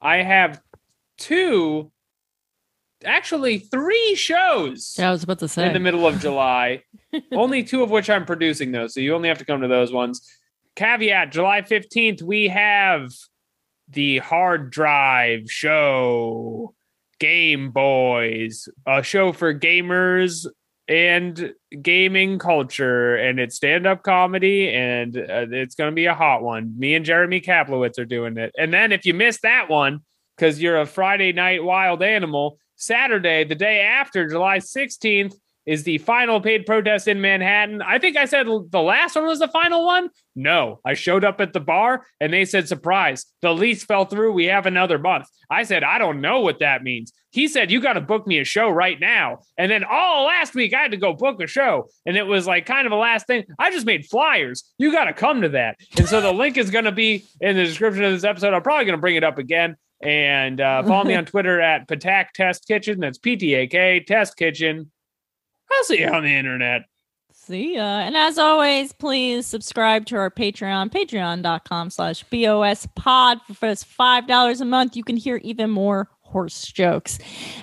I 0.00 0.18
have 0.18 0.60
two 1.18 1.90
actually 3.04 3.58
three 3.58 4.14
shows 4.14 4.94
Yeah, 4.98 5.08
I 5.08 5.12
was 5.12 5.22
about 5.24 5.38
to 5.40 5.48
say. 5.48 5.66
in 5.66 5.72
the 5.72 5.80
middle 5.80 6.06
of 6.06 6.20
July. 6.20 6.82
only 7.32 7.62
two 7.62 7.82
of 7.82 7.90
which 7.90 8.08
I'm 8.08 8.24
producing 8.24 8.72
though, 8.72 8.86
so 8.86 9.00
you 9.00 9.14
only 9.14 9.28
have 9.28 9.38
to 9.38 9.44
come 9.44 9.60
to 9.60 9.68
those 9.68 9.92
ones. 9.92 10.26
Caveat: 10.76 11.30
July 11.32 11.60
15th, 11.62 12.22
we 12.22 12.48
have 12.48 13.10
the 13.88 14.18
Hard 14.18 14.70
Drive 14.70 15.50
show, 15.50 16.74
Game 17.20 17.70
Boys, 17.70 18.68
a 18.86 19.02
show 19.02 19.32
for 19.32 19.52
gamers 19.52 20.46
and 20.88 21.52
gaming 21.80 22.38
culture, 22.38 23.14
and 23.16 23.38
it's 23.38 23.56
stand-up 23.56 24.02
comedy, 24.02 24.68
and 24.70 25.16
uh, 25.16 25.46
it's 25.50 25.74
going 25.74 25.90
to 25.90 25.94
be 25.94 26.06
a 26.06 26.14
hot 26.14 26.42
one. 26.42 26.76
Me 26.78 26.94
and 26.94 27.04
Jeremy 27.04 27.40
Kaplowitz 27.40 27.98
are 27.98 28.04
doing 28.04 28.36
it, 28.38 28.52
and 28.58 28.72
then 28.72 28.92
if 28.92 29.04
you 29.06 29.14
miss 29.14 29.38
that 29.42 29.68
one 29.68 30.00
because 30.36 30.60
you're 30.60 30.80
a 30.80 30.86
Friday 30.86 31.32
night 31.32 31.62
wild 31.62 32.02
animal, 32.02 32.58
Saturday, 32.82 33.44
the 33.44 33.54
day 33.54 33.80
after 33.80 34.28
July 34.28 34.58
16th, 34.58 35.34
is 35.64 35.84
the 35.84 35.98
final 35.98 36.40
paid 36.40 36.66
protest 36.66 37.06
in 37.06 37.20
Manhattan. 37.20 37.82
I 37.82 37.98
think 37.98 38.16
I 38.16 38.24
said 38.24 38.46
the 38.46 38.82
last 38.82 39.14
one 39.14 39.26
was 39.26 39.38
the 39.38 39.48
final 39.48 39.86
one. 39.86 40.10
No, 40.34 40.80
I 40.84 40.94
showed 40.94 41.24
up 41.24 41.40
at 41.40 41.52
the 41.52 41.60
bar 41.60 42.04
and 42.20 42.32
they 42.32 42.44
said, 42.44 42.66
surprise, 42.66 43.26
the 43.42 43.54
lease 43.54 43.84
fell 43.84 44.04
through. 44.04 44.32
We 44.32 44.46
have 44.46 44.66
another 44.66 44.98
month. 44.98 45.26
I 45.50 45.62
said, 45.62 45.84
I 45.84 45.98
don't 45.98 46.20
know 46.20 46.40
what 46.40 46.58
that 46.60 46.82
means. 46.82 47.12
He 47.30 47.48
said, 47.48 47.70
you 47.70 47.80
got 47.80 47.92
to 47.94 48.00
book 48.00 48.26
me 48.26 48.40
a 48.40 48.44
show 48.44 48.68
right 48.68 48.98
now. 48.98 49.38
And 49.56 49.70
then 49.70 49.84
all 49.84 50.26
last 50.26 50.54
week, 50.54 50.74
I 50.74 50.80
had 50.82 50.90
to 50.90 50.96
go 50.96 51.14
book 51.14 51.40
a 51.40 51.46
show. 51.46 51.88
And 52.04 52.16
it 52.16 52.26
was 52.26 52.46
like 52.46 52.66
kind 52.66 52.86
of 52.86 52.92
a 52.92 52.96
last 52.96 53.26
thing. 53.26 53.44
I 53.58 53.70
just 53.70 53.86
made 53.86 54.06
flyers. 54.06 54.64
You 54.78 54.90
got 54.90 55.04
to 55.04 55.12
come 55.12 55.42
to 55.42 55.50
that. 55.50 55.76
And 55.96 56.08
so 56.08 56.20
the 56.20 56.32
link 56.32 56.56
is 56.56 56.70
going 56.70 56.86
to 56.86 56.92
be 56.92 57.24
in 57.40 57.56
the 57.56 57.64
description 57.64 58.04
of 58.04 58.12
this 58.12 58.24
episode. 58.24 58.52
I'm 58.52 58.62
probably 58.62 58.86
going 58.86 58.98
to 58.98 59.00
bring 59.00 59.16
it 59.16 59.24
up 59.24 59.38
again. 59.38 59.76
And 60.02 60.60
uh, 60.60 60.82
follow 60.82 61.04
me 61.04 61.14
on 61.14 61.24
Twitter 61.26 61.60
at 61.60 61.88
Ptak 61.88 62.32
Test 62.34 62.66
Kitchen. 62.66 63.00
That's 63.00 63.18
P 63.18 63.36
T 63.36 63.54
A 63.54 63.66
K 63.66 64.00
Test 64.00 64.36
Kitchen. 64.36 64.90
I'll 65.70 65.84
see 65.84 66.00
you 66.00 66.08
on 66.08 66.24
the 66.24 66.34
internet. 66.34 66.82
See 67.32 67.74
ya. 67.74 67.98
And 67.98 68.16
as 68.16 68.38
always, 68.38 68.92
please 68.92 69.46
subscribe 69.46 70.06
to 70.06 70.16
our 70.16 70.30
Patreon, 70.30 70.90
patreon.com 70.90 71.90
slash 71.90 72.22
BOS 72.24 72.86
pod. 72.94 73.40
For 73.46 73.68
just 73.68 73.86
$5 73.98 74.60
a 74.60 74.64
month, 74.64 74.96
you 74.96 75.02
can 75.02 75.16
hear 75.16 75.38
even 75.38 75.70
more 75.70 76.08
horse 76.20 76.66
jokes. 76.66 77.18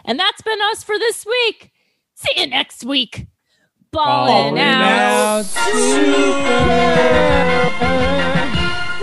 And 0.06 0.20
that's 0.20 0.41
been 0.41 0.60
us 0.72 0.84
for 0.84 0.99
this 0.99 1.26
week. 1.26 1.72
See 2.16 2.34
you 2.36 2.48
next 2.48 2.84
week. 2.84 3.28
Ballin' 3.91 4.56
Ballin' 4.56 4.57
out. 4.60 5.45
out. 7.82 8.56